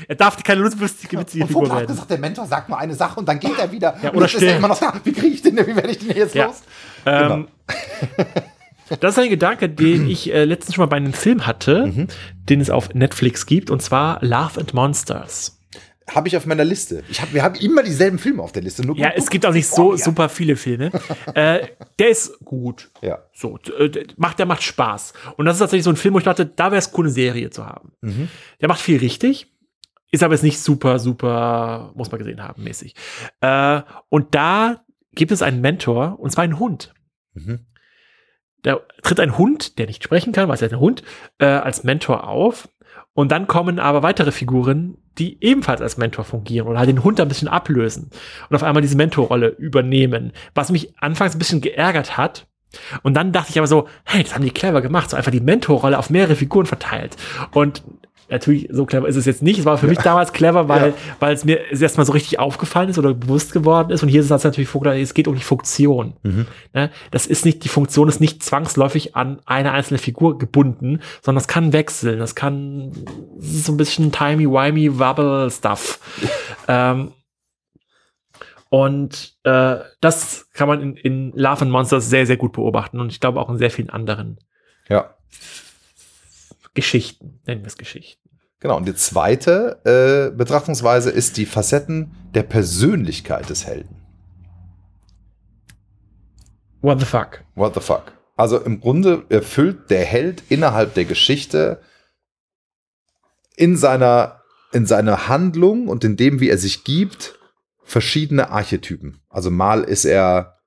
[0.09, 1.87] Er darf keine lustige, und Figur Vogler hat werden.
[1.89, 3.97] gesagt, der Mentor sagt nur eine Sache und dann geht er wieder.
[4.03, 4.93] Ja, oder ist er immer noch da.
[5.05, 6.47] Wie kriege ich den, denn- wie werde ich den jetzt Ja.
[6.47, 6.63] los?
[7.07, 7.49] Ähm,
[9.01, 12.09] Das ist ein Gedanke, den ich äh, letztens schon mal bei einem Film hatte, Mhm.
[12.49, 15.59] den es auf Netflix gibt, und zwar Love and Monsters.
[16.15, 17.03] Habe ich auf meiner Liste.
[17.11, 18.87] Ich hab, wir haben immer dieselben Filme auf der Liste.
[18.87, 19.99] Nur Ja, guck- es gibt auch nicht so mir.
[19.99, 20.91] super viele Filme.
[21.35, 21.67] äh,
[21.99, 22.91] der ist gut.
[23.01, 23.23] Ja.
[23.33, 25.13] So, äh, der macht, der macht Spaß.
[25.37, 27.13] Und das ist tatsächlich so ein Film, wo ich dachte, da wäre es cool, eine
[27.13, 27.93] Serie zu haben.
[28.01, 28.29] Mhm.
[28.61, 29.53] Der macht viel richtig,
[30.11, 32.95] ist aber jetzt nicht super, super, muss man gesehen haben, mäßig.
[33.41, 34.85] Äh, und da
[35.15, 36.93] gibt es einen Mentor, und zwar einen Hund.
[37.35, 37.67] Mhm.
[38.63, 41.03] Da tritt ein Hund, der nicht sprechen kann, weil es ja ein Hund,
[41.39, 42.69] äh, als Mentor auf.
[43.15, 47.21] Und dann kommen aber weitere Figuren, die ebenfalls als Mentor fungieren oder halt den Hund
[47.21, 48.11] ein bisschen ablösen
[48.49, 50.33] und auf einmal diese Mentorrolle übernehmen.
[50.55, 52.47] Was mich anfangs ein bisschen geärgert hat.
[53.03, 55.41] Und dann dachte ich aber so, hey, das haben die clever gemacht, so einfach die
[55.41, 57.17] Mentorrolle auf mehrere Figuren verteilt.
[57.53, 57.83] Und
[58.33, 59.61] natürlich, so clever ist es jetzt nicht.
[59.61, 60.95] Es war für mich damals clever, weil, Ja.
[61.21, 64.03] weil es mir erstmal so richtig aufgefallen ist oder bewusst geworden ist.
[64.03, 66.15] Und hier ist es natürlich Vogel, es geht um die Funktion.
[66.23, 66.47] Mhm.
[66.73, 66.91] Ne?
[67.11, 71.49] Das ist nicht, die Funktion ist nicht zwangsläufig an eine einzelne Figur gebunden, sondern das
[71.49, 72.19] kann wechseln.
[72.19, 72.93] Das kann,
[73.37, 76.01] das ist so ein bisschen timey-wimey wobble stuff.
[76.69, 77.13] ähm,
[78.71, 83.13] und äh, das kann man in, in Love and Monsters sehr, sehr gut beobachten und
[83.13, 84.39] ich glaube auch in sehr vielen anderen
[84.89, 85.11] Ja.
[86.75, 88.23] Geschichten, nennen wir es Geschichten.
[88.61, 88.77] Genau.
[88.77, 93.97] Und die zweite äh, Betrachtungsweise ist die Facetten der Persönlichkeit des Helden.
[96.81, 97.45] What the fuck?
[97.55, 98.13] What the fuck?
[98.37, 101.81] Also im Grunde erfüllt der Held innerhalb der Geschichte
[103.57, 104.43] in seiner,
[104.73, 107.39] in seiner Handlung und in dem, wie er sich gibt,
[107.83, 109.21] verschiedene Archetypen.
[109.29, 110.59] Also mal ist er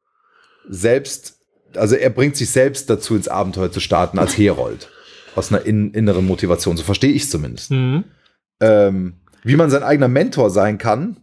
[0.69, 1.39] selbst,
[1.75, 4.89] also er bringt sich selbst dazu, ins Abenteuer zu starten als Herold.
[5.35, 6.77] Aus einer in, inneren Motivation.
[6.77, 7.71] So verstehe ich zumindest.
[7.71, 8.03] Mhm.
[8.61, 9.13] Ähm,
[9.43, 11.17] wie man sein eigener Mentor sein kann,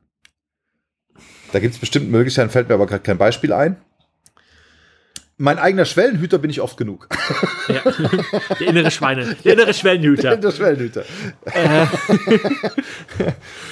[1.53, 3.77] da gibt es bestimmt Möglichkeiten, fällt mir aber gerade kein Beispiel ein.
[5.39, 7.09] Mein eigener Schwellenhüter bin ich oft genug.
[7.69, 7.81] Ja.
[8.61, 10.37] Der innere Schweine, der innere Schwellenhüter.
[10.37, 11.05] Der Schwellenhüter.
[11.47, 11.87] Äh,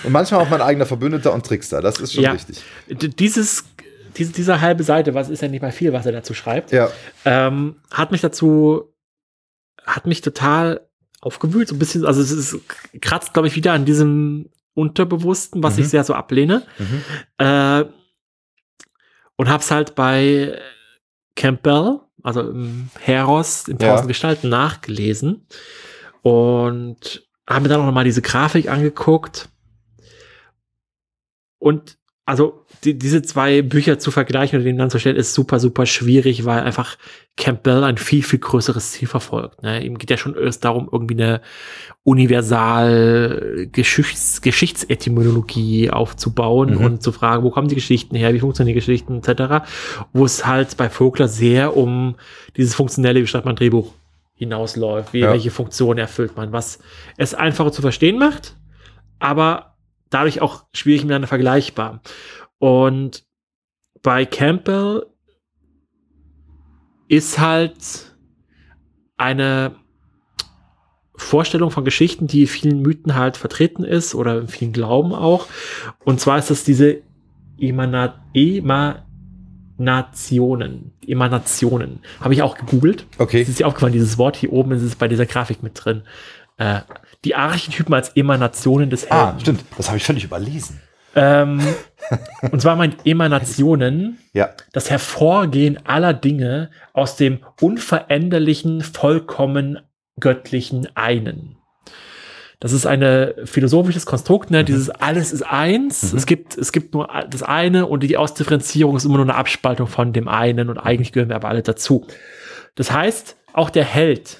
[0.05, 1.81] Und manchmal auch mein eigener Verbündeter und Trickster.
[1.81, 2.33] Das ist schon Ja.
[2.33, 2.63] richtig.
[2.89, 3.65] dieses,
[4.17, 6.89] diese, diese halbe Seite, was ist ja nicht mal viel, was er dazu schreibt, Ja.
[7.25, 8.93] ähm, hat mich dazu,
[9.95, 10.87] hat mich total
[11.21, 12.57] aufgewühlt, so ein bisschen, also es ist,
[13.01, 15.83] kratzt, glaube ich, wieder an diesem Unterbewussten, was Mhm.
[15.83, 16.63] ich sehr so ablehne.
[16.79, 17.05] Mhm.
[17.39, 17.85] Äh,
[19.37, 20.59] und hab's halt bei
[21.37, 23.89] Campbell, also im Heros, in Ja.
[23.91, 25.47] tausend Gestalten nachgelesen
[26.23, 29.49] und habe mir dann auch noch mal diese Grafik angeguckt
[31.59, 35.85] und also die, diese zwei Bücher zu vergleichen oder nebeneinander zu stellen, ist super, super
[35.87, 36.97] schwierig, weil einfach
[37.37, 39.63] Campbell ein viel, viel größeres Ziel verfolgt.
[39.63, 39.85] Ne?
[39.85, 41.41] Ihm geht ja schon erst darum, irgendwie eine
[42.05, 46.85] universal Geschichts Geschichtsetymologie aufzubauen Mhm.
[46.85, 49.65] und zu fragen, wo kommen die Geschichten her, wie funktionieren die Geschichten, etc.
[50.13, 52.17] Wo es halt bei Vogler sehr um
[52.57, 53.93] dieses funktionelle, wie schreibt man Drehbuch,
[54.35, 55.33] hinausläuft, wie, Ja.
[55.33, 56.79] welche Funktion erfüllt man, was
[57.19, 58.57] es einfacher zu verstehen macht,
[59.19, 59.75] aber
[60.09, 62.01] dadurch auch schwierig miteinander vergleichbar.
[62.61, 63.25] Und
[64.03, 65.07] bei Campbell
[67.09, 68.15] ist halt
[69.17, 69.75] eine
[71.17, 75.47] Vorstellung von Geschichten, die in vielen Mythen halt vertreten ist oder in vielen Glauben auch.
[76.05, 76.99] Und zwar ist das diese
[77.59, 80.93] Emana Emanationen.
[81.07, 82.01] Emanationen.
[82.21, 83.07] Habe ich auch gegoogelt.
[83.19, 83.41] Okay.
[83.41, 86.03] Es ist dir aufgefallen, dieses Wort hier oben ist es bei dieser Grafik mit drin.
[86.59, 86.81] Äh,
[87.25, 89.37] die Archetypen als Emanationen des Helden.
[89.37, 89.65] Ah, stimmt.
[89.79, 90.79] Das habe ich völlig überlesen.
[91.15, 91.61] Ähm,
[92.51, 94.51] und zwar meint Emanationen Ja.
[94.73, 99.81] das Hervorgehen aller Dinge aus dem unveränderlichen, vollkommen
[100.19, 101.57] göttlichen Einen.
[102.61, 104.65] Das ist ein philosophisches Konstrukt, ne?
[104.65, 109.07] dieses alles ist eins, es, gibt, es gibt nur das eine und die Ausdifferenzierung ist
[109.07, 112.07] immer nur eine Abspaltung von dem einen und eigentlich gehören wir aber alle dazu.
[112.75, 114.39] Das heißt, auch der Held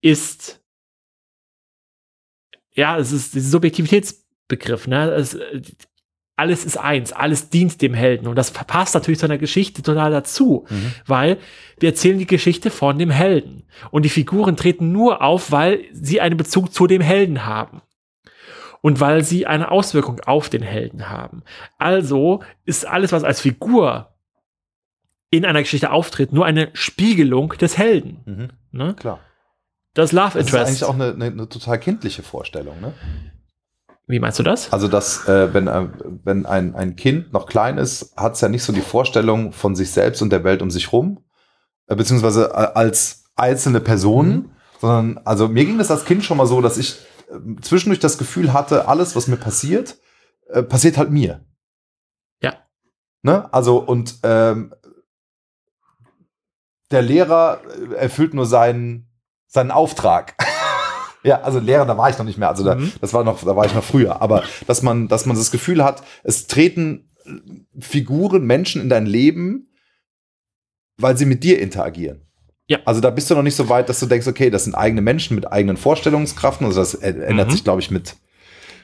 [0.00, 0.62] ist,
[2.72, 3.60] ja, es ist dieser
[4.50, 5.10] Subjektivitätsbegriff, ne?
[5.12, 5.38] Es,
[6.36, 8.26] alles ist eins, alles dient dem Helden.
[8.26, 10.92] Und das passt natürlich zu einer Geschichte total dazu, Mhm.
[11.06, 11.36] weil
[11.78, 13.64] wir erzählen die Geschichte von dem Helden.
[13.90, 17.82] Und die Figuren treten nur auf, weil sie einen Bezug zu dem Helden haben.
[18.80, 21.42] Und weil sie eine Auswirkung auf den Helden haben.
[21.76, 24.08] Also ist alles, was als Figur
[25.28, 28.20] in einer Geschichte auftritt, nur eine Spiegelung des Helden.
[28.24, 28.48] Mhm.
[28.72, 28.94] Ne?
[28.94, 29.20] Klar.
[29.92, 30.66] Das Love Das ist Interest.
[30.68, 32.94] eigentlich auch eine, eine, eine total kindliche Vorstellung, ne?
[34.10, 34.72] Wie meinst du das?
[34.72, 35.86] Also, dass, äh, wenn, äh,
[36.24, 39.76] wenn ein, ein Kind noch klein ist, hat es ja nicht so die Vorstellung von
[39.76, 41.24] sich selbst und der Welt um sich rum,
[41.86, 44.50] äh, beziehungsweise äh, als einzelne Personen, Mhm.
[44.80, 46.98] sondern, also mir ging das als Kind schon mal so, dass ich
[47.30, 49.96] äh, zwischendurch das Gefühl hatte, alles, was mir passiert,
[50.48, 51.44] äh, passiert halt mir.
[52.42, 52.54] Ja.
[53.22, 53.52] Ne?
[53.52, 54.74] Also, und ähm,
[56.90, 57.60] der Lehrer
[57.92, 59.08] äh, erfüllt nur seinen,
[59.46, 60.34] seinen Auftrag.
[61.22, 62.48] ja, also Lehrer, da war ich noch nicht mehr.
[62.48, 62.92] Also da, Mhm.
[63.00, 64.20] das war noch, da war ich noch früher.
[64.22, 67.10] Aber dass man, dass man das Gefühl hat, es treten
[67.78, 69.68] Figuren, Menschen in dein Leben,
[70.98, 72.22] weil sie mit dir interagieren.
[72.66, 72.78] Ja.
[72.84, 75.00] Also da bist du noch nicht so weit, dass du denkst, okay, das sind eigene
[75.02, 76.66] Menschen mit eigenen Vorstellungskraften.
[76.66, 77.52] Also das ändert Mhm.
[77.52, 78.16] sich, glaube ich, mit,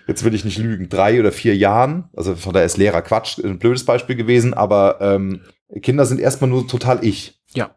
[0.08, 2.08] jetzt will ich nicht lügen, drei oder vier Jahren.
[2.16, 5.42] Also von daher ist Lehrer Quatsch, ein blödes Beispiel gewesen, aber ähm,
[5.82, 7.40] Kinder sind erstmal nur total ich.
[7.54, 7.76] Ja.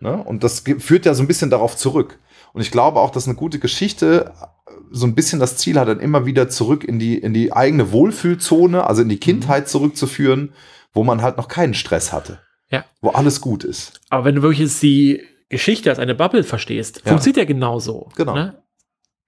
[0.00, 0.16] Ne?
[0.22, 2.18] Und das führt ja so ein bisschen darauf zurück.
[2.58, 4.32] Und ich glaube auch, dass eine gute Geschichte
[4.66, 7.52] äh, so ein bisschen das Ziel hat, dann immer wieder zurück in die, in die
[7.52, 10.52] eigene Wohlfühlzone, also in die Kindheit zurückzuführen,
[10.92, 12.40] wo man halt noch keinen Stress hatte.
[12.68, 12.84] Ja.
[13.00, 14.00] Wo alles gut ist.
[14.10, 17.10] Aber wenn du wirklich jetzt die Geschichte als eine Bubble verstehst, Ja.
[17.12, 18.08] funktioniert ja genauso.
[18.16, 18.34] Genau.
[18.34, 18.60] Ne?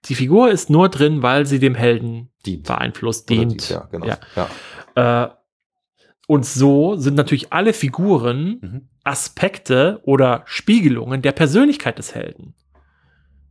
[0.06, 2.66] Die Figur ist nur drin, weil sie dem Helden Dient.
[2.66, 3.68] beeinflusst, Oder dient.
[3.70, 4.06] Ja, genau.
[4.06, 4.18] Ja.
[4.96, 5.24] Ja.
[5.24, 5.30] Äh,
[6.26, 8.88] und so sind natürlich alle Figuren Mhm.
[9.04, 12.54] Aspekte oder Spiegelungen der Persönlichkeit des Helden.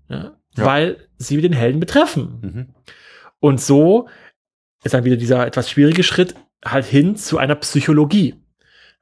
[0.09, 0.37] Ja?
[0.55, 0.65] Ja.
[0.65, 2.39] Weil sie den Helden betreffen.
[2.41, 2.67] Mhm.
[3.39, 4.09] Und so
[4.83, 8.35] ist dann wieder dieser etwas schwierige Schritt halt hin zu einer Psychologie.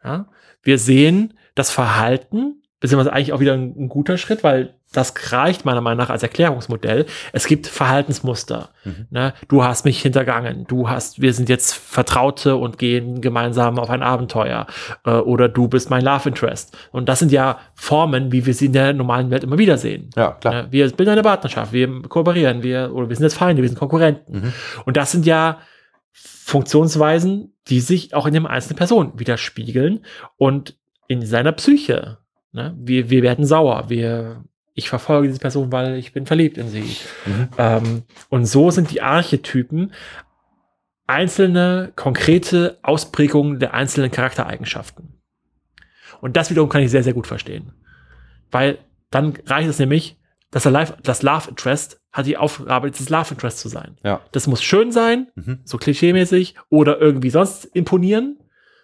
[0.04, 0.30] Ja?
[0.62, 5.66] Wir sehen das Verhalten, beziehungsweise eigentlich auch wieder ein, ein guter Schritt, weil das reicht
[5.66, 7.06] meiner Meinung nach als Erklärungsmodell.
[7.34, 8.70] Es gibt Verhaltensmuster.
[8.86, 9.08] Mhm.
[9.10, 9.34] Ne?
[9.50, 10.66] Du hast mich hintergangen.
[10.68, 14.66] Du hast, wir sind jetzt Vertraute und gehen gemeinsam auf ein Abenteuer.
[15.06, 16.76] Äh, oder du bist mein Love Interest.
[16.92, 20.10] Und das sind ja Formen, wie wir sie in der normalen Welt immer wieder sehen.
[20.16, 20.54] Ja, klar.
[20.54, 20.68] Ne?
[20.72, 24.40] Wir bilden eine Partnerschaft, wir kooperieren, wir, oder wir sind jetzt Feinde, wir sind Konkurrenten.
[24.40, 24.54] Mhm.
[24.86, 25.60] Und das sind ja
[26.14, 30.06] Funktionsweisen, die sich auch in dem einzelnen Person widerspiegeln
[30.38, 30.78] und
[31.10, 32.20] in seiner Psyche.
[32.54, 32.74] Ne?
[32.80, 34.44] Wir, wir werden sauer, wir,
[34.78, 36.98] ich verfolge diese Person, weil ich bin verliebt in sie.
[37.26, 37.50] Mhm.
[37.58, 39.92] Ähm, und so sind die Archetypen
[41.08, 45.20] einzelne, konkrete Ausprägungen der einzelnen Charaktereigenschaften.
[46.22, 47.74] Und das wiederum kann ich sehr, sehr gut verstehen.
[48.52, 48.78] Weil
[49.10, 50.20] dann reicht es nämlich,
[50.52, 53.98] dass der Life, das Love Interest hat die Aufgabe, das Love Interest zu sein.
[54.04, 54.22] Ja.
[54.32, 55.60] Das muss schön sein, Mhm.
[55.64, 58.38] so klischeemäßig, oder irgendwie sonst imponieren.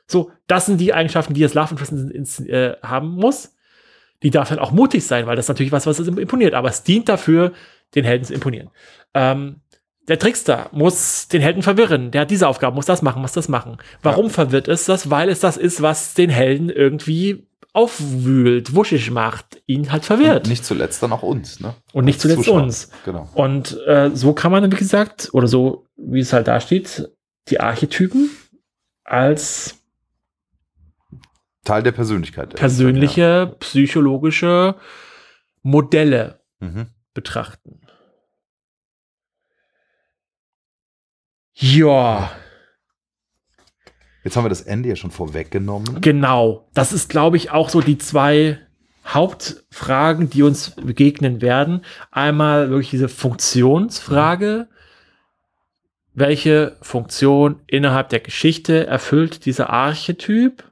[0.07, 3.56] So, das sind die Eigenschaften, die das Love Interest äh, haben muss.
[4.23, 6.69] Die darf dann auch mutig sein, weil das ist natürlich was, was es imponiert, aber
[6.69, 7.51] es dient dafür,
[7.95, 8.69] den Helden zu imponieren.
[9.13, 9.61] Ähm,
[10.07, 12.11] der Trickster muss den Helden verwirren.
[12.11, 13.77] Der hat diese Aufgabe, muss das machen, muss das machen.
[14.01, 15.09] Warum verwirrt es das?
[15.09, 20.43] Weil es das ist, was den Helden irgendwie aufwühlt, wuschig macht, ihn halt verwirrt.
[20.43, 21.73] Und nicht zuletzt dann auch uns, ne?
[21.91, 22.63] Und nicht zuletzt Zuschauer.
[22.63, 22.91] uns.
[23.03, 23.27] Genau.
[23.33, 27.09] Und äh, so kann man, wie gesagt, oder so, wie es halt da steht,
[27.49, 28.29] die Archetypen
[29.03, 29.82] als
[31.64, 32.56] Teil der Persönlichkeit.
[32.56, 34.76] persönliche, psychologische
[35.61, 36.68] Modelle Ja.
[36.68, 36.88] Mhm.
[37.14, 37.80] betrachten.
[41.56, 42.31] Ja,
[44.23, 45.99] Jetzt haben wir das Ende ja schon vorweggenommen.
[45.99, 46.69] genau.
[46.73, 48.57] Das ist, glaube ich, auch so die zwei
[49.06, 51.84] Hauptfragen, die uns begegnen werden.
[52.10, 54.69] Einmal wirklich diese Funktionsfrage.
[56.14, 60.72] Welche Funktion innerhalb der Geschichte erfüllt dieser Archetyp,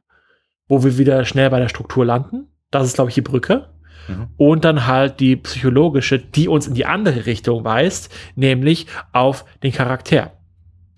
[0.71, 2.47] wo wir wieder schnell bei der Struktur landen?
[2.71, 3.67] Das ist, glaube ich, die Brücke.
[4.07, 4.27] Mhm.
[4.37, 9.73] Und dann halt die psychologische, die uns in die andere Richtung weist, nämlich auf den
[9.73, 10.31] Charakter.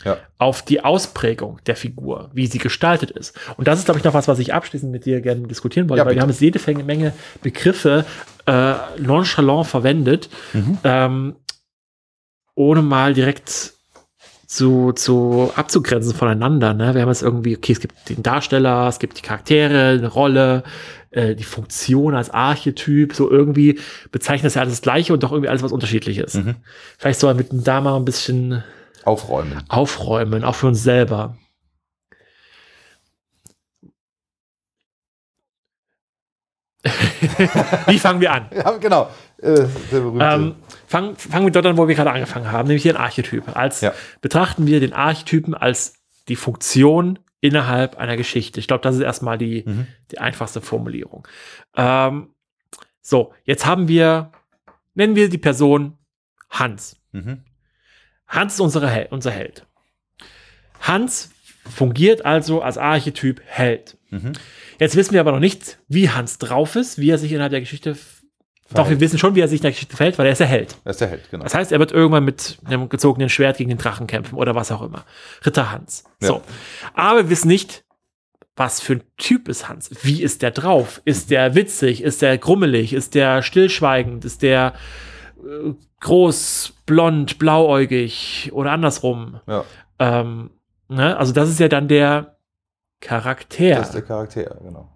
[0.06, 0.18] Ja.
[0.38, 3.36] Auf die Ausprägung der Figur, wie sie gestaltet ist.
[3.58, 6.00] Und das ist, glaube ich, noch was, was ich abschließend mit dir gerne diskutieren wollte,
[6.02, 8.06] Ja, weil wir haben jetzt jede Menge- Menge Begriffe
[8.46, 10.78] äh, nonchalant verwendet, Mhm.
[10.84, 11.36] ähm,
[12.56, 13.73] ohne mal direkt
[14.54, 16.76] zu, zu abzugrenzen voneinander.
[16.76, 16.94] Ne?
[16.94, 20.64] Wir haben jetzt irgendwie, okay, es gibt den Darsteller, es gibt die Charaktere, eine Rolle,
[21.10, 23.80] äh, die Funktion als Archetyp, so irgendwie
[24.12, 26.36] bezeichnet das ja alles das Gleiche und doch irgendwie alles was Unterschiedliches.
[26.36, 26.56] Mhm.
[27.00, 28.64] Vielleicht soll man mit da mal ein bisschen
[29.06, 29.64] Aufräumen.
[29.70, 31.36] aufräumen, auch für uns selber.
[37.88, 38.46] Wie fangen wir an?
[38.56, 39.10] Ja, genau.
[39.42, 39.66] Äh.
[39.92, 40.56] Ähm,
[40.88, 43.56] fangen, fangen wir dort an, wo wir gerade angefangen haben, nämlich den Archetyp.
[43.56, 43.94] Als Ja.
[44.22, 45.96] betrachten wir den Archetypen als
[46.30, 48.60] die Funktion innerhalb einer Geschichte.
[48.60, 49.88] Ich glaube, das ist erstmal die, Mhm.
[50.12, 51.28] die einfachste Formulierung.
[51.76, 52.30] Ähm,
[53.02, 54.32] so, jetzt haben wir,
[54.94, 55.98] nennen wir die Person
[56.50, 56.96] Hans.
[57.12, 57.44] Mhm.
[58.28, 59.66] Hans ist unsere Hel unser Held.
[60.80, 61.32] Hans
[61.70, 63.98] fungiert also als Archetyp Held.
[64.10, 64.34] Mhm.
[64.84, 67.62] Jetzt wissen wir aber noch nicht, wie Hans drauf ist, wie er sich innerhalb der
[67.62, 67.96] Geschichte.
[68.74, 70.48] Doch, wir wissen schon, wie er sich in der Geschichte verhält, weil er ist der
[70.48, 70.76] Held.
[70.84, 71.44] Er ist der Held, genau.
[71.44, 74.74] Das heißt, er wird irgendwann mit einem gezogenen Schwert gegen den Drachen kämpfen oder was
[74.74, 75.06] auch immer.
[75.46, 76.04] Ritter Hans.
[76.20, 76.42] So.
[76.96, 77.86] Aber wir wissen nicht,
[78.58, 79.90] was für ein Typ ist Hans.
[80.02, 81.02] Wie ist der drauf?
[81.06, 82.04] Ist der witzig?
[82.04, 82.92] Ist der grummelig?
[82.92, 84.26] Ist der stillschweigend?
[84.26, 84.74] Ist der
[85.38, 89.40] äh, groß, blond, blauäugig oder andersrum?
[89.48, 89.64] Ja,
[90.00, 90.50] Ähm,
[90.90, 91.16] ne?
[91.16, 92.33] Also das ist ja dann der
[93.04, 93.76] Charakter.
[93.76, 94.90] das ist der Charakter, genau.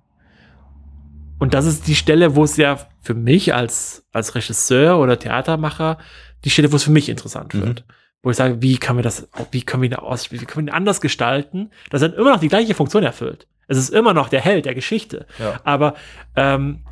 [1.40, 5.98] Und das ist die Stelle, wo es ja für mich als, als Regisseur oder Theatermacher,
[6.44, 7.62] die Stelle, wo es für mich interessant Mhm.
[7.62, 7.86] wird.
[8.24, 10.72] Wo ich sage, wie kann wir das, wie können wir ihn aus, wie können wir
[10.74, 13.48] ihn anders gestalten, dass er immer noch die gleiche Funktion erfüllt.
[13.68, 15.28] Es ist immer noch der Held der Geschichte.
[15.40, 15.60] Ja.
[15.64, 15.94] Aber
[16.36, 16.84] ähm,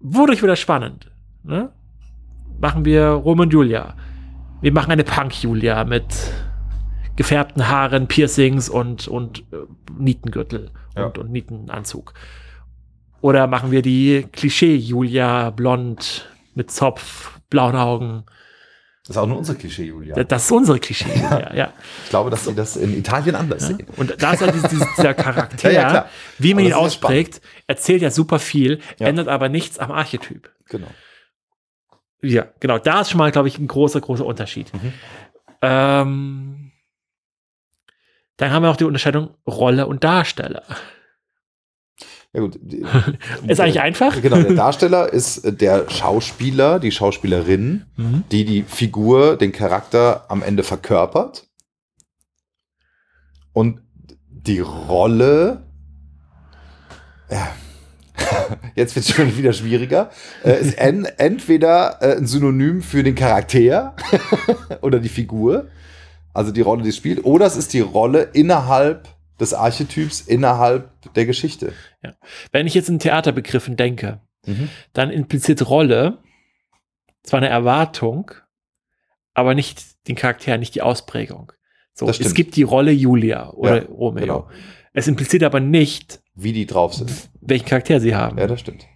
[0.00, 1.10] wodurch wird das spannend?
[1.44, 1.70] Ne?
[2.60, 3.94] Machen wir Rom und Julia.
[4.60, 6.04] Wir machen eine Punk-Julia mit
[7.18, 9.56] gefärbten Haaren, Piercings und, und äh,
[9.98, 11.06] Nietengürtel Ja.
[11.06, 12.14] und, und Nietenanzug.
[13.20, 18.22] Oder machen wir die Klischee-Julia, blond, mit Zopf, blauen Augen.
[19.02, 20.14] Das ist auch nur unser Klischee, Julia.
[20.22, 21.72] Das- ist unsere Klischee-Julia, ja.
[22.04, 23.76] Ich glaube, dass sie das in Italien anders Ja.
[23.76, 23.86] sehen.
[23.96, 26.08] Und da ist halt dieses, dieses, dieser Charakter, Ja, ja,
[26.38, 29.08] wie man ihn ja ausprägt, erzählt ja super viel, Ja.
[29.08, 30.50] ändert aber nichts am Archetyp.
[30.68, 30.86] Genau.
[32.22, 32.78] Ja, genau.
[32.78, 34.72] Da ist schon mal, glaube ich, ein großer, großer Unterschied.
[34.74, 34.92] Mhm.
[35.62, 36.67] Ähm,
[38.38, 40.62] dann haben wir auch die Unterscheidung Rolle und Darsteller.
[42.32, 42.56] Ja, gut.
[43.48, 44.14] Ist eigentlich einfach.
[44.22, 48.24] Genau, der Darsteller ist äh, der Schauspieler, die Schauspielerin, Mhm.
[48.30, 51.48] die die Figur, den Charakter am Ende verkörpert.
[53.52, 53.80] Und
[54.28, 55.66] die Rolle,
[57.30, 57.48] ja,
[58.76, 60.10] jetzt wird es schon wieder schwieriger,
[60.44, 63.96] äh, ist en entweder äh, ein Synonym für den Charakter
[64.82, 65.66] oder die Figur,
[66.38, 69.08] also die Rolle, die es spielt, oder es ist die Rolle innerhalb
[69.40, 71.72] des Archetyps, innerhalb der Geschichte.
[72.52, 74.20] Wenn ich jetzt in Theaterbegriffen denke,
[74.92, 76.18] dann impliziert Rolle
[77.22, 78.30] zwar eine Erwartung,
[79.34, 81.52] aber nicht den Charakter, nicht die Ausprägung.
[81.92, 84.20] So, es gibt die Rolle Julia oder Ja, Romeo.
[84.22, 84.48] genau.
[84.92, 87.10] Es impliziert aber nicht, Wie die drauf sind.
[87.40, 88.38] welchen Charakter sie haben.
[88.38, 88.86] Ja, das stimmt.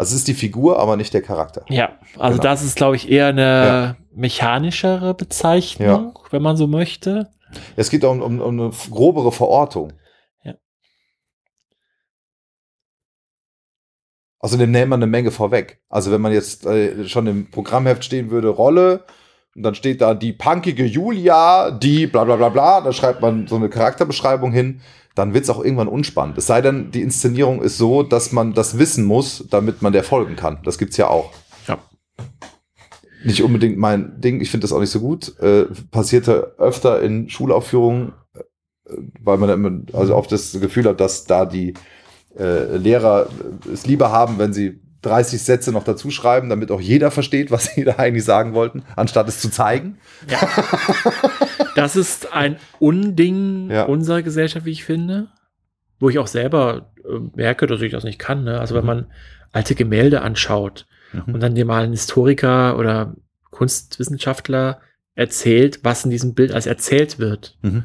[0.00, 1.62] Also es ist die Figur, aber nicht der Charakter.
[1.68, 2.50] Ja, also Genau.
[2.50, 7.28] das ist, glaube ich, eher eine mechanischere Bezeichnung, wenn man so möchte.
[7.76, 9.92] Es geht um, um, um eine grobere Verortung.
[10.42, 10.54] Ja.
[14.38, 15.82] Außerdem nimmt man eine Menge vorweg.
[15.90, 19.04] Also wenn man jetzt äh, schon im Programmheft stehen würde, Rolle,
[19.54, 23.46] und dann steht da die punkige Julia, die bla bla bla bla, da schreibt man
[23.46, 24.80] so eine Charakterbeschreibung hin,
[25.20, 26.38] dann wird es auch irgendwann unspannend.
[26.38, 30.02] Es sei denn, die Inszenierung ist so, dass man das wissen muss, damit man der
[30.02, 30.60] folgen kann.
[30.64, 31.30] Das gibt's ja auch.
[31.68, 31.78] Ja.
[33.22, 35.38] Nicht unbedingt mein Ding, ich finde das auch nicht so gut.
[35.40, 41.26] Äh, passierte öfter in Schulaufführungen, äh, weil man immer, also oft das Gefühl hat, dass
[41.26, 41.74] da die
[42.38, 43.28] äh, Lehrer
[43.70, 47.74] es lieber haben, wenn sie 30 Sätze noch dazu schreiben, damit auch jeder versteht, was
[47.74, 49.98] sie da eigentlich sagen wollten, anstatt es zu zeigen.
[51.74, 53.84] Das ist ein Unding Ja.
[53.84, 55.28] unserer Gesellschaft, wie ich finde.
[55.98, 58.44] Wo ich auch selber äh, merke, dass ich das nicht kann.
[58.44, 58.58] Ne?
[58.60, 58.86] Also wenn Mhm.
[58.86, 59.06] man
[59.52, 60.86] alte Gemälde anschaut
[61.26, 63.14] und dann dir mal ein Historiker oder
[63.50, 64.80] Kunstwissenschaftler
[65.14, 67.58] erzählt, was in diesem Bild als erzählt wird.
[67.62, 67.84] Mhm.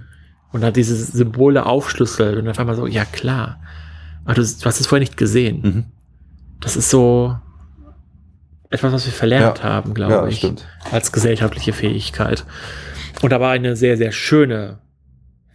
[0.51, 3.59] Und dann diese Symbole aufschlüsselt und auf einmal so, ja klar.
[4.25, 5.85] Aber du, du hast es vorher nicht gesehen.
[6.59, 7.35] Das ist so
[8.69, 9.63] etwas, was wir verlernt Ja.
[9.63, 10.67] haben, glaube Ja, ich stimmt.
[10.91, 12.45] als gesellschaftliche Fähigkeit.
[13.21, 14.81] Und aber eine sehr, sehr schöne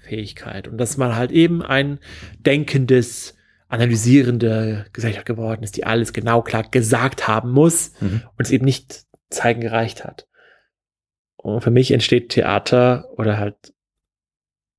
[0.01, 0.69] Fähigkeit.
[0.69, 1.99] Und dass man halt eben ein
[2.39, 3.37] denkendes,
[3.69, 8.23] analysierende Gesellschaft geworden ist, die alles genau klar gesagt haben muss Mhm.
[8.37, 10.27] und es eben nicht zeigen gereicht hat.
[11.37, 13.57] Und für mich entsteht Theater oder halt,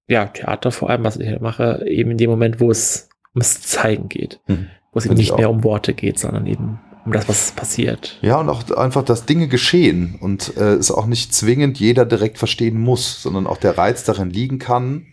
[0.08, 3.62] ja, Theater vor allem, was ich halt mache, eben in dem Moment, wo es ums
[3.62, 4.40] Zeigen geht.
[4.48, 4.68] Mhm.
[4.92, 8.20] Wo es eben nicht mehr um Worte geht, sondern eben um das, was passiert.
[8.22, 12.38] Ja, und auch einfach, dass Dinge geschehen und äh, es auch nicht zwingend jeder direkt
[12.38, 15.08] verstehen muss, sondern auch der Reiz darin liegen kann,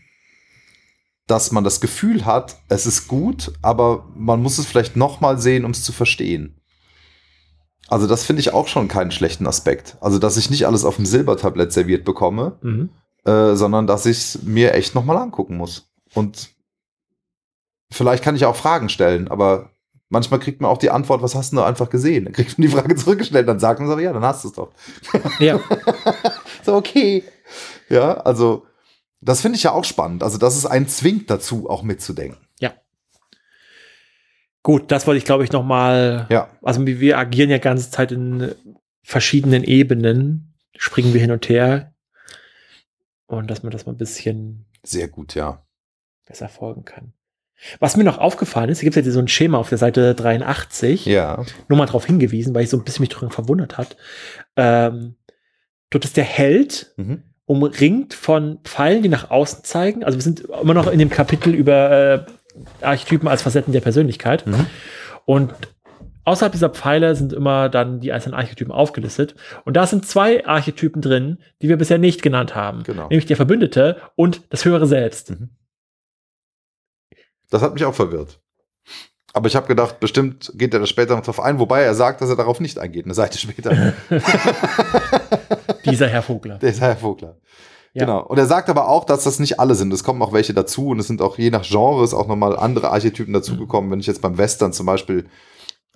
[1.27, 5.39] dass man das Gefühl hat, es ist gut, aber man muss es vielleicht noch mal
[5.39, 6.61] sehen, um es zu verstehen.
[7.89, 9.97] Also das finde ich auch schon keinen schlechten Aspekt.
[10.01, 12.91] Also dass ich nicht alles auf dem Silbertablett serviert bekomme, Mhm.
[13.25, 15.91] äh, sondern dass ich es mir echt noch mal angucken muss.
[16.15, 16.51] Und
[17.91, 19.71] vielleicht kann ich auch Fragen stellen, aber
[20.09, 22.25] manchmal kriegt man auch die Antwort, was hast du einfach gesehen?
[22.25, 24.55] Dann kriegt man die Frage zurückgestellt, dann sagt man so, ja, dann hast du es
[24.55, 24.73] doch.
[25.41, 25.61] Ja.
[26.63, 27.25] So, okay.
[27.89, 28.67] Ja, also
[29.21, 30.23] das finde ich ja auch spannend.
[30.23, 32.39] Also, dass es einen zwingt dazu, auch mitzudenken.
[34.69, 36.27] Gut, das wollte ich, glaube ich, noch mal.
[36.29, 36.51] Ja.
[36.63, 38.55] Also wir wir agieren ja ganze Zeit in
[39.03, 41.95] verschiedenen Ebenen, springen wir hin und her.
[43.27, 45.65] Und dass man das mal ein bisschen Sehr gut, ja.
[46.27, 47.15] besser folgen kann.
[47.81, 50.15] Was mir noch aufgefallen ist, hier gibt es ja so ein Schema auf der Seite
[50.15, 51.45] 83, Ja.
[51.69, 53.97] nur mal darauf hingewiesen, weil ich so ein bisschen mich daran verwundert hat.
[54.57, 55.17] Ähm,
[55.91, 57.23] dort ist der Held Mhm.
[57.47, 60.05] umringt von Pfeilen, die nach außen zeigen.
[60.05, 64.47] Also wir sind immer noch in dem Kapitel über äh, Archetypen als Facetten der Persönlichkeit.
[64.47, 64.67] Mhm.
[65.25, 65.53] Und
[66.25, 69.35] außerhalb dieser Pfeile sind immer dann die einzelnen Archetypen aufgelistet.
[69.65, 72.83] Und da sind zwei Archetypen drin, die wir bisher nicht genannt haben.
[72.83, 73.09] Genau.
[73.09, 75.31] Nämlich der Verbündete und das höhere Selbst.
[75.31, 75.49] Mhm.
[77.51, 78.41] Das hat mich auch verwirrt.
[79.35, 82.21] Aber ich habe gedacht, bestimmt geht er da später noch drauf ein, wobei er sagt,
[82.21, 83.93] dass er darauf nicht eingeht, eine Seite später.
[85.85, 86.59] Dieser Herr Vogler.
[86.63, 87.37] Ist Herr Vogler.
[87.93, 88.05] Ja.
[88.05, 88.25] Genau.
[88.25, 89.93] Und er sagt aber auch, dass das nicht alle sind.
[89.93, 92.91] Es kommen auch welche dazu und es sind auch je nach Genres auch nochmal andere
[92.91, 93.91] Archetypen dazugekommen.
[93.91, 95.27] Wenn ich jetzt beim Western zum Beispiel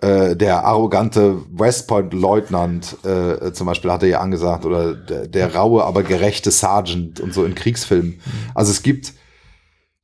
[0.01, 5.55] äh, der arrogante West Point-Leutnant äh, zum Beispiel hat er ja angesagt oder der, der
[5.55, 8.19] raue, aber gerechte Sergeant und so in Kriegsfilmen.
[8.53, 9.13] Also es gibt,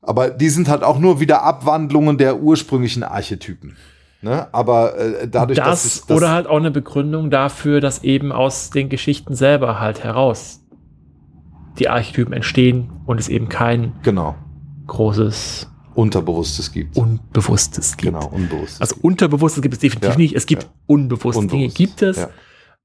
[0.10, 3.78] aber die sind halt auch nur wieder Abwandlungen der ursprünglichen Archetypen.
[4.24, 4.52] Ne?
[4.52, 8.32] Aber äh, dadurch, das, dass es, dass, oder halt auch eine Begründung dafür, dass eben
[8.32, 10.62] aus den Geschichten selber halt heraus
[11.78, 14.36] die Archetypen entstehen und es eben kein genau
[14.88, 16.98] großes Unterbewusstes gibt.
[16.98, 18.12] Unbewusstes gibt.
[18.12, 18.82] genau, Unbewusstes.
[18.82, 20.36] Also Unterbewusstes gibt es definitiv Ja, nicht.
[20.36, 20.70] Es gibt ja.
[20.88, 22.30] unbewusste Dinge, gibt es, ja.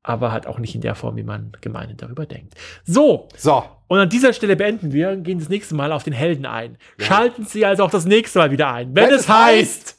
[0.03, 2.55] aber halt auch nicht in der Form, wie man gemeinhin darüber denkt.
[2.85, 3.65] So, so,
[3.95, 6.77] und an dieser Stelle beenden wir und gehen das nächste Mal auf den Helden ein.
[6.99, 9.97] Schalten Sie also auch das nächste Mal wieder ein, wenn, Wenn es heißt